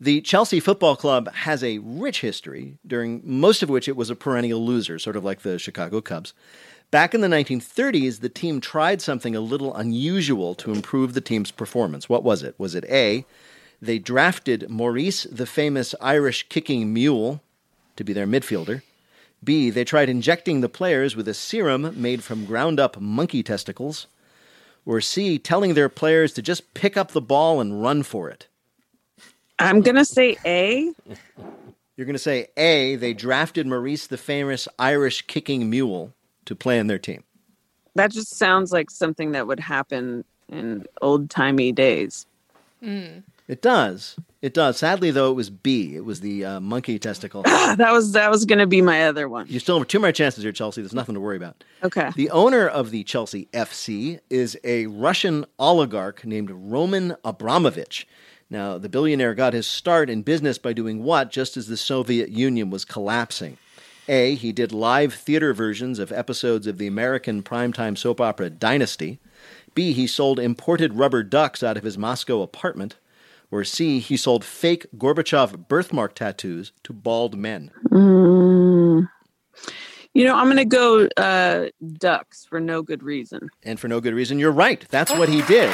The 0.01 0.21
Chelsea 0.21 0.59
Football 0.59 0.95
Club 0.95 1.31
has 1.31 1.63
a 1.63 1.77
rich 1.77 2.21
history, 2.21 2.79
during 2.87 3.21
most 3.23 3.61
of 3.61 3.69
which 3.69 3.87
it 3.87 3.95
was 3.95 4.09
a 4.09 4.15
perennial 4.15 4.65
loser, 4.65 4.97
sort 4.97 5.15
of 5.15 5.23
like 5.23 5.43
the 5.43 5.59
Chicago 5.59 6.01
Cubs. 6.01 6.33
Back 6.89 7.13
in 7.13 7.21
the 7.21 7.27
1930s, 7.27 8.21
the 8.21 8.27
team 8.27 8.59
tried 8.59 8.99
something 8.99 9.35
a 9.35 9.39
little 9.39 9.75
unusual 9.75 10.55
to 10.55 10.71
improve 10.71 11.13
the 11.13 11.21
team's 11.21 11.51
performance. 11.51 12.09
What 12.09 12.23
was 12.23 12.41
it? 12.41 12.55
Was 12.57 12.73
it 12.73 12.83
A, 12.85 13.25
they 13.79 13.99
drafted 13.99 14.71
Maurice, 14.71 15.25
the 15.25 15.45
famous 15.45 15.93
Irish 16.01 16.49
kicking 16.49 16.91
mule, 16.91 17.39
to 17.95 18.03
be 18.03 18.11
their 18.11 18.25
midfielder? 18.25 18.81
B, 19.43 19.69
they 19.69 19.83
tried 19.83 20.09
injecting 20.09 20.61
the 20.61 20.67
players 20.67 21.15
with 21.15 21.27
a 21.27 21.35
serum 21.35 21.93
made 21.95 22.23
from 22.23 22.45
ground 22.45 22.79
up 22.79 22.99
monkey 22.99 23.43
testicles? 23.43 24.07
Or 24.83 24.99
C, 24.99 25.37
telling 25.37 25.75
their 25.75 25.89
players 25.89 26.33
to 26.33 26.41
just 26.41 26.73
pick 26.73 26.97
up 26.97 27.11
the 27.11 27.21
ball 27.21 27.61
and 27.61 27.83
run 27.83 28.01
for 28.01 28.31
it? 28.31 28.47
I'm 29.62 29.82
going 29.82 29.95
to 29.95 30.05
say 30.05 30.38
A. 30.45 30.91
You're 31.95 32.05
going 32.05 32.14
to 32.14 32.20
say 32.20 32.47
A, 32.57 32.95
they 32.95 33.14
drafted 33.14 33.68
Maurice, 33.68 34.07
the 34.07 34.18
famous 34.18 34.68
Irish 34.80 35.22
kicking 35.24 35.70
mule 35.70 36.14
to 36.45 36.55
play 36.55 36.80
in 36.80 36.88
their 36.88 36.97
team. 36.97 37.24
That 37.95 38.12
just 38.12 38.38
sounds 38.38 38.72
like 38.72 38.89
something 38.89 39.34
that 39.34 39.47
would 39.47 39.59
happen 39.59 40.24
in 40.49 40.86
old 41.01 41.30
timey 41.30 41.72
days. 41.72 42.26
Mm. 42.82 43.24
It 43.47 43.62
does. 43.62 44.16
It 44.41 44.53
does. 44.53 44.78
Sadly, 44.78 45.12
though, 45.12 45.30
it 45.30 45.36
was 45.36 45.49
B. 45.49 45.95
It 45.95 46.05
was 46.05 46.22
the 46.22 46.45
uh, 46.45 46.59
monkey 46.59 46.97
testicle. 46.97 47.43
that 47.43 47.91
was 47.91 48.14
that 48.14 48.32
was 48.32 48.45
going 48.45 48.59
to 48.59 48.66
be 48.66 48.82
my 48.82 49.05
other 49.05 49.30
one. 49.30 49.45
You 49.47 49.59
still 49.59 49.78
have 49.78 49.88
two 49.88 49.99
more 49.99 50.12
chances 50.12 50.43
here, 50.43 50.51
Chelsea. 50.51 50.82
There's 50.82 50.93
nothing 50.93 51.16
to 51.16 51.22
worry 51.22 51.38
about. 51.38 51.64
Okay. 51.84 52.12
The 52.16 52.30
owner 52.32 52.68
of 52.68 52.91
the 52.91 53.03
Chelsea 53.03 53.47
FC 53.53 54.20
is 54.30 54.57
a 54.64 54.88
Russian 54.88 55.45
oligarch 55.59 56.26
named 56.26 56.49
Roman 56.49 57.16
Abramovich. 57.24 58.07
Now, 58.51 58.77
the 58.77 58.89
billionaire 58.89 59.33
got 59.33 59.53
his 59.53 59.65
start 59.65 60.09
in 60.09 60.23
business 60.23 60.57
by 60.57 60.73
doing 60.73 61.03
what 61.03 61.31
just 61.31 61.55
as 61.55 61.67
the 61.67 61.77
Soviet 61.77 62.29
Union 62.29 62.69
was 62.69 62.83
collapsing? 62.83 63.57
A. 64.09 64.35
He 64.35 64.51
did 64.51 64.73
live 64.73 65.13
theater 65.13 65.53
versions 65.53 65.99
of 65.99 66.11
episodes 66.11 66.67
of 66.67 66.77
the 66.77 66.85
American 66.85 67.43
primetime 67.43 67.97
soap 67.97 68.19
opera 68.19 68.49
Dynasty. 68.49 69.19
B. 69.73 69.93
He 69.93 70.05
sold 70.05 70.37
imported 70.37 70.95
rubber 70.95 71.23
ducks 71.23 71.63
out 71.63 71.77
of 71.77 71.83
his 71.83 71.97
Moscow 71.97 72.41
apartment. 72.41 72.97
Or 73.51 73.63
C. 73.63 73.99
He 73.99 74.17
sold 74.17 74.43
fake 74.43 74.85
Gorbachev 74.97 75.69
birthmark 75.69 76.13
tattoos 76.13 76.73
to 76.83 76.91
bald 76.91 77.37
men. 77.37 77.71
Mm. 77.89 79.09
You 80.13 80.25
know, 80.25 80.35
I'm 80.35 80.47
going 80.47 80.57
to 80.57 80.65
go 80.65 81.07
uh, 81.15 81.69
ducks 81.93 82.45
for 82.45 82.59
no 82.59 82.81
good 82.81 83.01
reason. 83.01 83.49
And 83.63 83.79
for 83.79 83.87
no 83.87 84.01
good 84.01 84.13
reason, 84.13 84.39
you're 84.39 84.51
right. 84.51 84.85
That's 84.89 85.11
what 85.11 85.29
he 85.29 85.41
did. 85.43 85.73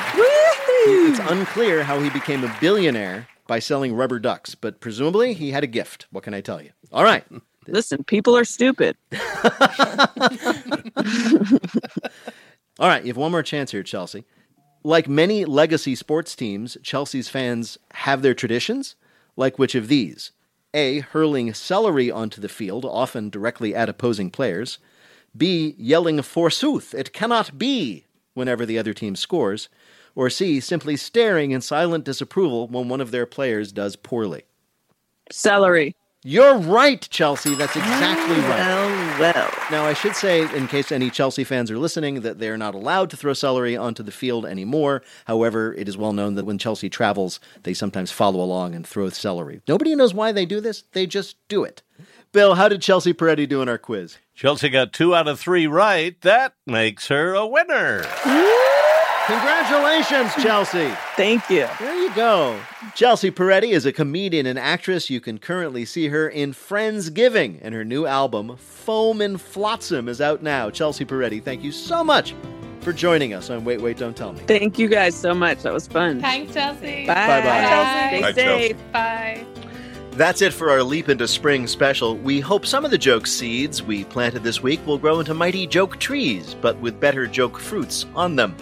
It's 0.89 1.19
unclear 1.31 1.83
how 1.83 1.99
he 1.99 2.09
became 2.09 2.43
a 2.43 2.55
billionaire 2.59 3.27
by 3.47 3.59
selling 3.59 3.95
rubber 3.95 4.19
ducks, 4.19 4.55
but 4.55 4.79
presumably 4.79 5.33
he 5.33 5.51
had 5.51 5.63
a 5.63 5.67
gift. 5.67 6.07
What 6.11 6.23
can 6.23 6.33
I 6.33 6.41
tell 6.41 6.61
you? 6.61 6.71
All 6.91 7.03
right. 7.03 7.23
Listen, 7.67 8.03
people 8.03 8.35
are 8.37 8.45
stupid. 8.45 8.95
All 12.79 12.87
right, 12.87 13.03
you 13.03 13.07
have 13.09 13.17
one 13.17 13.31
more 13.31 13.43
chance 13.43 13.71
here, 13.71 13.83
Chelsea. 13.83 14.23
Like 14.83 15.07
many 15.07 15.45
legacy 15.45 15.95
sports 15.95 16.35
teams, 16.35 16.77
Chelsea's 16.83 17.27
fans 17.27 17.77
have 17.93 18.21
their 18.21 18.35
traditions. 18.35 18.95
Like 19.35 19.57
which 19.59 19.75
of 19.75 19.87
these? 19.87 20.31
A. 20.73 20.99
Hurling 20.99 21.53
celery 21.53 22.11
onto 22.11 22.39
the 22.39 22.49
field, 22.49 22.85
often 22.85 23.29
directly 23.29 23.73
at 23.73 23.89
opposing 23.89 24.29
players. 24.29 24.77
B. 25.35 25.75
Yelling, 25.77 26.21
Forsooth, 26.21 26.93
it 26.93 27.13
cannot 27.13 27.57
be, 27.57 28.05
whenever 28.33 28.65
the 28.65 28.77
other 28.77 28.93
team 28.93 29.15
scores. 29.15 29.69
Or 30.17 30.31
C. 30.31 30.59
Simply 30.59 30.97
staring 30.97 31.51
in 31.51 31.61
silent 31.61 32.03
disapproval 32.03 32.67
when 32.67 32.89
one 32.89 33.01
of 33.01 33.11
their 33.11 33.27
players 33.27 33.71
does 33.71 33.95
poorly. 33.95 34.45
Celery. 35.31 35.95
You're 36.23 36.57
right, 36.57 37.07
Chelsea. 37.11 37.53
That's 37.53 37.75
exactly 37.75 38.37
right. 38.37 39.19
Well, 39.19 39.19
well. 39.19 39.51
Now, 39.69 39.85
I 39.85 39.93
should 39.93 40.15
say, 40.15 40.41
in 40.57 40.67
case 40.67 40.91
any 40.91 41.11
Chelsea 41.11 41.43
fans 41.43 41.69
are 41.69 41.77
listening, 41.77 42.21
that 42.21 42.39
they're 42.39 42.57
not 42.57 42.73
allowed 42.73 43.11
to 43.11 43.15
throw 43.15 43.33
celery 43.33 43.77
onto 43.77 44.01
the 44.01 44.11
field 44.11 44.43
anymore. 44.43 45.03
However, 45.25 45.75
it 45.75 45.87
is 45.87 45.97
well 45.97 46.13
known 46.13 46.33
that 46.33 46.45
when 46.47 46.57
Chelsea 46.57 46.89
travels, 46.89 47.39
they 47.61 47.75
sometimes 47.75 48.11
follow 48.11 48.43
along 48.43 48.73
and 48.73 48.87
throw 48.87 49.09
celery. 49.09 49.61
Nobody 49.67 49.95
knows 49.95 50.15
why 50.15 50.31
they 50.31 50.47
do 50.47 50.59
this, 50.59 50.83
they 50.93 51.05
just 51.05 51.37
do 51.47 51.63
it. 51.63 51.83
Bill, 52.31 52.55
how 52.55 52.67
did 52.67 52.81
Chelsea 52.81 53.13
Peretti 53.13 53.47
do 53.47 53.61
in 53.61 53.69
our 53.69 53.77
quiz? 53.77 54.17
Chelsea 54.33 54.69
got 54.69 54.93
two 54.93 55.13
out 55.13 55.27
of 55.27 55.39
three 55.39 55.67
right. 55.67 56.19
That 56.21 56.55
makes 56.65 57.07
her 57.09 57.35
a 57.35 57.45
winner. 57.45 58.03
Congratulations, 59.27 60.33
Chelsea. 60.41 60.89
Thank 61.17 61.49
you. 61.49 61.67
There 61.79 62.01
you 62.01 62.15
go. 62.15 62.57
Chelsea 62.95 63.29
Peretti 63.29 63.71
is 63.71 63.85
a 63.85 63.91
comedian 63.91 64.45
and 64.45 64.57
actress. 64.57 65.09
You 65.09 65.19
can 65.19 65.37
currently 65.37 65.83
see 65.83 66.07
her 66.07 66.29
in 66.29 66.53
Friendsgiving, 66.53 67.59
and 67.61 67.75
her 67.75 67.83
new 67.83 68.05
album, 68.05 68.55
Foam 68.55 69.19
and 69.19 69.39
Flotsam, 69.39 70.07
is 70.07 70.21
out 70.21 70.41
now. 70.41 70.69
Chelsea 70.69 71.03
Peretti, 71.03 71.43
thank 71.43 71.61
you 71.61 71.73
so 71.73 72.05
much 72.05 72.35
for 72.79 72.93
joining 72.93 73.33
us 73.33 73.49
on 73.49 73.65
Wait, 73.65 73.81
Wait, 73.81 73.97
Don't 73.97 74.15
Tell 74.15 74.31
Me. 74.31 74.39
Thank 74.47 74.79
you 74.79 74.87
guys 74.87 75.13
so 75.13 75.33
much. 75.33 75.63
That 75.63 75.73
was 75.73 75.87
fun. 75.87 76.21
Thanks, 76.21 76.53
Chelsea. 76.53 77.05
Bye. 77.05 77.13
Bye-bye. 77.13 78.07
Stay 78.07 78.21
Bye, 78.21 78.31
safe. 78.31 78.77
Chelsea. 78.77 78.83
Bye. 78.93 79.45
That's 80.11 80.41
it 80.41 80.53
for 80.53 80.69
our 80.71 80.81
Leap 80.81 81.09
into 81.09 81.27
Spring 81.27 81.67
special. 81.67 82.15
We 82.15 82.39
hope 82.39 82.65
some 82.65 82.85
of 82.85 82.91
the 82.91 82.97
joke 82.97 83.27
seeds 83.27 83.83
we 83.83 84.05
planted 84.05 84.43
this 84.43 84.63
week 84.63 84.79
will 84.87 84.97
grow 84.97 85.19
into 85.19 85.33
mighty 85.33 85.67
joke 85.67 85.99
trees, 85.99 86.55
but 86.61 86.77
with 86.79 86.97
better 86.99 87.27
joke 87.27 87.59
fruits 87.59 88.05
on 88.15 88.37
them. 88.37 88.55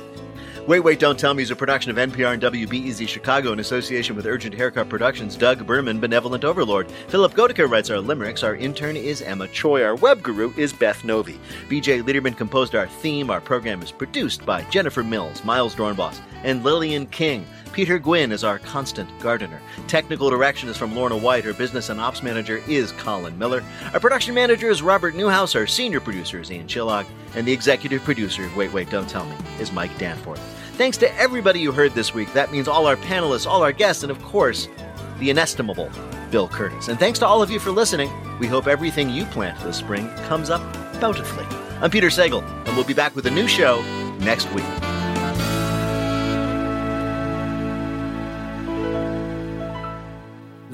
Wait, 0.68 0.80
Wait, 0.80 1.00
Don't 1.00 1.20
Tell 1.20 1.36
Me 1.36 1.44
is 1.44 1.52
a 1.52 1.56
production 1.56 1.92
of 1.92 1.98
NPR 1.98 2.34
and 2.34 2.42
WBEZ 2.42 3.08
Chicago 3.08 3.54
in 3.54 3.60
association 3.60 4.16
with 4.16 4.26
Urgent 4.26 4.56
Haircut 4.56 4.90
Productions, 4.90 5.36
Doug 5.36 5.68
Berman, 5.68 6.00
Benevolent 6.00 6.44
Overlord. 6.44 6.90
Philipp 7.08 7.34
Goedicke 7.34 7.70
writes 7.70 7.92
our 7.92 8.00
limericks. 8.00 8.42
Our 8.42 8.56
intern 8.56 8.96
is 8.98 9.22
Emma 9.22 9.48
Choi. 9.50 9.84
Our 9.84 9.94
web 9.94 10.24
guru 10.24 10.52
is 10.58 10.74
Beth 10.74 11.04
Novey. 11.04 11.38
BJ 11.70 12.02
Leiderman 12.02 12.36
composed 12.36 12.74
our 12.74 12.88
theme. 12.88 13.30
Our 13.30 13.42
program 13.42 13.84
is 13.84 13.92
produced 13.92 14.44
by 14.44 14.64
Jennifer 14.72 15.04
Mills, 15.04 15.44
Miles 15.44 15.76
Doornbos, 15.76 16.20
and 16.44 16.64
Lillian 16.64 17.06
King. 17.06 17.46
Peter 17.76 18.00
Gwinn 18.00 18.32
is 18.32 18.46
our 18.46 18.58
constant 18.58 19.10
gardener. 19.20 19.62
Technical 19.90 20.30
direction 20.30 20.70
is 20.70 20.78
from 20.78 20.96
Lorna 20.96 21.18
White. 21.18 21.46
Our 21.46 21.52
business 21.52 21.90
and 21.90 22.00
ops 22.00 22.24
manager 22.24 22.64
is 22.70 22.94
Colin 22.94 23.38
Miller. 23.38 23.66
Our 23.94 24.00
production 24.00 24.34
manager 24.34 24.70
is 24.70 24.82
Robert 24.82 25.14
Newhouse. 25.14 25.56
Our 25.56 25.68
senior 25.68 26.00
producer 26.00 26.40
is 26.40 26.50
Ian 26.50 26.68
Chillag. 26.68 27.06
And 27.36 27.46
the 27.46 27.52
executive 27.52 28.02
producer, 28.04 28.50
wait, 28.56 28.72
wait, 28.72 28.90
don't 28.90 29.10
tell 29.10 29.26
me, 29.26 29.36
is 29.60 29.74
Mike 29.74 29.96
Danforth. 29.98 30.40
Thanks 30.78 30.96
to 31.00 31.14
everybody 31.20 31.60
you 31.60 31.74
heard 31.74 31.92
this 31.92 32.14
week. 32.14 32.32
That 32.32 32.50
means 32.50 32.70
all 32.70 32.88
our 32.88 32.96
panelists, 32.96 33.46
all 33.46 33.62
our 33.62 33.74
guests, 33.74 34.04
and 34.04 34.12
of 34.12 34.22
course, 34.24 34.70
the 35.20 35.30
inestimable 35.30 35.92
Bill 36.32 36.48
Kurtis. 36.48 36.88
And 36.88 36.98
thanks 36.98 37.20
to 37.20 37.28
all 37.28 37.44
of 37.44 37.52
you 37.52 37.60
for 37.60 37.72
listening. 37.72 38.10
We 38.40 38.48
hope 38.48 38.68
everything 38.68 39.10
you 39.10 39.26
plant 39.26 39.60
this 39.60 39.76
spring 39.76 40.08
comes 40.28 40.50
up 40.50 40.62
bountifully. 41.02 41.46
I'm 41.82 41.92
Peter 41.92 42.08
Sagal, 42.08 42.42
and 42.66 42.78
we'll 42.78 42.86
be 42.86 42.94
back 42.94 43.18
with 43.18 43.26
a 43.26 43.32
new 43.32 43.50
show 43.50 43.82
next 44.20 44.50
week. 44.54 44.64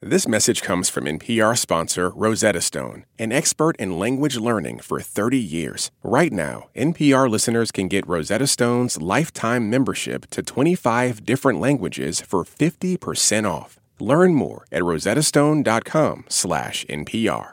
This 0.00 0.28
message 0.28 0.62
comes 0.62 0.88
from 0.88 1.06
NPR 1.06 1.58
sponsor 1.58 2.10
Rosetta 2.10 2.60
Stone, 2.60 3.04
an 3.18 3.32
expert 3.32 3.74
in 3.78 3.98
language 3.98 4.36
learning 4.36 4.78
for 4.78 5.00
30 5.00 5.36
years. 5.36 5.90
Right 6.04 6.32
now, 6.32 6.68
NPR 6.76 7.28
listeners 7.28 7.72
can 7.72 7.88
get 7.88 8.06
Rosetta 8.06 8.46
Stone's 8.46 9.02
lifetime 9.02 9.68
membership 9.68 10.30
to 10.30 10.40
25 10.40 11.24
different 11.24 11.58
languages 11.58 12.20
for 12.20 12.44
50% 12.44 13.50
off. 13.50 13.80
Learn 13.98 14.34
more 14.34 14.66
at 14.70 14.82
rosettastone.com/npr. 14.82 17.52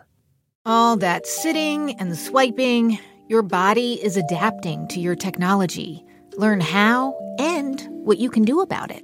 All 0.68 0.98
that 0.98 1.26
sitting 1.26 2.00
and 2.00 2.16
swiping, 2.16 3.00
your 3.28 3.42
body 3.42 3.94
is 4.04 4.18
adapting 4.18 4.88
to 4.90 5.00
your 5.00 5.16
technology. 5.16 6.06
Learn 6.38 6.62
how 6.62 7.16
and 7.40 7.88
what 7.90 8.20
you 8.20 8.30
can 8.30 8.44
do 8.44 8.62
about 8.62 8.92
it. 8.92 9.04